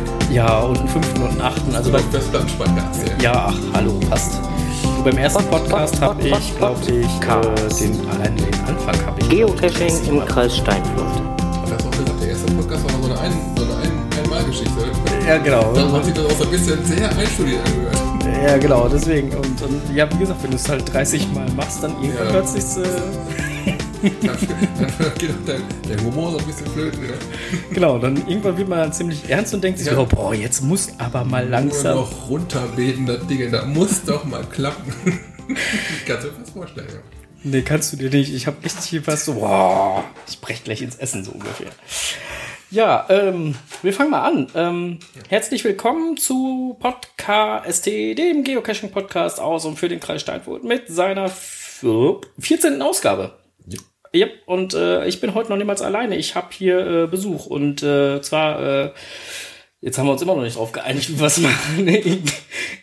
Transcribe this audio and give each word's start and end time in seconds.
Und. 0.00 0.32
Ja, 0.34 0.58
und 0.60 0.78
einen 0.78 0.88
fünften 0.88 1.22
und 1.22 1.30
einen 1.30 1.40
achten. 1.40 1.74
Also 1.74 1.90
bei, 1.90 1.98
Oder 1.98 2.08
Festplattenspeicher 2.10 2.84
ja. 3.22 3.46
ach, 3.48 3.54
hallo, 3.74 3.98
passt. 4.08 4.40
Du, 4.96 5.04
beim 5.04 5.16
ersten 5.18 5.44
Podcast 5.44 6.00
habe 6.00 6.22
ich, 6.28 6.56
glaube 6.56 6.80
ich, 6.86 6.90
äh, 6.90 7.86
den, 7.88 8.08
allein 8.10 8.36
den 8.36 8.54
Anfang 8.66 9.06
habe 9.06 9.20
ich. 9.20 9.28
Geocaching 9.28 9.94
im 10.08 10.24
Kreis 10.26 10.56
Steinfurt. 10.56 10.98
Und 10.98 11.70
du 11.70 11.74
auch 11.86 11.90
gesagt, 11.90 12.22
der 12.22 12.28
erste 12.30 12.52
Podcast 12.52 12.84
war 12.84 12.92
noch 12.92 13.02
so 13.02 13.12
eine, 13.12 13.20
Ein 13.20 13.32
so 13.56 13.64
eine 13.64 13.72
Ein 13.74 14.24
Einmalgeschichte. 14.24 14.70
Ja, 15.26 15.38
genau. 15.38 15.72
Dann 15.74 15.92
hat 15.92 16.04
sich 16.04 16.14
das 16.14 16.24
auch 16.26 16.30
so 16.38 16.44
ein 16.44 16.50
bisschen 16.50 16.84
sehr 16.84 17.08
einstudiert 17.16 17.60
angehört. 17.66 17.96
Ja, 18.46 18.56
genau, 18.56 18.88
deswegen. 18.88 19.30
Und, 19.30 19.60
und 19.62 19.94
ja, 19.94 20.08
wie 20.12 20.18
gesagt, 20.18 20.42
wenn 20.42 20.50
du 20.50 20.56
es 20.56 20.68
halt 20.68 20.92
30 20.92 21.32
Mal 21.32 21.46
machst, 21.56 21.82
dann 21.82 21.92
irgendwann 22.02 22.26
Ja. 22.28 22.32
hört 22.34 22.48
sich's, 22.48 22.76
äh, 22.76 22.82
Dann, 24.02 24.38
geht 25.18 25.30
auch 25.30 25.44
der, 25.46 25.58
der 25.88 26.04
Humor 26.04 26.32
so 26.32 26.38
ein 26.38 26.44
bisschen 26.46 26.66
flöten. 26.68 27.02
Ne? 27.02 27.14
genau, 27.72 27.98
dann 27.98 28.16
irgendwann 28.28 28.56
wird 28.56 28.68
man 28.68 28.78
dann 28.78 28.92
ziemlich 28.92 29.28
ernst 29.28 29.54
und 29.54 29.62
denkt 29.64 29.78
sich, 29.78 29.88
Ja. 29.88 29.94
so, 29.94 30.06
boah, 30.06 30.34
jetzt 30.34 30.62
muss 30.62 30.88
aber 30.98 31.24
mal 31.24 31.42
Nur 31.42 31.50
langsam. 31.50 31.96
noch 31.96 32.28
runterbeten, 32.28 33.06
das 33.06 33.26
Ding, 33.26 33.50
da 33.50 33.64
muss 33.64 34.04
doch 34.04 34.24
mal 34.24 34.44
klappen. 34.44 34.92
Kannst 36.06 36.24
du 36.24 36.28
dir 36.30 36.34
das 36.40 36.50
vorstellen, 36.50 36.88
ja. 36.90 36.98
Nee, 37.44 37.62
kannst 37.62 37.92
du 37.92 37.96
dir 37.96 38.10
nicht. 38.10 38.34
Ich 38.34 38.48
habe 38.48 38.56
echt 38.64 38.82
hier 38.82 39.06
was 39.06 39.24
so, 39.24 39.34
boah, 39.34 40.02
ich 40.28 40.40
brech 40.40 40.64
gleich 40.64 40.82
ins 40.82 40.96
Essen 40.96 41.22
so 41.24 41.30
ungefähr. 41.30 41.68
Ja, 42.70 43.06
ähm, 43.08 43.54
wir 43.82 43.92
fangen 43.94 44.10
mal 44.10 44.22
an. 44.22 44.48
Ähm, 44.56 44.98
herzlich 45.28 45.62
willkommen 45.64 46.16
zu 46.16 46.76
Podcast, 46.80 47.86
dem 47.86 48.42
Geocaching-Podcast 48.44 49.40
aus 49.40 49.64
und 49.66 49.78
für 49.78 49.88
den 49.88 50.00
Kreis 50.00 50.20
Steinfurt 50.20 50.64
mit 50.64 50.88
seiner 50.88 51.26
f- 51.26 51.84
14. 52.40 52.82
Ausgabe. 52.82 53.32
Ja, 54.12 54.26
und 54.46 54.74
äh, 54.74 55.06
ich 55.06 55.20
bin 55.20 55.34
heute 55.34 55.50
noch 55.50 55.56
niemals 55.56 55.82
alleine. 55.82 56.16
Ich 56.16 56.34
habe 56.34 56.48
hier 56.50 56.86
äh, 56.86 57.06
Besuch 57.06 57.46
und 57.46 57.82
äh, 57.82 58.20
zwar, 58.22 58.60
äh, 58.60 58.90
jetzt 59.80 59.98
haben 59.98 60.06
wir 60.06 60.12
uns 60.12 60.22
immer 60.22 60.34
noch 60.34 60.42
nicht 60.42 60.56
drauf 60.56 60.72
geeinigt, 60.72 61.10
wie 61.10 61.18
wir 61.20 61.26
es 61.26 61.38
machen. 61.38 61.84
Nee, 61.84 62.18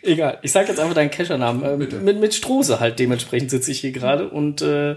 egal. 0.02 0.38
Ich 0.42 0.52
sage 0.52 0.68
jetzt 0.68 0.78
einfach 0.78 0.94
deinen 0.94 1.10
Cachernamen. 1.10 1.62
Äh, 1.62 1.76
mit, 1.76 2.20
mit 2.20 2.34
Strose 2.34 2.80
halt 2.80 2.98
dementsprechend 2.98 3.50
sitze 3.50 3.70
ich 3.70 3.80
hier 3.80 3.92
gerade 3.92 4.28
und 4.28 4.62
äh, 4.62 4.96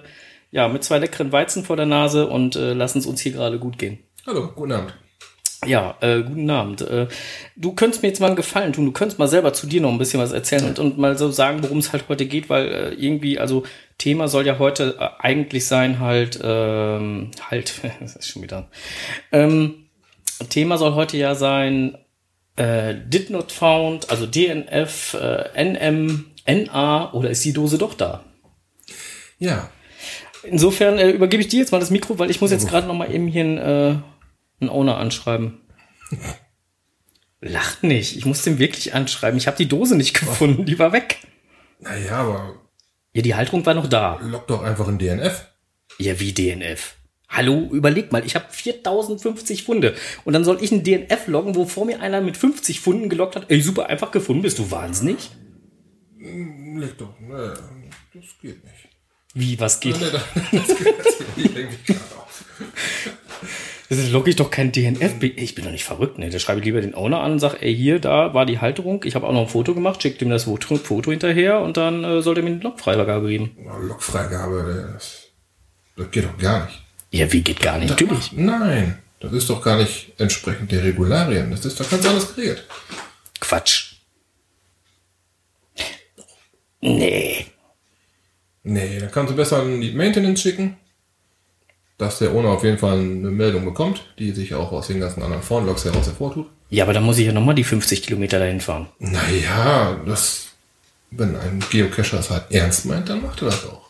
ja, 0.52 0.68
mit 0.68 0.84
zwei 0.84 0.98
leckeren 0.98 1.32
Weizen 1.32 1.64
vor 1.64 1.76
der 1.76 1.86
Nase 1.86 2.28
und 2.28 2.56
lassen 2.56 2.98
es 2.98 3.06
uns 3.06 3.22
hier 3.22 3.34
gerade 3.34 3.60
gut 3.60 3.78
gehen. 3.78 4.00
Hallo, 4.26 4.52
guten 4.56 4.72
Abend. 4.72 4.94
Ja, 5.66 5.98
äh, 6.00 6.22
guten 6.24 6.50
Abend. 6.50 6.82
Äh, 6.82 7.08
du 7.58 7.74
könntest 7.74 8.02
mir 8.02 8.10
jetzt 8.10 8.22
mal 8.22 8.28
einen 8.28 8.36
Gefallen 8.38 8.72
tun. 8.72 8.86
Du 8.86 8.92
könntest 8.94 9.20
mal 9.20 9.28
selber 9.28 9.52
zu 9.52 9.68
dir 9.68 9.82
noch 9.82 9.92
ein 9.92 9.98
bisschen 9.98 10.20
was 10.20 10.32
erzählen 10.32 10.66
und, 10.66 10.80
und 10.80 10.98
mal 10.98 11.18
so 11.18 11.32
sagen, 11.32 11.62
worum 11.64 11.80
es 11.80 11.92
halt 11.92 12.06
heute 12.08 12.26
geht, 12.26 12.50
weil 12.50 12.68
äh, 12.68 12.94
irgendwie, 12.94 13.40
also 13.40 13.64
Thema 13.98 14.30
soll 14.30 14.46
ja 14.46 14.58
heute 14.58 14.96
äh, 15.00 15.10
eigentlich 15.20 15.66
sein, 15.66 16.00
halt, 16.00 16.40
ähm, 16.42 17.32
halt, 17.50 17.74
das 18.00 18.16
ist 18.16 18.30
schon 18.30 18.42
wieder. 18.42 18.70
Ähm, 19.34 19.88
Thema 20.50 20.78
soll 20.78 20.94
heute 20.94 21.18
ja 21.18 21.36
sein, 21.36 21.98
äh, 22.56 22.96
did 23.06 23.30
not 23.30 23.52
found, 23.52 24.10
also 24.10 24.26
DNF, 24.26 25.14
äh, 25.16 25.62
NM, 25.62 26.26
NA 26.48 27.12
oder 27.12 27.30
ist 27.30 27.44
die 27.44 27.54
Dose 27.54 27.78
doch 27.78 27.94
da? 27.94 28.24
Ja, 29.40 29.70
Insofern 30.44 30.98
äh, 30.98 31.10
übergebe 31.12 31.42
ich 31.42 31.50
dir 31.50 31.60
jetzt 31.60 31.72
mal 31.72 31.80
das 31.80 31.92
Mikro, 31.92 32.18
weil 32.18 32.30
ich 32.30 32.40
muss 32.40 32.52
jetzt 32.52 32.70
gerade 32.70 32.88
noch 32.88 32.94
mal 32.96 33.14
eben 33.14 33.28
hier 33.28 33.44
einen, 33.44 33.58
äh, 33.58 33.96
einen 34.62 34.70
Owner 34.70 34.98
anschreiben. 34.98 35.62
Lacht 37.42 37.84
nicht. 37.84 38.18
Ich 38.18 38.26
muss 38.26 38.42
den 38.44 38.60
wirklich 38.60 38.94
anschreiben. 38.94 39.38
Ich 39.38 39.48
habe 39.48 39.58
die 39.58 39.68
Dose 39.68 39.96
nicht 39.96 40.14
gefunden. 40.20 40.66
Die 40.66 40.78
war 40.80 40.92
weg. 40.92 41.20
naja, 41.80 42.18
aber 42.18 42.56
Ja, 43.14 43.22
die 43.22 43.36
Halterung 43.36 43.66
war 43.66 43.74
noch 43.74 43.88
da. 43.88 44.20
lock 44.22 44.48
doch 44.48 44.62
einfach 44.64 44.88
ein 44.88 45.00
DNF. 45.00 45.46
Ja, 45.98 46.20
wie 46.20 46.34
DNF? 46.34 46.96
Hallo, 47.30 47.70
überleg 47.72 48.12
mal. 48.12 48.26
Ich 48.26 48.36
habe 48.36 48.46
4050 48.50 49.64
Funde. 49.64 49.96
Und 50.26 50.34
dann 50.34 50.44
soll 50.44 50.62
ich 50.64 50.72
ein 50.72 50.84
DNF 50.84 51.28
loggen, 51.28 51.56
wo 51.56 51.66
vor 51.66 51.86
mir 51.86 52.02
einer 52.02 52.22
mit 52.22 52.36
50 52.38 52.80
Funden 52.82 53.08
gelockt 53.08 53.36
hat. 53.36 53.46
Ey, 53.50 53.62
super, 53.62 53.86
einfach 53.88 54.12
gefunden. 54.12 54.42
Bist 54.42 54.58
du 54.60 54.70
wahnsinnig? 54.72 55.30
Leg 56.18 56.98
doch, 56.98 57.18
ne, 57.20 57.54
das 58.14 58.24
geht 58.42 58.64
nicht. 58.64 58.90
Wie, 59.34 59.60
was 59.60 59.80
geht? 59.80 59.96
Nee, 60.02 60.10
das, 60.12 60.68
das 60.68 60.78
geht 60.78 60.98
nicht. 60.98 61.24
Ich 61.38 61.54
leg 61.54 61.70
mich 61.70 61.86
gerade 61.86 62.16
auf. 62.18 62.44
Das 63.90 64.12
logge 64.12 64.30
ich 64.30 64.36
doch 64.36 64.52
kein 64.52 64.72
DNF. 64.72 65.16
Ich 65.24 65.56
bin 65.56 65.66
doch 65.66 65.72
nicht 65.72 65.84
verrückt, 65.84 66.20
ne? 66.20 66.30
Da 66.30 66.38
schreibe 66.38 66.60
ich 66.60 66.66
lieber 66.66 66.80
den 66.80 66.94
Owner 66.94 67.22
an 67.22 67.34
und 67.34 67.40
sage, 67.40 67.58
ey, 67.62 67.76
hier, 67.76 68.00
da 68.00 68.36
war 68.36 68.46
die 68.46 68.60
Halterung. 68.60 69.04
Ich 69.04 69.16
habe 69.16 69.26
auch 69.26 69.34
noch 69.34 69.42
ein 69.42 69.48
Foto 69.48 69.74
gemacht, 69.74 70.02
schickt 70.02 70.22
ihm 70.22 70.30
das 70.30 70.44
Foto, 70.44 70.76
Foto 70.76 71.10
hinterher 71.10 71.60
und 71.62 71.76
dann 71.76 72.04
äh, 72.04 72.22
soll 72.22 72.38
er 72.38 72.44
mir 72.44 72.52
eine 72.52 72.60
Logfreigabe 72.60 73.28
geben. 73.28 73.58
Lokfreigabe, 73.82 74.92
das, 74.94 75.30
das 75.98 76.12
geht 76.12 76.26
doch 76.26 76.38
gar 76.38 76.66
nicht. 76.66 76.80
Ja, 77.12 77.32
wie 77.34 77.42
geht 77.42 77.60
gar 77.62 77.80
nicht? 77.80 77.90
Natürlich. 77.90 78.32
Nein, 78.34 79.00
das 79.20 79.34
ist 79.34 79.50
doch 79.50 79.64
gar 79.64 79.78
nicht 79.78 80.14
entsprechend 80.20 80.72
der 80.72 80.84
Regularien. 80.84 81.50
Das 81.50 81.66
ist 81.66 81.80
doch 81.80 81.90
ganz 81.90 82.06
anders 82.06 82.36
geregelt. 82.36 82.66
Quatsch. 83.40 83.96
Nee. 86.82 87.48
Nee, 88.64 89.00
dann 89.00 89.12
kannst 89.12 89.32
du 89.32 89.36
besser 89.36 89.64
an 89.64 89.82
die 89.82 89.92
Maintenance 89.92 90.42
schicken, 90.42 90.78
dass 92.00 92.18
der 92.20 92.34
Owner 92.34 92.50
auf 92.50 92.64
jeden 92.64 92.78
Fall 92.78 92.98
eine 92.98 93.30
Meldung 93.30 93.66
bekommt, 93.66 94.02
die 94.18 94.32
sich 94.32 94.56
auch 94.56 94.72
aus 94.72 94.88
den 94.88 95.00
ganzen 95.00 95.22
anderen 95.22 95.44
Vornlogs 95.44 95.86
heraus 95.86 96.08
hervortut. 96.08 96.48
Ja, 96.70 96.86
aber 96.86 96.94
dann 96.94 97.04
muss 97.04 97.18
ich 97.20 97.28
ja 97.28 97.34
nochmal 97.34 97.56
die 97.56 97.64
50 97.64 98.02
Kilometer 98.02 98.40
dahin 98.40 98.62
fahren. 98.62 98.88
Naja, 99.00 100.00
das, 100.06 100.48
wenn 101.12 101.36
ein 101.36 101.62
Geocacher 101.70 102.20
es 102.20 102.30
halt 102.30 102.44
ernst 102.52 102.86
meint, 102.86 103.10
dann 103.10 103.22
macht 103.22 103.42
er 103.42 103.46
das 103.48 103.66
auch. 103.66 103.90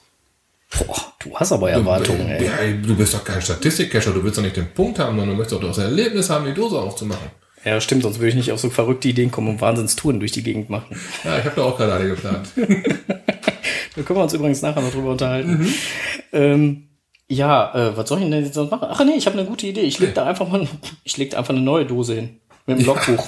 Boah, 0.77 1.13
du 1.19 1.35
hast 1.35 1.51
aber 1.51 1.71
Erwartungen, 1.71 2.27
du, 2.27 2.33
ey. 2.33 2.45
ja, 2.45 2.81
du 2.81 2.95
bist 2.95 3.13
doch 3.13 3.23
kein 3.23 3.41
Statistikcacher, 3.41 4.11
du 4.11 4.23
willst 4.23 4.37
doch 4.37 4.43
nicht 4.43 4.57
den 4.57 4.71
Punkt 4.73 4.99
haben, 4.99 5.17
sondern 5.17 5.29
du 5.29 5.35
möchtest 5.35 5.61
doch 5.61 5.67
das 5.67 5.77
Erlebnis 5.77 6.29
haben, 6.29 6.45
die 6.45 6.53
Dose 6.53 6.79
aufzumachen. 6.79 7.29
Ja, 7.63 7.79
stimmt, 7.81 8.03
sonst 8.03 8.19
würde 8.19 8.29
ich 8.29 8.35
nicht 8.35 8.51
auf 8.51 8.59
so 8.59 8.69
verrückte 8.69 9.07
Ideen 9.07 9.31
kommen 9.31 9.49
und 9.49 9.61
Wahnsinnstouren 9.61 10.19
durch 10.19 10.31
die 10.31 10.43
Gegend 10.43 10.69
machen. 10.69 10.95
Ja, 11.23 11.39
ich 11.39 11.45
habe 11.45 11.55
da 11.57 11.63
auch 11.63 11.77
gerade 11.77 11.93
eine 11.93 12.09
geplant. 12.09 12.49
Da 13.95 14.03
können 14.03 14.19
wir 14.19 14.23
uns 14.23 14.33
übrigens 14.33 14.61
nachher 14.61 14.81
noch 14.81 14.91
drüber 14.91 15.11
unterhalten. 15.11 15.73
Ähm, 16.31 16.88
ja, 17.29 17.73
äh, 17.75 17.95
was 17.95 18.09
soll 18.09 18.19
ich 18.19 18.29
denn 18.29 18.43
jetzt 18.43 18.55
sonst 18.55 18.71
machen? 18.71 18.87
Ach 18.91 19.05
nee, 19.05 19.13
ich 19.15 19.27
habe 19.27 19.37
eine 19.37 19.47
gute 19.47 19.67
Idee. 19.67 19.81
Ich 19.81 19.99
leg 19.99 20.15
da 20.15 20.25
einfach 20.25 20.47
mal, 20.47 20.67
ich 21.03 21.17
leg 21.17 21.29
da 21.29 21.37
einfach 21.37 21.53
eine 21.53 21.61
neue 21.61 21.85
Dose 21.85 22.15
hin. 22.15 22.39
Mit 22.65 22.79
dem 22.79 22.85
Logbuch. 22.85 23.27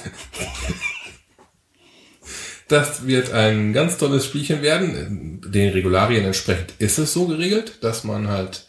Das 2.68 3.06
wird 3.06 3.32
ein 3.32 3.72
ganz 3.72 3.98
tolles 3.98 4.24
Spielchen 4.24 4.62
werden. 4.62 5.42
Den 5.46 5.72
Regularien 5.72 6.24
entsprechend 6.24 6.72
ist 6.78 6.98
es 6.98 7.12
so 7.12 7.26
geregelt, 7.26 7.78
dass 7.82 8.02
man 8.02 8.28
halt 8.28 8.66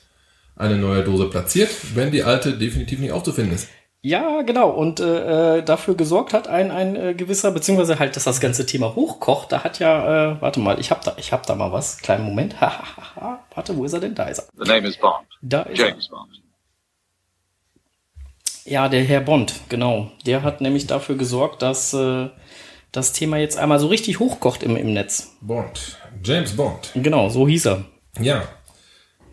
eine 0.55 0.77
neue 0.77 1.03
Dose 1.03 1.29
platziert, 1.29 1.69
wenn 1.95 2.11
die 2.11 2.23
alte 2.23 2.57
definitiv 2.57 2.99
nicht 2.99 3.11
aufzufinden 3.11 3.55
ist. 3.55 3.69
Ja, 4.05 4.41
genau. 4.41 4.69
Und 4.69 4.99
äh, 4.99 5.59
äh, 5.59 5.63
dafür 5.63 5.95
gesorgt 5.95 6.33
hat 6.33 6.49
ein, 6.49 6.71
ein 6.71 6.97
äh, 6.97 7.13
gewisser, 7.13 7.51
beziehungsweise 7.51 7.99
halt, 7.99 8.17
dass 8.17 8.25
das 8.25 8.41
ganze 8.41 8.65
Thema 8.65 8.95
hochkocht. 8.95 9.53
Da 9.53 9.63
hat 9.63 9.79
ja, 9.79 10.33
äh, 10.33 10.41
warte 10.41 10.59
mal, 10.59 10.77
ich 10.77 10.91
hab 10.91 11.05
da, 11.05 11.13
ich 11.15 11.31
hab 11.31 11.45
da 11.45 11.55
mal 11.55 11.71
was. 11.71 11.99
Kleinen 11.99 12.25
Moment. 12.25 12.53
warte, 13.55 13.77
wo 13.77 13.85
ist 13.85 13.93
er 13.93 14.01
denn? 14.01 14.13
Da 14.13 14.25
ist 14.25 14.39
er. 14.39 14.45
The 14.57 14.69
name 14.69 14.89
is 14.89 14.97
Bond. 14.97 15.25
Da 15.41 15.61
ist 15.61 15.79
James 15.79 16.09
Bond. 16.09 16.29
er. 18.65 18.71
Ja, 18.73 18.89
der 18.89 19.05
Herr 19.05 19.21
Bond, 19.21 19.53
genau. 19.69 20.11
Der 20.25 20.43
hat 20.43 20.59
nämlich 20.59 20.85
dafür 20.85 21.15
gesorgt, 21.15 21.61
dass 21.61 21.93
äh, 21.93 22.27
das 22.91 23.13
Thema 23.13 23.37
jetzt 23.37 23.57
einmal 23.57 23.79
so 23.79 23.87
richtig 23.87 24.19
hochkocht 24.19 24.63
im, 24.63 24.75
im 24.75 24.91
Netz. 24.93 25.37
Bond. 25.39 25.97
James 26.21 26.57
Bond. 26.57 26.91
Genau, 26.93 27.29
so 27.29 27.47
hieß 27.47 27.67
er. 27.67 27.85
Ja. 28.19 28.43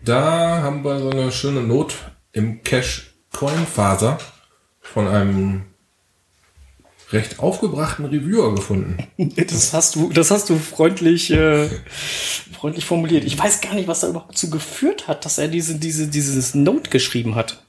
Da 0.05 0.61
haben 0.61 0.85
wir 0.85 0.97
so 0.99 1.09
eine 1.09 1.29
schöne 1.33 1.61
Not 1.61 1.95
im 2.31 2.63
Cache 2.63 3.03
Coinfaser 3.33 4.17
von 4.93 5.07
einem 5.07 5.63
recht 7.11 7.39
aufgebrachten 7.39 8.05
Reviewer 8.05 8.55
gefunden. 8.55 8.97
Das 9.35 9.73
hast 9.73 9.95
du, 9.95 10.09
das 10.09 10.31
hast 10.31 10.49
du 10.49 10.57
freundlich, 10.57 11.31
äh, 11.31 11.67
freundlich 12.53 12.85
formuliert. 12.85 13.23
Ich 13.23 13.37
weiß 13.37 13.61
gar 13.61 13.75
nicht, 13.75 13.87
was 13.87 14.01
da 14.01 14.09
überhaupt 14.09 14.37
zu 14.37 14.49
geführt 14.49 15.07
hat, 15.07 15.25
dass 15.25 15.37
er 15.37 15.47
diese, 15.47 15.75
diese, 15.75 16.07
dieses 16.07 16.55
Note 16.55 16.89
geschrieben 16.89 17.35
hat. 17.35 17.63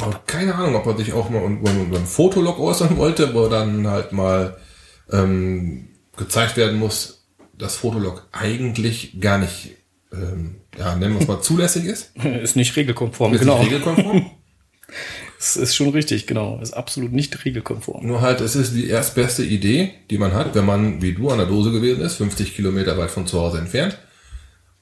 Aber 0.00 0.20
keine 0.26 0.54
Ahnung, 0.54 0.76
ob 0.76 0.86
er 0.86 0.96
sich 0.96 1.12
auch 1.12 1.28
mal 1.28 1.42
über 1.42 1.70
über 1.72 1.98
ein 1.98 2.06
Fotolog 2.06 2.58
äußern 2.58 2.96
wollte, 2.96 3.34
wo 3.34 3.48
dann 3.48 3.86
halt 3.86 4.12
mal 4.12 4.56
ähm, 5.10 5.88
gezeigt 6.16 6.56
werden 6.56 6.78
muss, 6.78 7.26
dass 7.58 7.76
Fotolog 7.76 8.26
eigentlich 8.32 9.20
gar 9.20 9.38
nicht, 9.38 9.76
ähm, 10.12 10.56
ja, 10.78 10.96
nennen 10.96 11.14
wir 11.14 11.20
es 11.20 11.28
mal, 11.28 11.40
zulässig 11.42 11.84
ist. 11.84 12.16
Ist 12.16 12.56
nicht 12.56 12.74
regelkonform, 12.76 13.34
Ist 13.34 13.40
genau. 13.40 13.58
nicht 13.58 13.66
regelkonform. 13.72 14.30
Das 15.42 15.56
ist 15.56 15.74
schon 15.74 15.88
richtig, 15.88 16.28
genau. 16.28 16.60
Ist 16.60 16.72
absolut 16.72 17.10
nicht 17.10 17.44
regelkonform. 17.44 18.06
Nur 18.06 18.20
halt, 18.20 18.40
es 18.40 18.54
ist 18.54 18.76
die 18.76 18.88
erstbeste 18.88 19.42
Idee, 19.42 19.92
die 20.08 20.16
man 20.16 20.34
hat, 20.34 20.54
wenn 20.54 20.64
man, 20.64 21.02
wie 21.02 21.14
du, 21.14 21.30
an 21.30 21.38
der 21.38 21.48
Dose 21.48 21.72
gewesen 21.72 22.00
ist, 22.00 22.14
50 22.14 22.54
Kilometer 22.54 22.96
weit 22.96 23.10
von 23.10 23.26
zu 23.26 23.40
Hause 23.40 23.58
entfernt. 23.58 23.98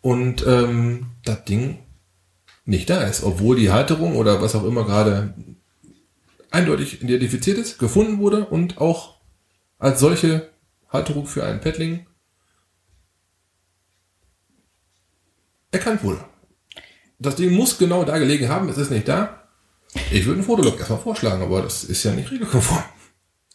Und 0.02 0.44
ähm, 0.46 1.06
das 1.24 1.46
Ding 1.46 1.78
nicht 2.66 2.90
da 2.90 3.04
ist, 3.04 3.24
obwohl 3.24 3.56
die 3.56 3.70
Halterung 3.70 4.16
oder 4.16 4.42
was 4.42 4.54
auch 4.54 4.64
immer 4.66 4.84
gerade 4.84 5.32
eindeutig 6.50 7.02
identifiziert 7.02 7.56
ist, 7.56 7.78
gefunden 7.78 8.18
wurde 8.18 8.44
und 8.44 8.82
auch 8.82 9.16
als 9.78 9.98
solche 9.98 10.50
Halterung 10.90 11.24
für 11.26 11.42
einen 11.42 11.62
Paddling 11.62 12.04
erkannt 15.70 16.04
wurde. 16.04 16.22
Das 17.18 17.36
Ding 17.36 17.50
muss 17.52 17.78
genau 17.78 18.04
da 18.04 18.18
gelegen 18.18 18.50
haben, 18.50 18.68
es 18.68 18.76
ist 18.76 18.90
nicht 18.90 19.08
da. 19.08 19.40
Ich 20.12 20.26
würde 20.26 20.38
einen 20.38 20.42
Fotolog 20.42 20.76
erstmal 20.78 20.98
vorschlagen, 20.98 21.42
aber 21.42 21.62
das 21.62 21.84
ist 21.84 22.02
ja 22.02 22.10
nicht 22.10 22.30
regelkonform. 22.32 22.82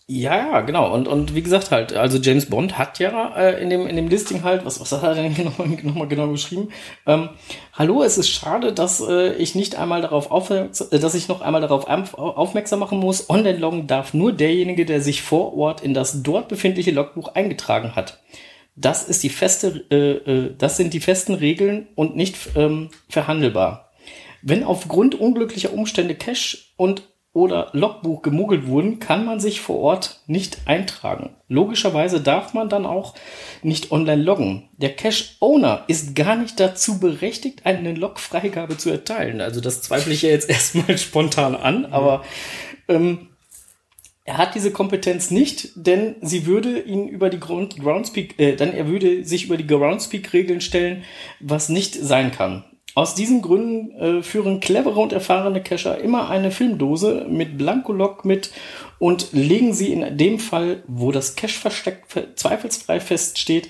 Ja, 0.07 0.62
genau. 0.62 0.94
Und, 0.94 1.07
und 1.07 1.34
wie 1.34 1.42
gesagt 1.42 1.72
halt, 1.72 1.94
also 1.94 2.19
James 2.19 2.46
Bond 2.46 2.78
hat 2.78 3.00
ja 3.00 3.36
äh, 3.36 3.62
in, 3.62 3.69
dem, 3.72 3.88
in 3.88 3.96
dem 3.96 4.07
Listing 4.07 4.44
halt, 4.44 4.63
was, 4.63 4.80
was 4.80 4.92
hat 4.92 5.04
er 5.04 5.16
denn 5.16 5.34
nochmal 5.44 5.68
noch 5.84 6.07
genau 6.07 6.30
geschrieben? 6.30 6.69
Ähm, 7.07 7.30
Hallo, 7.74 8.04
es 8.04 8.18
ist 8.18 8.30
schade, 8.30 8.72
dass 8.72 9.02
äh, 9.02 9.34
ich 9.34 9.56
nicht 9.56 9.75
einmal 9.75 10.02
darauf 10.02 10.31
aufmerksam, 10.31 10.88
äh, 10.92 11.00
dass 11.00 11.16
ich 11.16 11.28
noch 11.28 11.42
einmal 11.42 11.62
darauf 11.62 11.88
aufmerksam 11.88 12.80
machen 12.80 13.00
muss. 13.00 13.30
Online 13.30 13.58
loggen 13.58 13.88
darf 13.88 14.13
nur 14.13 14.31
derjenige, 14.31 14.86
der 14.86 15.01
sich 15.01 15.24
vor 15.24 15.58
Ort 15.58 15.81
in 15.81 15.94
das 15.94 16.22
dort 16.22 16.48
befindliche 16.48 16.92
Logbuch 16.92 17.34
eingetragen 17.34 17.96
hat. 17.96 18.19
Das 18.75 19.04
ist 19.04 19.24
die 19.24 19.30
feste, 19.30 19.86
äh, 19.90 20.12
äh, 20.31 20.56
das 20.56 20.78
sind 20.78 20.94
die 20.94 21.00
festen 21.00 21.34
Regeln 21.34 21.88
und 21.96 22.16
nicht 22.16 22.38
ähm, 22.56 22.90
verhandelbar. 23.10 23.85
Wenn 24.48 24.64
aufgrund 24.64 25.16
unglücklicher 25.16 25.74
Umstände 25.74 26.14
Cash 26.14 26.76
und 26.78 27.02
oder 27.34 27.70
Logbuch 27.74 28.22
gemuggelt 28.22 28.68
wurden, 28.68 29.00
kann 29.00 29.26
man 29.26 29.40
sich 29.40 29.60
vor 29.60 29.80
Ort 29.80 30.22
nicht 30.28 30.60
eintragen. 30.66 31.36
Logischerweise 31.50 32.22
darf 32.22 32.54
man 32.54 32.70
dann 32.70 32.86
auch 32.86 33.16
nicht 33.64 33.92
online 33.92 34.22
loggen. 34.22 34.70
Der 34.78 34.96
Cache-Owner 34.96 35.84
ist 35.88 36.16
gar 36.16 36.36
nicht 36.36 36.60
dazu 36.60 37.00
berechtigt, 37.00 37.66
eine 37.66 37.94
Log-Freigabe 37.94 38.78
zu 38.78 38.92
erteilen. 38.92 39.42
Also 39.42 39.62
das 39.62 39.82
zweifle 39.82 40.14
ich 40.14 40.22
ja 40.22 40.30
jetzt 40.30 40.50
erstmal 40.50 40.96
spontan 41.00 41.56
an, 41.56 41.86
aber 41.86 42.24
ähm, 42.88 43.30
er 44.26 44.38
hat 44.38 44.54
diese 44.54 44.72
Kompetenz 44.72 45.32
nicht, 45.32 45.72
denn 45.76 46.18
sie 46.22 46.46
würde 46.46 46.80
ihn 46.82 47.08
über 47.08 47.32
die 47.32 47.40
Groundspeak, 47.40 48.40
äh, 48.40 48.56
dann 48.56 48.74
er 48.74 48.88
würde 48.88 49.26
sich 49.26 49.46
über 49.46 49.58
die 49.58 49.68
Groundspeak-Regeln 49.68 50.62
stellen, 50.62 51.04
was 51.40 51.68
nicht 51.68 51.96
sein 51.96 52.32
kann. 52.32 52.64
Aus 52.96 53.14
diesen 53.14 53.42
Gründen 53.42 53.92
äh, 54.00 54.24
führen 54.24 54.62
clevere 54.62 55.02
und 55.02 55.12
erfahrene 55.12 55.62
Cacher 55.62 56.00
immer 56.00 56.30
eine 56.30 56.50
Filmdose 56.50 57.26
mit 57.30 57.58
Blankolog 57.58 58.24
mit 58.24 58.52
und 59.00 59.34
legen 59.34 59.74
sie 59.74 59.92
in 59.92 60.18
dem 60.18 60.40
Fall, 60.40 60.82
wo 60.88 61.12
das 61.12 61.36
Cache-Versteck 61.36 62.06
zweifelsfrei 62.36 63.02
feststeht, 63.02 63.70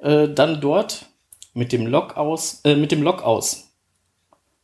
äh, 0.00 0.28
dann 0.28 0.60
dort 0.60 1.06
mit 1.52 1.70
dem 1.70 1.86
Log 1.86 2.16
aus, 2.16 2.62
äh, 2.64 2.74
mit 2.74 2.90
dem 2.90 3.02
Log 3.02 3.22
aus. 3.22 3.70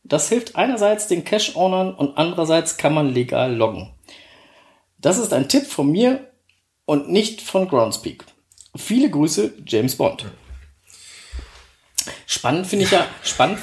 Das 0.03 0.27
hilft 0.27 0.57
einerseits 0.57 1.07
den 1.07 1.23
Cache-Ownern 1.23 1.95
und 1.95 2.17
andererseits 2.17 2.75
kann 2.75 2.93
man 2.93 3.13
legal 3.13 3.55
loggen. 3.55 3.93
Das 4.97 5.19
ist 5.19 5.31
ein 5.31 5.47
Tipp 5.47 5.65
von 5.65 5.89
mir 5.89 6.31
und 6.83 7.09
nicht 7.09 7.41
von 7.41 7.69
Groundspeak. 7.69 8.25
Viele 8.75 9.09
Grüße, 9.09 9.53
James 9.65 9.95
Bond. 9.95 10.25
Spannend 12.31 12.65
finde 12.65 12.85
ich 12.85 12.91
ja, 12.91 13.05
spannend 13.23 13.59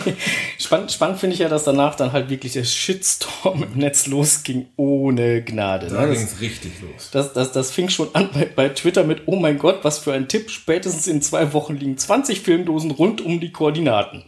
spannend, 0.58 0.90
spannend 0.90 1.20
finde 1.20 1.34
ich 1.34 1.40
ja, 1.40 1.50
dass 1.50 1.64
danach 1.64 1.94
dann 1.94 2.12
halt 2.12 2.30
wirklich 2.30 2.54
der 2.54 2.64
Shitstorm 2.64 3.62
im 3.62 3.72
Netz 3.74 4.06
losging 4.06 4.70
ohne 4.76 5.44
Gnade. 5.44 5.88
Da 5.88 6.06
ne? 6.06 6.14
ging 6.14 6.22
es 6.22 6.40
richtig 6.40 6.80
los. 6.80 7.10
Das, 7.10 7.34
das, 7.34 7.52
das 7.52 7.70
fing 7.70 7.90
schon 7.90 8.08
an 8.14 8.30
bei, 8.32 8.46
bei 8.46 8.70
Twitter 8.70 9.04
mit, 9.04 9.24
oh 9.26 9.36
mein 9.36 9.58
Gott, 9.58 9.80
was 9.82 9.98
für 9.98 10.14
ein 10.14 10.26
Tipp. 10.26 10.48
Spätestens 10.48 11.06
in 11.06 11.20
zwei 11.20 11.52
Wochen 11.52 11.76
liegen 11.76 11.98
20 11.98 12.40
Filmdosen 12.40 12.92
rund 12.92 13.20
um 13.20 13.40
die 13.40 13.52
Koordinaten. 13.52 14.24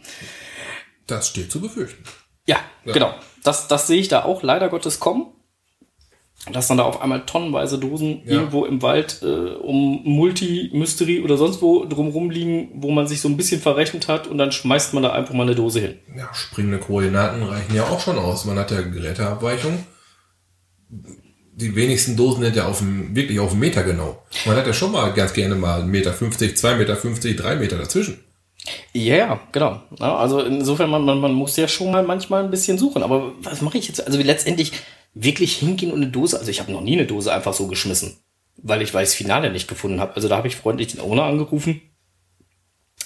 Das 1.07 1.29
steht 1.29 1.51
zu 1.51 1.59
befürchten. 1.59 2.03
Ja, 2.45 2.59
ja. 2.85 2.93
genau. 2.93 3.15
Das, 3.43 3.67
das 3.67 3.87
sehe 3.87 3.99
ich 3.99 4.09
da 4.09 4.25
auch 4.25 4.43
leider 4.43 4.69
Gottes 4.69 4.99
kommen 4.99 5.33
dass 6.51 6.67
dann 6.67 6.77
da 6.77 6.83
auf 6.83 7.01
einmal 7.01 7.25
tonnenweise 7.25 7.77
Dosen 7.77 8.21
ja. 8.25 8.33
irgendwo 8.33 8.65
im 8.65 8.81
Wald 8.81 9.19
äh, 9.21 9.25
um 9.25 10.01
Multi, 10.03 10.71
Mystery 10.73 11.21
oder 11.21 11.37
sonst 11.37 11.61
wo 11.61 11.85
drumrum 11.85 12.31
liegen, 12.31 12.71
wo 12.81 12.89
man 12.89 13.05
sich 13.05 13.21
so 13.21 13.29
ein 13.29 13.37
bisschen 13.37 13.61
verrechnet 13.61 14.07
hat 14.07 14.27
und 14.27 14.39
dann 14.39 14.51
schmeißt 14.51 14.93
man 14.93 15.03
da 15.03 15.11
einfach 15.11 15.35
mal 15.35 15.43
eine 15.43 15.55
Dose 15.55 15.79
hin. 15.79 15.99
Ja, 16.17 16.33
springende 16.33 16.79
Koordinaten 16.79 17.43
reichen 17.43 17.75
ja 17.75 17.83
auch 17.83 17.99
schon 17.99 18.17
aus. 18.17 18.45
Man 18.45 18.57
hat 18.57 18.71
ja 18.71 18.81
Geräteabweichung. 18.81 19.85
Die 21.53 21.75
wenigsten 21.75 22.17
Dosen 22.17 22.43
sind 22.43 22.55
ja 22.55 22.65
auf 22.65 22.79
dem, 22.79 23.15
wirklich 23.15 23.39
auf 23.39 23.51
dem 23.51 23.59
Meter 23.59 23.83
genau. 23.83 24.23
Man 24.45 24.55
hat 24.55 24.65
ja 24.65 24.73
schon 24.73 24.91
mal 24.91 25.13
ganz 25.13 25.33
gerne 25.33 25.53
mal 25.53 25.83
1,50 25.83 25.85
Meter, 25.85 26.11
2,50 26.13 26.75
Meter, 26.77 27.43
3 27.43 27.55
Meter 27.57 27.77
dazwischen. 27.77 28.19
Ja, 28.93 29.15
yeah, 29.15 29.39
genau. 29.51 29.81
Ja, 29.99 30.17
also 30.17 30.41
insofern, 30.41 30.89
man, 30.89 31.03
man, 31.03 31.19
man 31.19 31.33
muss 31.33 31.57
ja 31.57 31.67
schon 31.67 31.91
mal 31.91 32.03
manchmal 32.03 32.43
ein 32.43 32.51
bisschen 32.51 32.77
suchen. 32.77 33.03
Aber 33.03 33.33
was 33.41 33.61
mache 33.61 33.77
ich 33.77 33.87
jetzt? 33.87 34.05
Also 34.05 34.19
letztendlich 34.21 34.73
wirklich 35.13 35.57
hingehen 35.57 35.91
und 35.91 36.01
eine 36.01 36.11
Dose, 36.11 36.37
also 36.37 36.49
ich 36.49 36.59
habe 36.59 36.71
noch 36.71 36.81
nie 36.81 36.93
eine 36.93 37.05
Dose 37.05 37.33
einfach 37.33 37.53
so 37.53 37.67
geschmissen, 37.67 38.17
weil 38.57 38.81
ich 38.81 38.93
weiß 38.93 39.13
Finale 39.13 39.51
nicht 39.51 39.67
gefunden 39.67 39.99
habe. 39.99 40.15
Also 40.15 40.27
da 40.27 40.37
habe 40.37 40.47
ich 40.47 40.55
freundlich 40.55 40.89
den 40.89 41.01
Owner 41.01 41.23
angerufen, 41.23 41.81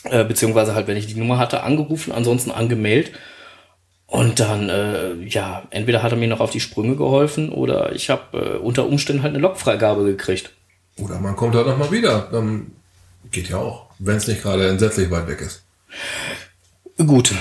äh, 0.04 0.24
beziehungsweise 0.24 0.76
halt, 0.76 0.88
wenn 0.88 0.98
ich 0.98 1.08
die 1.08 1.16
Nummer 1.16 1.38
hatte, 1.38 1.64
angerufen, 1.64 2.12
ansonsten 2.12 2.52
angemeldet. 2.52 3.14
Und 4.08 4.40
dann, 4.40 4.70
äh, 4.70 5.16
ja, 5.24 5.64
entweder 5.72 6.04
hat 6.04 6.12
er 6.12 6.18
mir 6.18 6.28
noch 6.28 6.40
auf 6.40 6.52
die 6.52 6.60
Sprünge 6.60 6.96
geholfen 6.96 7.50
oder 7.50 7.92
ich 7.94 8.12
habe 8.12 8.38
äh, 8.38 8.58
unter 8.58 8.86
Umständen 8.86 9.24
halt 9.24 9.34
eine 9.34 9.42
Lokfreigabe 9.42 10.06
gekriegt. 10.06 10.52
Oder 11.00 11.20
man 11.20 11.36
kommt 11.36 11.56
halt 11.56 11.66
nochmal 11.66 11.92
wieder. 11.92 12.30
Dann 12.32 12.72
geht 13.32 13.50
ja 13.50 13.58
auch, 13.58 13.88
wenn 13.98 14.18
es 14.18 14.28
nicht 14.28 14.44
gerade 14.44 14.70
entsetzlich 14.70 15.10
weit 15.10 15.28
weg 15.28 15.42
ist. 15.42 15.64
Gut. 16.98 17.34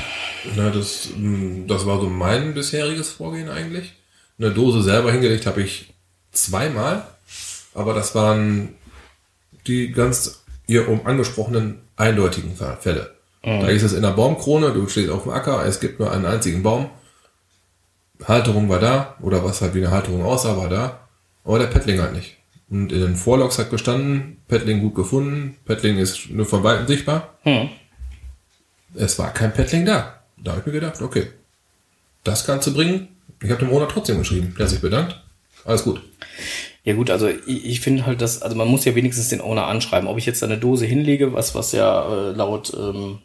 Na, 0.57 0.71
das, 0.71 1.11
hm, 1.15 1.67
das 1.69 1.87
war 1.87 2.01
so 2.01 2.09
mein 2.09 2.55
bisheriges 2.55 3.11
Vorgehen 3.11 3.49
eigentlich. 3.49 3.93
Eine 4.39 4.51
Dose 4.51 4.83
selber 4.83 5.13
hingelegt 5.13 5.47
habe 5.47 5.63
ich 5.63 5.95
zweimal, 6.33 7.07
aber 7.75 7.95
das 7.95 8.15
waren 8.15 8.75
die 9.67 9.93
ganz 9.93 10.43
hier 10.67 10.89
um 10.89 11.07
angesprochenen 11.07 11.81
eindeutigen 11.97 12.57
Fälle. 12.81 13.15
Mhm. 13.45 13.61
Da 13.61 13.69
ist 13.69 13.83
es 13.83 13.93
in 13.93 14.03
der 14.03 14.11
Baumkrone, 14.11 14.73
du 14.73 14.89
stehst 14.89 15.11
auf 15.11 15.25
dem 15.25 15.33
Acker, 15.33 15.65
es 15.65 15.81
gibt 15.81 16.01
nur 16.01 16.11
einen 16.11 16.27
einzigen 16.27 16.63
Baum. 16.63 16.91
Halterung 18.27 18.69
war 18.69 18.81
da, 18.81 19.17
oder 19.21 19.45
was 19.45 19.61
halt 19.61 19.75
wie 19.75 19.79
eine 19.79 19.91
Halterung 19.91 20.25
aussah, 20.25 20.57
war 20.57 20.69
da, 20.69 21.01
aber 21.45 21.59
der 21.59 21.67
Paddling 21.67 22.01
halt 22.01 22.15
nicht. 22.15 22.37
Und 22.71 22.93
in 22.93 23.01
den 23.01 23.17
Vorlogs 23.17 23.59
hat 23.59 23.71
gestanden, 23.71 24.39
Paddling 24.49 24.81
gut 24.81 24.95
gefunden, 24.95 25.57
Paddling 25.65 25.99
ist 25.99 26.31
nur 26.31 26.47
von 26.47 26.65
Weitem 26.65 26.87
sichtbar. 26.87 27.35
Mhm. 27.45 27.71
Es 28.95 29.19
war 29.19 29.33
kein 29.33 29.53
Paddling 29.53 29.85
da. 29.85 30.21
Da 30.37 30.53
habe 30.53 30.61
ich 30.61 30.67
mir 30.67 30.73
gedacht, 30.73 31.01
okay, 31.03 31.31
das 32.23 32.47
kannst 32.47 32.67
du 32.67 32.75
bringen, 32.75 33.09
ich 33.45 33.51
habe 33.51 33.65
dem 33.65 33.73
Owner 33.73 33.89
trotzdem 33.89 34.19
geschrieben. 34.19 34.55
Der 34.59 34.65
hat 34.65 34.71
sich 34.71 34.81
bedankt. 34.81 35.21
Alles 35.65 35.85
gut. 35.85 36.01
Ja 36.83 36.95
gut, 36.95 37.11
also 37.11 37.29
ich, 37.29 37.65
ich 37.65 37.81
finde 37.81 38.07
halt, 38.07 38.21
dass, 38.21 38.43
also 38.43 38.57
man 38.57 38.69
muss 38.69 38.85
ja 38.85 38.95
wenigstens 38.95 39.29
den 39.29 39.41
Owner 39.41 39.67
anschreiben. 39.67 40.09
Ob 40.09 40.19
ich 40.19 40.27
jetzt 40.27 40.43
eine 40.43 40.59
Dose 40.59 40.87
hinlege, 40.87 41.33
was, 41.33 41.55
was 41.55 41.73
ja 41.73 42.31
äh, 42.31 42.33
laut, 42.33 42.73
ähm, 42.79 43.19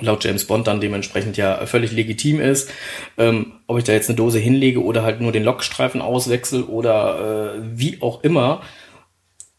laut 0.00 0.24
James 0.24 0.44
Bond 0.44 0.66
dann 0.66 0.80
dementsprechend 0.80 1.36
ja 1.36 1.66
völlig 1.66 1.92
legitim 1.92 2.40
ist, 2.40 2.70
ähm, 3.16 3.52
ob 3.66 3.78
ich 3.78 3.84
da 3.84 3.92
jetzt 3.92 4.08
eine 4.08 4.16
Dose 4.16 4.38
hinlege 4.38 4.82
oder 4.82 5.02
halt 5.02 5.20
nur 5.20 5.32
den 5.32 5.44
Lokstreifen 5.44 6.00
auswechsel 6.00 6.64
oder 6.64 7.54
äh, 7.56 7.60
wie 7.74 8.02
auch 8.02 8.24
immer, 8.24 8.62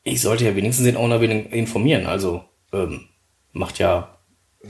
ich 0.04 0.22
sollte 0.22 0.46
ja 0.46 0.56
wenigstens 0.56 0.86
den 0.86 0.98
Owner 0.98 1.22
informieren. 1.22 2.06
Also 2.06 2.44
ähm, 2.74 3.06
macht 3.54 3.80
ja 3.80 4.18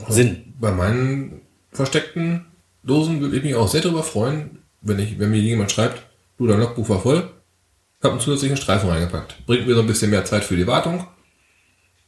Sinn. 0.08 0.53
Bei 0.60 0.72
meinen 0.72 1.41
versteckten 1.72 2.46
Dosen 2.84 3.22
würde 3.22 3.38
ich 3.38 3.43
mich 3.43 3.55
auch 3.55 3.67
sehr 3.67 3.81
darüber 3.81 4.03
freuen, 4.03 4.60
wenn 4.81 5.00
ich, 5.00 5.19
wenn 5.19 5.31
mir 5.31 5.39
jemand 5.39 5.71
schreibt, 5.71 6.03
du, 6.38 6.48
dein 6.48 6.59
Logbuch 6.59 6.89
war 6.89 7.01
voll, 7.01 7.29
hab 8.01 8.12
einen 8.12 8.19
zusätzlichen 8.19 8.57
Streifen 8.57 8.89
reingepackt. 8.89 9.45
Bringt 9.45 9.67
mir 9.67 9.75
so 9.75 9.81
ein 9.81 9.88
bisschen 9.88 10.12
mehr 10.12 10.25
Zeit 10.25 10.43
für 10.43 10.55
die 10.55 10.67
Wartung, 10.67 11.05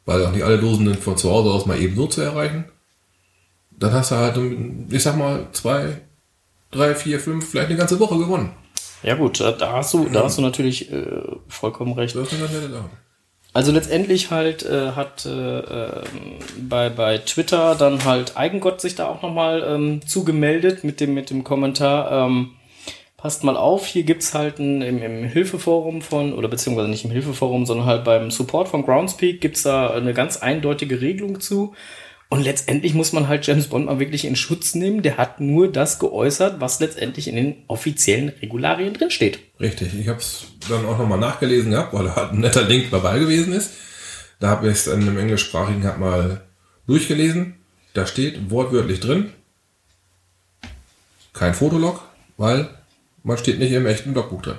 weil 0.06 0.26
auch 0.26 0.32
nicht 0.32 0.44
alle 0.44 0.58
Dosen 0.58 0.88
sind 0.88 1.00
von 1.00 1.18
zu 1.18 1.30
Hause 1.30 1.52
aus 1.52 1.66
mal 1.66 1.80
eben 1.80 1.96
so 1.96 2.08
zu 2.08 2.22
erreichen. 2.22 2.66
Dann 3.72 3.94
hast 3.94 4.12
du 4.12 4.16
halt, 4.16 4.40
ich 4.90 5.04
sag 5.04 5.18
mal, 5.18 5.48
zwei, 5.52 6.02
drei, 6.70 6.96
vier, 6.96 7.20
fünf, 7.20 7.50
vielleicht 7.50 7.70
eine 7.70 7.78
ganze 7.78 8.00
Woche 8.00 8.18
gewonnen. 8.18 8.54
Ja 9.04 9.16
gut, 9.16 9.40
da 9.40 9.74
hast 9.74 9.94
du, 9.94 10.08
da 10.10 10.24
hast 10.24 10.38
du 10.38 10.42
natürlich 10.42 10.92
äh, 10.92 11.22
vollkommen 11.48 11.94
recht. 11.94 12.16
Also 13.54 13.72
letztendlich 13.72 14.32
halt 14.32 14.64
äh, 14.64 14.92
hat 14.92 15.26
äh, 15.26 15.60
äh, 15.60 16.04
bei, 16.62 16.90
bei 16.90 17.18
Twitter 17.18 17.76
dann 17.76 18.06
halt 18.06 18.38
Eigengott 18.38 18.80
sich 18.80 18.96
da 18.96 19.08
auch 19.08 19.22
nochmal 19.22 19.64
ähm, 19.68 20.08
zugemeldet 20.08 20.84
mit 20.84 21.02
dem, 21.02 21.14
mit 21.14 21.30
dem 21.32 21.44
Kommentar, 21.44 22.28
ähm, 22.28 22.52
passt 23.22 23.44
mal 23.44 23.56
auf, 23.56 23.86
hier 23.86 24.02
gibt's 24.02 24.34
halt 24.34 24.58
ein, 24.58 24.82
im, 24.82 25.02
im 25.04 25.24
Hilfeforum 25.24 26.02
von, 26.02 26.34
oder 26.34 26.48
beziehungsweise 26.48 26.90
nicht 26.90 27.06
im 27.06 27.12
Hilfeforum, 27.12 27.68
sondern 27.68 27.86
halt 27.86 28.04
beim 28.04 28.32
Support 28.32 28.68
von 28.68 28.84
Groundspeak 28.84 29.40
gibt's 29.40 29.62
da 29.62 29.92
eine 29.92 30.16
ganz 30.16 30.38
eindeutige 30.38 31.02
Regelung 31.02 31.40
zu. 31.40 31.76
Und 32.30 32.42
letztendlich 32.44 32.96
muss 32.96 33.14
man 33.14 33.28
halt 33.28 33.46
James 33.46 33.68
Bond 33.68 33.86
mal 33.86 34.00
wirklich 34.00 34.26
in 34.26 34.36
Schutz 34.36 34.74
nehmen. 34.74 35.04
Der 35.04 35.18
hat 35.18 35.40
nur 35.40 35.72
das 35.72 36.00
geäußert, 36.00 36.62
was 36.62 36.80
letztendlich 36.80 37.28
in 37.28 37.36
den 37.36 37.56
offiziellen 37.68 38.30
Regularien 38.30 38.94
drinsteht. 38.94 39.40
Richtig, 39.60 39.94
ich 40.00 40.08
habe 40.08 40.20
es 40.20 40.48
dann 40.68 40.86
auch 40.86 40.98
nochmal 40.98 41.20
nachgelesen 41.20 41.72
gehabt, 41.72 41.94
weil 41.94 42.06
da 42.06 42.16
halt 42.16 42.32
ein 42.32 42.40
netter 42.40 42.64
Link 42.64 42.90
dabei 42.90 43.20
gewesen 43.20 43.54
ist. 43.54 43.72
Da 44.40 44.48
habe 44.48 44.68
ich 44.68 44.74
es 44.74 44.88
in 44.88 45.02
einem 45.02 45.18
englischsprachigen 45.20 45.84
hab 45.84 46.00
mal 46.00 46.42
durchgelesen. 46.88 47.58
Da 47.94 48.08
steht 48.08 48.50
wortwörtlich 48.50 49.02
drin, 49.02 49.32
kein 51.34 51.54
Fotolog, 51.54 52.02
weil 52.38 52.70
man 53.24 53.38
steht 53.38 53.60
nicht 53.60 53.72
im 53.72 53.86
echten 53.86 54.14
Logbuch 54.14 54.42
drin. 54.42 54.58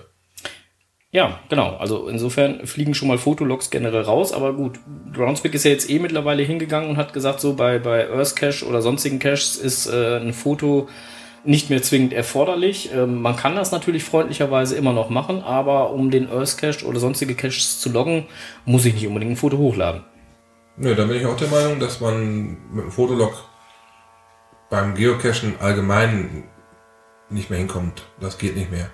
Ja, 1.11 1.41
genau. 1.51 1.77
Also 1.77 2.09
insofern 2.09 2.67
fliegen 2.67 2.95
schon 2.95 3.09
mal 3.09 3.19
Fotologs 3.19 3.69
generell 3.69 4.01
raus, 4.01 4.33
aber 4.33 4.55
gut, 4.55 4.81
Groundspeak 5.13 5.53
ist 5.55 5.65
ja 5.65 5.71
jetzt 5.71 5.91
eh 5.91 5.99
mittlerweile 5.99 6.43
hingegangen 6.43 6.89
und 6.89 6.97
hat 6.97 7.13
gesagt, 7.13 7.41
so 7.41 7.53
bei, 7.53 7.79
bei 7.79 8.09
Earth 8.09 8.35
Cache 8.35 8.65
oder 8.65 8.81
sonstigen 8.81 9.19
Caches 9.19 9.57
ist 9.57 9.87
äh, 9.87 10.17
ein 10.17 10.33
Foto 10.33 10.89
nicht 11.45 11.69
mehr 11.69 11.83
zwingend 11.83 12.15
erforderlich. 12.15 12.91
Ähm, 12.95 13.21
man 13.21 13.37
kann 13.37 13.57
das 13.57 13.73
natürlich 13.73 14.05
freundlicherweise 14.05 14.75
immer 14.75 14.95
noch 14.95 15.11
machen, 15.11 15.43
aber 15.43 15.91
um 15.91 16.11
den 16.11 16.31
Earth 16.31 16.57
Cache 16.57 16.87
oder 16.87 16.99
sonstige 16.99 17.35
Caches 17.35 17.79
zu 17.79 17.91
loggen, 17.91 18.27
muss 18.65 18.87
ich 18.87 18.95
nicht 18.95 19.07
unbedingt 19.07 19.33
ein 19.33 19.37
Foto 19.37 19.59
hochladen. 19.59 20.05
Nö, 20.79 20.95
da 20.95 21.05
bin 21.05 21.19
ich 21.19 21.27
auch 21.27 21.37
der 21.37 21.49
Meinung, 21.49 21.79
dass 21.79 22.01
man 22.01 22.57
mit 22.73 22.85
dem 22.85 22.91
Fotolog 22.91 23.35
beim 24.71 24.95
Geocachen 24.95 25.57
allgemein 25.61 26.45
nicht 27.33 27.51
mehr 27.51 27.59
hinkommt. 27.59 28.05
Das 28.21 28.39
geht 28.39 28.57
nicht 28.57 28.71
mehr. 28.71 28.91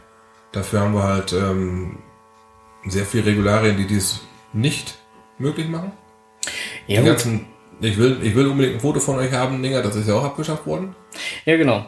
Dafür 0.53 0.81
haben 0.81 0.95
wir 0.95 1.03
halt 1.03 1.33
ähm, 1.33 1.99
sehr 2.87 3.05
viele 3.05 3.27
Regularien, 3.27 3.77
die 3.77 3.87
dies 3.87 4.21
nicht 4.53 4.97
möglich 5.39 5.69
machen. 5.69 5.93
Ja, 6.87 7.01
Die 7.03 7.07
ganzen, 7.07 7.47
ich 7.81 7.99
will, 7.99 8.19
ich 8.23 8.35
will 8.35 8.47
unbedingt 8.47 8.77
ein 8.77 8.81
Foto 8.81 9.01
von 9.01 9.17
euch 9.17 9.33
haben, 9.33 9.63
Dinger, 9.63 9.83
das 9.83 9.95
ist 9.97 10.09
ja 10.09 10.15
auch 10.15 10.25
abgeschafft 10.25 10.67
worden. 10.67 10.95
ja 11.45 11.57
genau. 11.57 11.87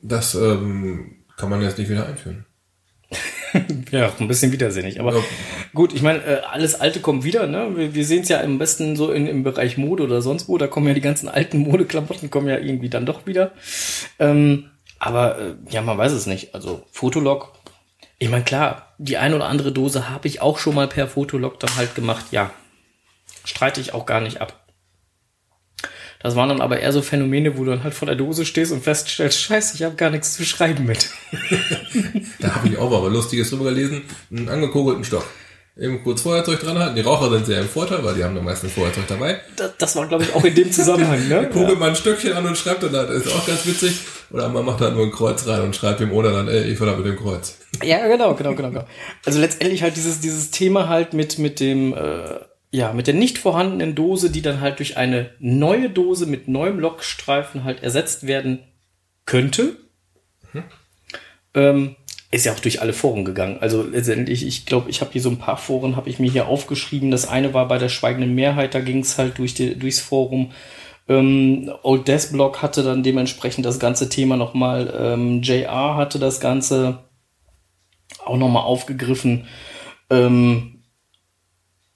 Das 0.00 0.34
ähm, 0.36 1.16
kann 1.36 1.50
man 1.50 1.60
jetzt 1.60 1.78
nicht 1.78 1.90
wieder 1.90 2.06
einführen. 2.06 2.44
Ja, 3.90 4.12
ein 4.20 4.28
bisschen 4.28 4.52
widersinnig. 4.52 5.00
Aber 5.00 5.14
Ja. 5.16 5.22
gut, 5.74 5.94
ich 5.94 6.02
meine, 6.02 6.22
äh, 6.22 6.40
alles 6.50 6.78
Alte 6.78 7.00
kommt 7.00 7.24
wieder. 7.24 7.46
Ne? 7.46 7.70
Wir, 7.74 7.94
wir 7.94 8.04
sehen 8.04 8.20
es 8.22 8.28
ja 8.28 8.42
am 8.42 8.58
besten 8.58 8.94
so 8.94 9.10
in, 9.10 9.26
im 9.26 9.42
Bereich 9.42 9.78
Mode 9.78 10.02
oder 10.02 10.20
sonst 10.20 10.48
wo. 10.50 10.58
Da 10.58 10.66
kommen 10.66 10.86
ja 10.86 10.92
die 10.92 11.00
ganzen 11.00 11.30
alten 11.30 11.58
Modeklamotten 11.60 12.28
kommen 12.30 12.48
ja 12.48 12.58
irgendwie 12.58 12.90
dann 12.90 13.06
doch 13.06 13.26
wieder. 13.26 13.52
Ähm, 14.18 14.66
aber 14.98 15.38
äh, 15.38 15.54
ja, 15.70 15.82
man 15.82 15.98
weiß 15.98 16.12
es 16.12 16.26
nicht. 16.26 16.54
Also 16.54 16.84
Fotolog. 16.90 17.52
Ich 18.18 18.28
meine, 18.28 18.44
klar, 18.44 18.94
die 18.98 19.16
ein 19.16 19.34
oder 19.34 19.46
andere 19.46 19.72
Dose 19.72 20.10
habe 20.10 20.26
ich 20.26 20.40
auch 20.40 20.58
schon 20.58 20.74
mal 20.74 20.88
per 20.88 21.06
Fotolog 21.06 21.60
dann 21.60 21.76
halt 21.76 21.94
gemacht. 21.94 22.26
Ja, 22.30 22.50
streite 23.44 23.80
ich 23.80 23.94
auch 23.94 24.06
gar 24.06 24.20
nicht 24.20 24.40
ab. 24.40 24.64
Das 26.20 26.34
waren 26.34 26.48
dann 26.48 26.60
aber 26.60 26.80
eher 26.80 26.92
so 26.92 27.00
Phänomene, 27.00 27.56
wo 27.56 27.64
du 27.64 27.70
dann 27.70 27.84
halt 27.84 27.94
vor 27.94 28.06
der 28.06 28.16
Dose 28.16 28.44
stehst 28.44 28.72
und 28.72 28.82
feststellst, 28.82 29.40
scheiße, 29.40 29.76
ich 29.76 29.84
habe 29.84 29.94
gar 29.94 30.10
nichts 30.10 30.34
zu 30.34 30.44
schreiben 30.44 30.84
mit. 30.84 31.10
Da 32.40 32.54
habe 32.54 32.68
ich 32.68 32.76
auch 32.76 32.90
mal 32.90 33.02
was 33.02 33.12
Lustiges 33.12 33.50
drüber 33.50 33.64
gelesen. 33.64 34.02
Einen 34.30 34.48
angekogelten 34.48 35.04
Stock. 35.04 35.28
Eben 35.78 36.02
kurz 36.02 36.22
Feuerzeug 36.22 36.58
dran 36.58 36.76
halten. 36.76 36.96
Die 36.96 37.02
Raucher 37.02 37.30
sind 37.30 37.46
sehr 37.46 37.60
im 37.60 37.68
Vorteil, 37.68 38.02
weil 38.02 38.16
die 38.16 38.24
haben 38.24 38.36
am 38.36 38.44
meisten 38.44 38.68
Feuerzeug 38.68 39.06
dabei. 39.06 39.40
Das, 39.54 39.76
das 39.78 39.96
war, 39.96 40.08
glaube 40.08 40.24
ich, 40.24 40.34
auch 40.34 40.44
in 40.44 40.54
dem 40.54 40.72
Zusammenhang. 40.72 41.28
Ne? 41.28 41.48
Kugelt 41.52 41.78
man 41.78 41.90
ein 41.90 41.96
Stöckchen 41.96 42.32
an 42.32 42.44
und 42.46 42.58
schreibt 42.58 42.82
dann, 42.82 42.92
das 42.92 43.10
ist 43.10 43.32
auch 43.32 43.46
ganz 43.46 43.64
witzig. 43.64 44.00
Oder 44.30 44.48
man 44.48 44.64
macht 44.64 44.80
halt 44.80 44.94
nur 44.94 45.04
ein 45.04 45.12
Kreuz 45.12 45.46
rein 45.46 45.62
und 45.62 45.76
schreibt 45.76 46.00
dem 46.00 46.12
oder 46.12 46.32
dann, 46.32 46.48
ey, 46.48 46.64
ich 46.64 46.78
da 46.78 46.96
mit 46.96 47.06
dem 47.06 47.16
Kreuz. 47.16 47.58
Ja, 47.84 48.08
genau, 48.08 48.34
genau, 48.34 48.54
genau, 48.54 48.70
genau. 48.70 48.84
Also 49.24 49.38
letztendlich 49.40 49.82
halt 49.82 49.96
dieses, 49.96 50.18
dieses 50.18 50.50
Thema 50.50 50.88
halt 50.88 51.12
mit, 51.12 51.38
mit 51.38 51.60
dem, 51.60 51.94
äh, 51.94 52.40
ja, 52.72 52.92
mit 52.92 53.06
der 53.06 53.14
nicht 53.14 53.38
vorhandenen 53.38 53.94
Dose, 53.94 54.30
die 54.30 54.42
dann 54.42 54.60
halt 54.60 54.80
durch 54.80 54.96
eine 54.96 55.30
neue 55.38 55.90
Dose 55.90 56.26
mit 56.26 56.48
neuem 56.48 56.80
Lockstreifen 56.80 57.62
halt 57.62 57.84
ersetzt 57.84 58.26
werden 58.26 58.64
könnte. 59.26 59.76
Ähm, 61.54 61.96
ist 62.30 62.44
ja 62.44 62.52
auch 62.52 62.60
durch 62.60 62.82
alle 62.82 62.92
Foren 62.92 63.24
gegangen. 63.24 63.58
Also 63.60 63.82
letztendlich, 63.82 64.46
ich 64.46 64.66
glaube, 64.66 64.90
ich 64.90 65.00
habe 65.00 65.12
hier 65.12 65.22
so 65.22 65.30
ein 65.30 65.38
paar 65.38 65.56
Foren, 65.56 65.96
habe 65.96 66.10
ich 66.10 66.18
mir 66.18 66.30
hier 66.30 66.46
aufgeschrieben. 66.46 67.10
Das 67.10 67.26
eine 67.26 67.54
war 67.54 67.68
bei 67.68 67.78
der 67.78 67.88
schweigenden 67.88 68.34
Mehrheit, 68.34 68.74
da 68.74 68.80
ging 68.80 69.00
es 69.00 69.16
halt 69.16 69.38
durch 69.38 69.54
die, 69.54 69.78
durchs 69.78 70.00
Forum. 70.00 70.52
Ähm, 71.08 71.72
Old 71.82 72.06
Death 72.06 72.32
Blog 72.32 72.60
hatte 72.60 72.82
dann 72.82 73.02
dementsprechend 73.02 73.64
das 73.64 73.78
ganze 73.78 74.10
Thema 74.10 74.36
nochmal. 74.36 74.92
Ähm, 74.98 75.40
JR 75.42 75.96
hatte 75.96 76.18
das 76.18 76.38
Ganze 76.40 76.98
auch 78.24 78.36
nochmal 78.36 78.64
aufgegriffen. 78.64 79.46
Ähm, 80.10 80.82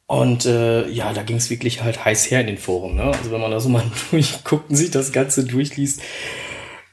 und 0.07 0.47
äh, 0.47 0.89
ja, 0.89 1.13
da 1.13 1.23
ging 1.23 1.37
es 1.37 1.51
wirklich 1.51 1.83
halt 1.83 2.05
heiß 2.05 2.31
her 2.31 2.41
in 2.41 2.47
den 2.47 2.59
Foren. 2.59 2.97
Ne? 2.97 3.05
Also 3.05 3.31
wenn 3.33 3.41
man 3.41 3.51
da 3.51 3.61
so 3.61 3.69
mal 3.69 3.85
durchguckt 4.11 4.71
und 4.71 4.77
sich 4.77 4.91
das 4.91 5.13
Ganze 5.13 5.45
durchliest, 5.45 6.01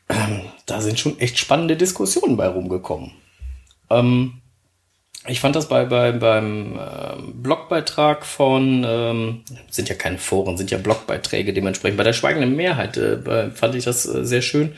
ähm, 0.09 0.41
da 0.65 0.81
sind 0.81 0.99
schon 0.99 1.19
echt 1.19 1.37
spannende 1.37 1.77
Diskussionen 1.77 2.35
bei 2.35 2.47
rumgekommen. 2.47 3.13
Ähm, 3.89 4.33
ich 5.27 5.41
fand 5.41 5.55
das 5.55 5.67
bei, 5.67 5.85
bei 5.85 6.11
beim 6.13 6.79
ähm, 6.79 7.41
Blogbeitrag 7.43 8.25
von, 8.25 8.85
ähm, 8.87 9.41
sind 9.69 9.89
ja 9.89 9.95
keine 9.95 10.17
Foren, 10.17 10.57
sind 10.57 10.71
ja 10.71 10.77
Blogbeiträge 10.77 11.53
dementsprechend. 11.53 11.97
Bei 11.97 12.03
der 12.03 12.13
schweigenden 12.13 12.55
Mehrheit 12.55 12.97
äh, 12.97 13.51
fand 13.51 13.75
ich 13.75 13.83
das 13.83 14.05
äh, 14.05 14.25
sehr 14.25 14.41
schön. 14.41 14.73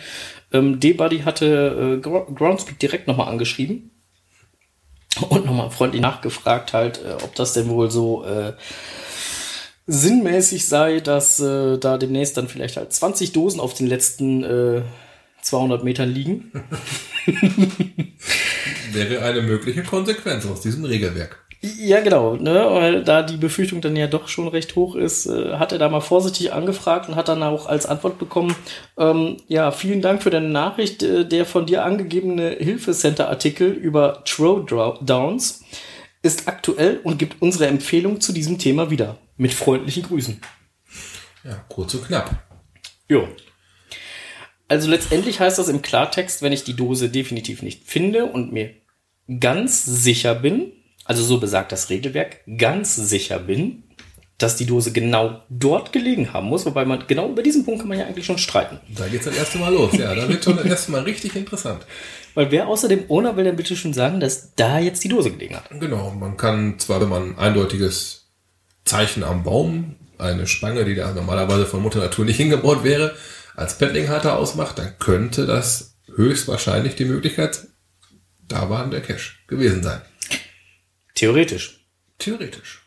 Ähm, 0.52 0.80
D-Buddy 0.80 1.20
hatte 1.20 1.98
äh, 1.98 2.02
Gro- 2.02 2.26
Groundspeak 2.34 2.80
direkt 2.80 3.08
nochmal 3.08 3.30
angeschrieben 3.30 3.92
und 5.30 5.46
nochmal 5.46 5.70
freundlich 5.70 6.02
nachgefragt 6.02 6.74
halt, 6.74 6.98
äh, 7.06 7.24
ob 7.24 7.36
das 7.36 7.54
denn 7.54 7.70
wohl 7.70 7.92
so 7.92 8.26
äh, 8.26 8.54
sinnmäßig 9.88 10.68
sei, 10.68 11.00
dass 11.02 11.40
äh, 11.40 11.78
da 11.78 11.98
demnächst 11.98 12.38
dann 12.38 12.48
vielleicht 12.48 12.78
halt 12.78 12.92
20 12.92 13.32
Dosen 13.32 13.60
auf 13.60 13.74
den 13.74 13.88
letzten 13.88 14.44
äh, 14.44 14.82
200 15.42 15.84
Metern 15.84 16.10
liegen. 16.10 16.52
Wäre 18.92 19.24
eine 19.24 19.42
mögliche 19.42 19.84
Konsequenz 19.84 20.46
aus 20.46 20.62
diesem 20.62 20.86
Regelwerk. 20.86 21.42
Ja, 21.64 22.02
genau, 22.02 22.36
ne? 22.38 22.66
Weil 22.72 23.04
da 23.04 23.22
die 23.22 23.38
Befürchtung 23.38 23.82
dann 23.82 23.96
ja 23.96 24.08
doch 24.08 24.28
schon 24.28 24.48
recht 24.48 24.76
hoch 24.76 24.96
ist, 24.96 25.28
äh, 25.28 25.58
hat 25.58 25.72
er 25.72 25.78
da 25.78 25.90
mal 25.90 26.02
vorsichtig 26.02 26.54
angefragt 26.54 27.08
und 27.08 27.16
hat 27.16 27.28
dann 27.28 27.44
auch 27.44 27.68
als 27.68 27.86
Antwort 27.86 28.18
bekommen, 28.18 28.56
ähm, 28.98 29.38
ja, 29.48 29.72
vielen 29.72 30.02
Dank 30.02 30.24
für 30.24 30.32
deine 30.32 30.50
Nachricht. 30.50 31.04
Äh, 31.04 31.24
der 31.24 31.46
von 31.46 31.68
dir 31.68 31.86
angegebene 31.86 32.50
Hilfecenter-Artikel 32.50 33.70
über 33.70 34.24
Throwdowns 34.26 35.64
ist 36.24 36.48
aktuell 36.48 37.00
und 37.04 37.20
gibt 37.20 37.44
unsere 37.44 37.68
Empfehlung 37.68 38.22
zu 38.22 38.34
diesem 38.34 38.58
Thema 38.58 38.90
wieder. 38.90 39.18
Mit 39.38 39.54
freundlichen 39.54 40.04
Grüßen. 40.04 40.42
Ja, 41.44 41.64
kurz 41.70 41.94
und 41.94 42.08
knapp. 42.08 42.32
Jo. 43.08 43.28
Also 44.72 44.90
letztendlich 44.90 45.42
heißt 45.42 45.60
das 45.60 45.68
im 45.68 45.82
Klartext, 45.82 46.42
wenn 46.42 46.54
ich 46.54 46.64
die 46.64 46.78
Dose 46.78 47.10
definitiv 47.10 47.62
nicht 47.62 47.84
finde 47.84 48.28
und 48.28 48.54
mir 48.54 48.70
ganz 49.42 49.84
sicher 49.84 50.34
bin, 50.34 50.72
also 51.04 51.22
so 51.24 51.42
besagt 51.42 51.74
das 51.74 51.90
Regelwerk, 51.90 52.38
ganz 52.58 52.96
sicher 52.96 53.40
bin, 53.40 53.84
dass 54.38 54.56
die 54.56 54.66
Dose 54.66 54.94
genau 54.94 55.42
dort 55.50 55.92
gelegen 55.92 56.32
haben 56.32 56.48
muss, 56.48 56.66
wobei 56.66 56.86
man 56.86 57.04
genau 57.06 57.30
über 57.30 57.44
diesen 57.44 57.66
Punkt 57.66 57.82
kann 57.82 57.90
man 57.90 58.00
ja 58.00 58.06
eigentlich 58.06 58.26
schon 58.26 58.38
streiten. 58.38 58.80
Da 58.98 59.10
geht's 59.10 59.26
das 59.26 59.36
erste 59.36 59.58
Mal 59.58 59.74
los. 59.74 59.92
Ja, 59.92 60.16
da 60.16 60.30
wird 60.30 60.42
schon 60.42 60.56
das 60.56 60.66
erste 60.66 60.92
Mal 60.92 61.02
richtig 61.02 61.36
interessant. 61.36 61.86
Weil 62.34 62.50
wer 62.52 62.70
außer 62.70 62.88
dem 62.88 63.04
Owner 63.10 63.36
will 63.36 63.44
denn 63.44 63.58
bitte 63.58 63.76
schon 63.76 63.92
sagen, 63.92 64.22
dass 64.22 64.56
da 64.56 64.80
jetzt 64.80 65.04
die 65.04 65.10
Dose 65.10 65.32
gelegen 65.32 65.58
hat? 65.58 65.70
Genau, 65.82 66.12
man 66.12 66.38
kann 66.38 66.80
zwar, 66.80 67.02
wenn 67.02 67.10
man 67.10 67.32
ein 67.32 67.38
eindeutiges 67.38 68.30
Zeichen 68.86 69.26
am 69.26 69.44
Baum, 69.44 69.98
eine 70.18 70.48
Spange, 70.48 70.86
die 70.86 70.96
da 70.96 71.12
normalerweise 71.12 71.66
von 71.66 71.82
Mutter 71.82 72.00
Natur 72.00 72.24
nicht 72.24 72.38
hingebaut 72.38 72.86
wäre, 72.86 73.14
als 73.56 73.78
Paddlinghalter 73.78 74.38
ausmacht, 74.38 74.80
dann 74.80 74.98
könnte 75.00 75.46
das 75.46 75.96
höchstwahrscheinlich 76.16 76.96
die 76.96 77.06
Möglichkeit, 77.06 77.68
da 78.48 78.70
war 78.70 78.86
der 78.90 79.02
Cache 79.02 79.34
gewesen 79.48 79.84
sein. 79.84 80.02
Theoretisch. 81.16 81.86
Theoretisch. 82.18 82.82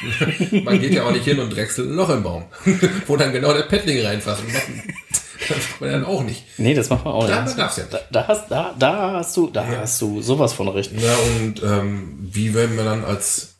man 0.64 0.80
geht 0.80 0.94
ja 0.94 1.04
auch 1.04 1.10
nicht 1.10 1.24
hin 1.24 1.40
und 1.40 1.50
drechselt 1.54 1.88
ein 1.88 1.96
Loch 1.96 2.10
im 2.10 2.22
Baum, 2.22 2.44
wo 3.06 3.16
dann 3.16 3.32
genau 3.32 3.52
der 3.52 3.62
Paddling 3.62 4.04
reinfasst. 4.04 4.42
Das 5.46 5.58
macht 5.58 5.80
man 5.82 5.90
dann 5.90 6.04
auch 6.06 6.22
nicht. 6.22 6.42
Nee, 6.56 6.72
das 6.72 6.88
macht 6.88 7.04
man 7.04 7.12
auch 7.12 7.26
Da 7.26 7.42
nicht. 7.44 7.58
ja 7.58 7.70
Da, 7.90 8.00
da, 8.10 8.28
hast, 8.28 8.50
da, 8.50 8.74
da 8.78 9.12
hast 9.12 9.36
du, 9.36 9.50
da 9.50 9.66
hast 9.66 10.00
du 10.00 10.22
sowas 10.22 10.54
von 10.54 10.68
recht. 10.68 10.92
Na 10.94 11.14
und 11.36 11.62
ähm, 11.62 12.18
wie 12.32 12.54
werden 12.54 12.76
wir 12.78 12.84
dann 12.84 13.04
als 13.04 13.56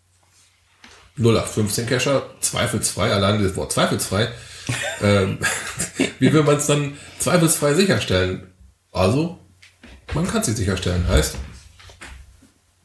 0815 1.19 1.87
Cacher 1.87 2.23
zweifelsfrei, 2.41 3.13
allein 3.13 3.43
das 3.43 3.55
Wort 3.57 3.73
zweifelsfrei, 3.73 4.29
ähm, 5.03 5.39
wie 6.19 6.33
will 6.33 6.43
man 6.43 6.57
es 6.57 6.67
dann 6.67 6.97
zweifelsfrei 7.19 7.75
sicherstellen? 7.75 8.53
Also, 8.93 9.39
man 10.15 10.27
kann 10.27 10.43
sie 10.43 10.53
sicherstellen. 10.53 11.09
Heißt, 11.09 11.37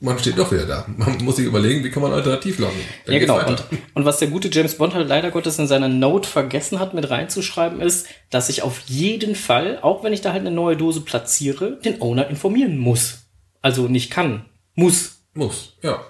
man 0.01 0.17
steht 0.17 0.37
doch 0.37 0.51
wieder 0.51 0.65
da. 0.65 0.85
Man 0.87 1.17
muss 1.23 1.35
sich 1.35 1.45
überlegen, 1.45 1.83
wie 1.83 1.91
kann 1.91 2.01
man 2.01 2.13
alternativ 2.13 2.57
loggen. 2.59 2.79
Dann 3.05 3.13
Ja, 3.13 3.19
genau. 3.19 3.45
Und, 3.45 3.63
und 3.93 4.05
was 4.05 4.19
der 4.19 4.29
gute 4.29 4.49
James 4.49 4.75
Bond 4.75 4.93
halt 4.93 5.07
leider 5.07 5.29
Gottes 5.29 5.59
in 5.59 5.67
seiner 5.67 5.89
Note 5.89 6.27
vergessen 6.27 6.79
hat, 6.79 6.93
mit 6.93 7.09
reinzuschreiben, 7.09 7.81
ist, 7.81 8.07
dass 8.29 8.49
ich 8.49 8.61
auf 8.61 8.79
jeden 8.85 9.35
Fall, 9.35 9.79
auch 9.81 10.03
wenn 10.03 10.13
ich 10.13 10.21
da 10.21 10.31
halt 10.31 10.41
eine 10.41 10.51
neue 10.51 10.77
Dose 10.77 11.01
platziere, 11.01 11.79
den 11.83 12.01
Owner 12.01 12.27
informieren 12.27 12.77
muss. 12.77 13.25
Also 13.61 13.87
nicht 13.87 14.09
kann, 14.09 14.45
muss. 14.73 15.21
Muss, 15.33 15.73
ja. 15.81 16.01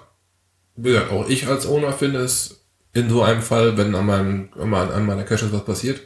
Wie 0.76 0.90
gesagt, 0.90 1.10
auch 1.10 1.28
ich 1.28 1.48
als 1.48 1.66
Owner 1.66 1.92
finde 1.92 2.20
es 2.20 2.59
in 2.92 3.08
so 3.08 3.22
einem 3.22 3.42
Fall, 3.42 3.76
wenn 3.76 3.94
an, 3.94 4.06
meinem, 4.06 4.48
an 4.58 4.68
meiner- 5.06 5.24
Cache 5.24 5.52
was 5.52 5.64
passiert, 5.64 6.00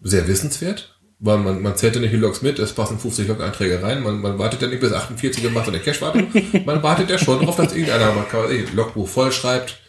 sehr 0.00 0.26
wissenswert. 0.26 0.90
Weil 1.20 1.38
man, 1.38 1.62
man 1.62 1.76
zählt 1.76 1.94
ja 1.94 2.00
nicht 2.02 2.12
die 2.12 2.18
Logs 2.18 2.42
mit, 2.42 2.58
es 2.58 2.72
passen 2.74 2.98
50 2.98 3.28
Log-Einträge 3.28 3.82
rein, 3.82 4.02
man, 4.02 4.20
man 4.20 4.38
wartet 4.38 4.60
ja 4.60 4.68
nicht 4.68 4.80
bis 4.80 4.92
48 4.92 5.46
und 5.46 5.54
macht 5.54 5.68
eine 5.68 5.78
Cache-Wartung. 5.78 6.26
man 6.66 6.82
wartet 6.82 7.08
ja 7.08 7.16
schon 7.18 7.38
darauf, 7.38 7.56
dass 7.56 7.72
irgendeiner 7.72 8.12
mal 8.12 8.48
sich 8.48 8.72
Logbuch 8.74 9.08
voll 9.08 9.30
schreibt 9.32 9.80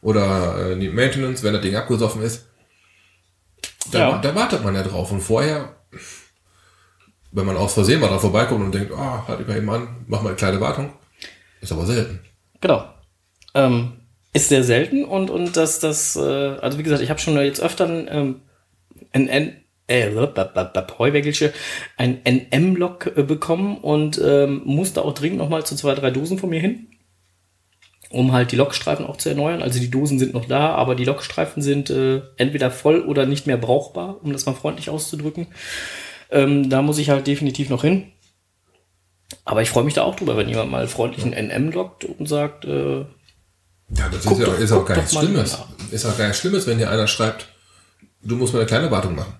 oder 0.00 0.70
äh, 0.72 0.78
die 0.78 0.88
Maintenance, 0.88 1.42
wenn 1.44 1.52
das 1.52 1.62
Ding 1.62 1.76
abgesoffen 1.76 2.22
ist. 2.22 2.48
Da, 3.92 3.98
Ja. 3.98 4.18
da 4.18 4.34
wartet 4.34 4.64
man 4.64 4.74
ja 4.74 4.82
drauf. 4.82 5.12
Und 5.12 5.20
vorher, 5.20 5.76
wenn 7.30 7.46
man 7.46 7.56
aus 7.58 7.74
Versehen 7.74 8.00
mal 8.00 8.08
da 8.10 8.18
vorbeikommt 8.18 8.64
und 8.64 8.74
denkt, 8.74 8.92
ah, 8.92 9.24
halt 9.28 9.40
ich 9.40 9.46
mal 9.46 9.58
eben 9.58 9.70
an, 9.70 10.04
mach 10.08 10.22
mal 10.22 10.30
eine 10.30 10.36
kleine 10.38 10.60
Wartung, 10.60 10.92
ist 11.60 11.70
aber 11.72 11.86
selten. 11.86 12.20
Genau. 12.60 12.92
Ähm, 13.54 13.99
ist 14.32 14.48
sehr 14.48 14.62
selten 14.62 15.04
und, 15.04 15.30
und 15.30 15.56
das, 15.56 15.80
das, 15.80 16.16
äh, 16.16 16.20
also 16.20 16.78
wie 16.78 16.82
gesagt, 16.82 17.02
ich 17.02 17.10
habe 17.10 17.20
schon 17.20 17.36
jetzt 17.38 17.60
öfter 17.60 17.88
ähm, 17.88 18.42
ein, 19.12 19.28
ein 19.28 19.56
äh, 19.88 20.10
Heuwägelsche 20.98 21.52
ein 21.96 22.20
NM-Lok 22.24 23.12
äh, 23.16 23.22
bekommen 23.24 23.78
und 23.78 24.20
ähm, 24.24 24.62
musste 24.64 25.04
auch 25.04 25.14
dringend 25.14 25.38
nochmal 25.38 25.66
zu 25.66 25.74
zwei, 25.74 25.94
drei 25.94 26.10
Dosen 26.12 26.38
von 26.38 26.50
mir 26.50 26.60
hin, 26.60 26.86
um 28.10 28.32
halt 28.32 28.52
die 28.52 28.56
Lokstreifen 28.56 29.04
auch 29.04 29.16
zu 29.16 29.30
erneuern. 29.30 29.62
Also 29.62 29.80
die 29.80 29.90
Dosen 29.90 30.20
sind 30.20 30.32
noch 30.32 30.46
da, 30.46 30.74
aber 30.74 30.94
die 30.94 31.04
Lokstreifen 31.04 31.60
sind 31.60 31.90
äh, 31.90 32.22
entweder 32.36 32.70
voll 32.70 33.00
oder 33.00 33.26
nicht 33.26 33.48
mehr 33.48 33.56
brauchbar, 33.56 34.22
um 34.22 34.32
das 34.32 34.46
mal 34.46 34.54
freundlich 34.54 34.90
auszudrücken. 34.90 35.48
Ähm, 36.30 36.70
da 36.70 36.82
muss 36.82 36.98
ich 36.98 37.10
halt 37.10 37.26
definitiv 37.26 37.68
noch 37.68 37.82
hin. 37.82 38.12
Aber 39.44 39.62
ich 39.62 39.70
freue 39.70 39.84
mich 39.84 39.94
da 39.94 40.02
auch 40.02 40.14
drüber, 40.14 40.36
wenn 40.36 40.48
jemand 40.48 40.70
mal 40.70 40.86
freundlich 40.86 41.24
einen 41.24 41.48
NM 41.48 41.72
lockt 41.72 42.04
und 42.04 42.28
sagt, 42.28 42.64
äh, 42.64 43.04
Ja, 43.96 44.08
das 44.08 44.24
Guck 44.24 44.38
ist, 44.38 44.46
ja, 44.46 44.46
doch- 44.52 44.58
ist 44.60 44.72
auch 44.72 44.84
gar 44.84 44.94
doch 44.96 45.02
nichts 45.02 45.14
mal 45.14 45.24
Schlimmes. 45.24 45.58
Ist 45.90 46.04
auch 46.06 46.16
gar 46.16 46.26
nichts 46.26 46.40
Schlimmes, 46.40 46.66
wenn 46.66 46.78
dir 46.78 46.90
einer 46.90 47.06
schreibt, 47.08 47.48
du 48.22 48.36
musst 48.36 48.52
mir 48.52 48.60
eine 48.60 48.68
kleine 48.68 48.90
Wartung 48.90 49.14
machen. 49.16 49.34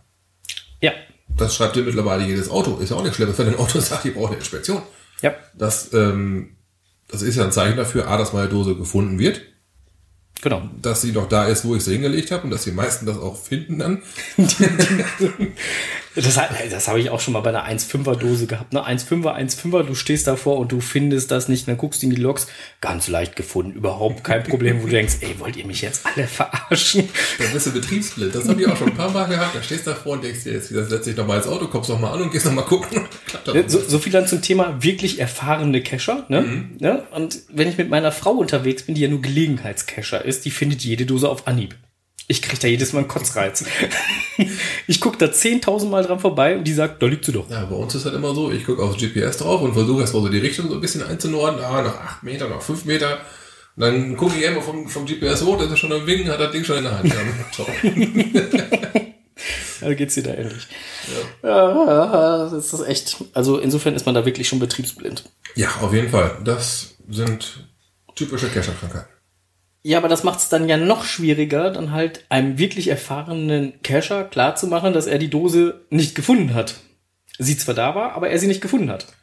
ja, 0.80 0.92
Das 1.28 1.54
schreibt 1.54 1.76
dir 1.76 1.82
mittlerweile 1.82 2.24
jedes 2.24 2.48
Auto. 2.50 2.76
Ist 2.78 2.90
ja 2.90 2.96
auch 2.96 3.02
nichts 3.02 3.16
Schlimmes, 3.16 3.38
wenn 3.38 3.48
ein 3.48 3.56
Auto 3.58 3.78
sagt, 3.80 4.04
ich 4.06 4.14
brauche 4.14 4.28
eine 4.28 4.36
Inspektion. 4.38 4.82
ja, 5.22 5.34
Das, 5.54 5.92
ähm, 5.92 6.56
das 7.08 7.22
ist 7.22 7.36
ja 7.36 7.44
ein 7.44 7.52
Zeichen 7.52 7.76
dafür, 7.76 8.08
A, 8.08 8.16
dass 8.16 8.32
meine 8.32 8.48
Dose 8.48 8.74
gefunden 8.76 9.18
wird, 9.18 9.40
genau. 10.42 10.68
dass 10.82 11.02
sie 11.02 11.12
noch 11.12 11.28
da 11.28 11.46
ist, 11.46 11.64
wo 11.64 11.74
ich 11.76 11.84
sie 11.84 11.92
hingelegt 11.92 12.30
habe 12.32 12.44
und 12.44 12.50
dass 12.50 12.64
die 12.64 12.72
meisten 12.72 13.06
das 13.06 13.18
auch 13.18 13.36
finden 13.40 13.78
dann. 13.78 14.02
Das, 16.16 16.34
das 16.70 16.88
habe 16.88 17.00
ich 17.00 17.10
auch 17.10 17.20
schon 17.20 17.34
mal 17.34 17.40
bei 17.40 17.50
einer 17.50 17.68
1,5er 17.68 18.16
Dose 18.16 18.46
gehabt. 18.46 18.72
Ne? 18.72 18.80
1,5er, 18.80 19.36
1,5er, 19.36 19.84
du 19.84 19.94
stehst 19.94 20.26
davor 20.26 20.58
und 20.58 20.72
du 20.72 20.80
findest 20.80 21.30
das 21.30 21.48
nicht, 21.48 21.68
dann 21.68 21.76
guckst 21.76 22.02
du 22.02 22.06
in 22.06 22.14
die 22.14 22.20
Logs, 22.20 22.48
ganz 22.80 23.08
leicht 23.08 23.36
gefunden, 23.36 23.72
überhaupt 23.72 24.24
kein 24.24 24.42
Problem, 24.42 24.82
wo 24.82 24.86
du 24.86 24.92
denkst, 24.92 25.18
ey, 25.20 25.38
wollt 25.38 25.56
ihr 25.56 25.66
mich 25.66 25.82
jetzt 25.82 26.04
alle 26.04 26.26
verarschen? 26.26 27.08
Dann 27.38 27.52
bist 27.52 27.66
du 27.66 27.72
betriebsblind. 27.72 28.34
Das 28.34 28.48
habe 28.48 28.60
ich 28.60 28.66
auch 28.66 28.76
schon 28.76 28.88
ein 28.88 28.96
paar 28.96 29.10
Mal 29.10 29.26
gehabt. 29.26 29.54
Da 29.54 29.62
stehst 29.62 29.86
du 29.86 29.90
davor 29.90 30.14
und 30.14 30.24
denkst 30.24 30.44
dir, 30.44 30.52
jetzt 30.52 30.74
das 30.74 30.88
setzt 30.88 31.06
dich 31.06 31.16
nochmal 31.16 31.38
ins 31.38 31.46
Auto, 31.46 31.68
kommst 31.68 31.88
noch 31.88 32.00
mal 32.00 32.12
an 32.12 32.22
und 32.22 32.32
gehst 32.32 32.46
noch 32.46 32.52
mal 32.52 32.62
gucken. 32.62 33.06
So, 33.66 33.80
so 33.80 33.98
viel 33.98 34.12
dann 34.12 34.26
zum 34.26 34.42
Thema 34.42 34.82
wirklich 34.82 35.18
erfahrene 35.18 35.82
Cacher. 35.82 36.24
Ne? 36.28 36.42
Mhm. 36.42 36.76
Ne? 36.78 37.04
Und 37.12 37.40
wenn 37.52 37.68
ich 37.68 37.78
mit 37.78 37.88
meiner 37.90 38.12
Frau 38.12 38.32
unterwegs 38.32 38.84
bin, 38.84 38.94
die 38.94 39.00
ja 39.00 39.08
nur 39.08 39.22
Gelegenheitscacher 39.22 40.24
ist, 40.24 40.44
die 40.44 40.50
findet 40.50 40.82
jede 40.82 41.06
Dose 41.06 41.28
auf 41.28 41.46
Anhieb. 41.46 41.74
Ich 42.30 42.42
krieg 42.42 42.60
da 42.60 42.68
jedes 42.68 42.92
Mal 42.92 43.00
einen 43.00 43.08
Kotzreiz. 43.08 43.64
ich 44.86 45.00
guck 45.00 45.18
da 45.18 45.26
10.000 45.26 45.88
Mal 45.88 46.04
dran 46.04 46.20
vorbei 46.20 46.56
und 46.56 46.62
die 46.62 46.72
sagt, 46.72 47.02
da 47.02 47.06
liegt 47.06 47.24
sie 47.24 47.32
doch. 47.32 47.50
Ja, 47.50 47.64
bei 47.64 47.74
uns 47.74 47.92
ist 47.96 48.04
halt 48.04 48.14
immer 48.14 48.32
so, 48.36 48.52
ich 48.52 48.64
gucke 48.64 48.80
aufs 48.84 48.98
GPS 48.98 49.38
drauf 49.38 49.60
und 49.62 49.72
versuche 49.72 50.02
erstmal 50.02 50.22
so 50.22 50.28
die 50.28 50.38
Richtung 50.38 50.68
so 50.68 50.74
ein 50.74 50.80
bisschen 50.80 51.02
einzunordnen. 51.02 51.64
Ah, 51.64 51.82
noch 51.82 52.00
acht 52.00 52.22
Meter, 52.22 52.48
noch 52.48 52.62
fünf 52.62 52.84
Meter. 52.84 53.18
Und 53.74 53.82
dann 53.82 54.16
gucke 54.16 54.38
ich 54.38 54.44
immer 54.44 54.62
vom, 54.62 54.88
vom 54.88 55.06
GPS 55.06 55.44
hoch, 55.44 55.60
ist 55.60 55.76
schon 55.76 55.92
am 55.92 56.06
Winken, 56.06 56.30
hat 56.30 56.38
das 56.38 56.52
Ding 56.52 56.62
schon 56.62 56.76
in 56.78 56.84
der 56.84 56.98
Hand. 56.98 57.12
Ja. 57.12 59.00
Da 59.80 59.94
geht's 59.94 60.14
dir 60.14 60.22
da 60.22 60.34
endlich. 60.34 60.66
Ja. 61.42 62.48
das 62.50 62.74
ist 62.74 62.86
echt. 62.86 63.16
Also 63.32 63.58
insofern 63.58 63.94
ist 63.94 64.04
man 64.04 64.14
da 64.14 64.26
wirklich 64.26 64.46
schon 64.46 64.58
betriebsblind. 64.58 65.24
ja, 65.56 65.68
auf 65.80 65.94
jeden 65.94 66.10
Fall. 66.10 66.36
Das 66.44 66.96
sind 67.08 67.66
typische 68.14 68.50
Cacher-Krankheiten. 68.50 69.08
Ja, 69.82 69.98
aber 69.98 70.08
das 70.08 70.24
macht 70.24 70.40
es 70.40 70.48
dann 70.50 70.68
ja 70.68 70.76
noch 70.76 71.04
schwieriger, 71.04 71.70
dann 71.70 71.92
halt 71.92 72.24
einem 72.28 72.58
wirklich 72.58 72.88
erfahrenen 72.88 73.80
Cacher 73.82 74.24
klarzumachen, 74.24 74.92
dass 74.92 75.06
er 75.06 75.18
die 75.18 75.30
Dose 75.30 75.86
nicht 75.88 76.14
gefunden 76.14 76.52
hat. 76.54 76.80
Sie 77.38 77.56
zwar 77.56 77.74
da 77.74 77.94
war, 77.94 78.12
aber 78.12 78.28
er 78.28 78.38
sie 78.38 78.46
nicht 78.46 78.60
gefunden 78.60 78.90
hat. 78.90 79.06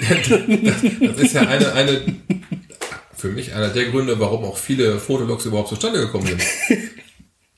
Das 0.00 1.18
ist 1.20 1.34
ja 1.34 1.42
eine, 1.42 1.72
eine, 1.74 2.02
für 3.16 3.28
mich 3.28 3.54
einer 3.54 3.68
der 3.68 3.84
Gründe, 3.84 4.18
warum 4.18 4.44
auch 4.44 4.56
viele 4.56 4.98
Fotologs 4.98 5.44
überhaupt 5.44 5.68
zustande 5.68 6.00
gekommen 6.00 6.26
sind. 6.26 6.42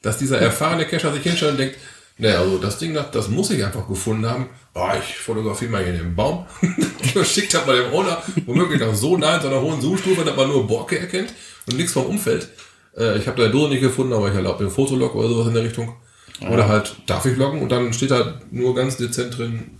Dass 0.02 0.18
dieser 0.18 0.38
erfahrene 0.38 0.84
Cacher 0.84 1.14
sich 1.14 1.22
hinstellt 1.22 1.52
und 1.52 1.58
denkt, 1.58 1.76
naja, 2.18 2.40
also 2.40 2.58
das 2.58 2.78
Ding, 2.78 2.92
das, 2.92 3.10
das 3.10 3.28
muss 3.28 3.50
ich 3.50 3.64
einfach 3.64 3.88
gefunden 3.88 4.26
haben. 4.26 4.50
Oh, 4.78 4.90
ich 4.98 5.16
fotografiere 5.16 5.70
mal 5.70 5.82
hier 5.82 5.94
den 5.94 6.14
Baum. 6.14 6.44
Schickt 7.24 7.54
das 7.54 7.64
mal 7.64 7.80
dem 7.80 7.90
Owner, 7.94 8.22
womöglich 8.44 8.82
auch 8.82 8.94
so 8.94 9.16
nah 9.16 9.36
in 9.36 9.40
so 9.40 9.48
einer 9.48 9.62
hohen 9.62 9.80
Zoomstufe, 9.80 10.22
dass 10.22 10.36
man 10.36 10.48
nur 10.48 10.66
Borke 10.66 10.98
erkennt 10.98 11.32
und 11.66 11.78
nichts 11.78 11.92
vom 11.94 12.04
Umfeld. 12.04 12.50
Äh, 12.94 13.16
ich 13.16 13.26
habe 13.26 13.42
da 13.42 13.48
Dose 13.48 13.70
nicht 13.70 13.80
gefunden, 13.80 14.12
aber 14.12 14.28
ich 14.28 14.34
erlaube 14.34 14.64
den 14.64 14.70
Fotolog 14.70 15.14
oder 15.14 15.28
sowas 15.28 15.46
in 15.46 15.54
der 15.54 15.62
Richtung. 15.62 15.96
Oder 16.42 16.68
halt, 16.68 16.94
darf 17.06 17.24
ich 17.24 17.38
loggen? 17.38 17.62
Und 17.62 17.72
dann 17.72 17.90
steht 17.94 18.10
da 18.10 18.38
nur 18.50 18.74
ganz 18.74 18.98
dezent 18.98 19.38
drin, 19.38 19.78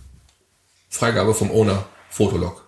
Freigabe 0.89 1.35
vom 1.35 1.51
Owner, 1.51 1.85
Fotolog. 2.09 2.67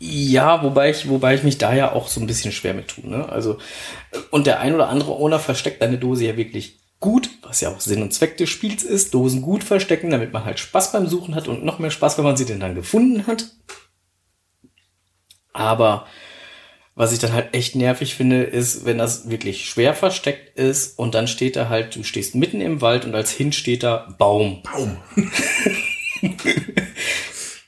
Ja, 0.00 0.64
wobei 0.64 0.90
ich, 0.90 1.08
wobei 1.08 1.36
ich 1.36 1.44
mich 1.44 1.56
da 1.56 1.72
ja 1.72 1.92
auch 1.92 2.08
so 2.08 2.20
ein 2.20 2.26
bisschen 2.26 2.50
schwer 2.50 2.74
mit 2.74 2.88
tue. 2.88 3.08
Ne? 3.08 3.28
Also, 3.28 3.58
und 4.30 4.48
der 4.48 4.58
ein 4.58 4.74
oder 4.74 4.88
andere 4.88 5.12
Owner 5.12 5.38
versteckt 5.38 5.80
deine 5.80 5.98
Dose 5.98 6.24
ja 6.24 6.36
wirklich 6.36 6.80
gut, 7.06 7.30
was 7.42 7.60
ja 7.60 7.70
auch 7.70 7.78
Sinn 7.78 8.02
und 8.02 8.12
Zweck 8.12 8.36
des 8.36 8.50
Spiels 8.50 8.82
ist, 8.82 9.14
Dosen 9.14 9.40
gut 9.40 9.62
verstecken, 9.62 10.10
damit 10.10 10.32
man 10.32 10.44
halt 10.44 10.58
Spaß 10.58 10.90
beim 10.90 11.06
Suchen 11.06 11.36
hat 11.36 11.46
und 11.46 11.64
noch 11.64 11.78
mehr 11.78 11.92
Spaß, 11.92 12.18
wenn 12.18 12.24
man 12.24 12.36
sie 12.36 12.46
denn 12.46 12.58
dann 12.58 12.74
gefunden 12.74 13.28
hat. 13.28 13.52
Aber 15.52 16.08
was 16.96 17.12
ich 17.12 17.20
dann 17.20 17.32
halt 17.32 17.54
echt 17.54 17.76
nervig 17.76 18.16
finde, 18.16 18.42
ist, 18.42 18.86
wenn 18.86 18.98
das 18.98 19.30
wirklich 19.30 19.66
schwer 19.70 19.94
versteckt 19.94 20.58
ist 20.58 20.98
und 20.98 21.14
dann 21.14 21.28
steht 21.28 21.54
da 21.54 21.68
halt, 21.68 21.94
du 21.94 22.02
stehst 22.02 22.34
mitten 22.34 22.60
im 22.60 22.80
Wald 22.80 23.04
und 23.04 23.14
als 23.14 23.30
Hint 23.30 23.54
steht 23.54 23.84
da 23.84 24.12
Baum. 24.18 24.64
Baum. 24.64 24.96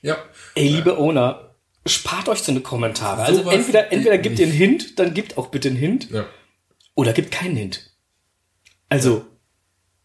ja. 0.02 0.16
Ey, 0.56 0.68
liebe 0.68 0.98
Owner, 0.98 1.54
spart 1.86 2.28
euch 2.28 2.40
so 2.40 2.50
eine 2.50 2.60
Kommentare. 2.60 3.22
Also 3.22 3.42
Sowas 3.42 3.54
entweder, 3.54 3.92
entweder 3.92 4.18
gebt 4.18 4.40
ihr 4.40 4.46
einen 4.46 4.56
Hint, 4.56 4.98
dann 4.98 5.14
gebt 5.14 5.38
auch 5.38 5.46
bitte 5.46 5.68
einen 5.68 5.76
Hint. 5.76 6.10
Ja. 6.10 6.26
Oder 6.96 7.12
gibt 7.12 7.30
keinen 7.30 7.54
Hint. 7.54 7.87
Also, 8.88 9.26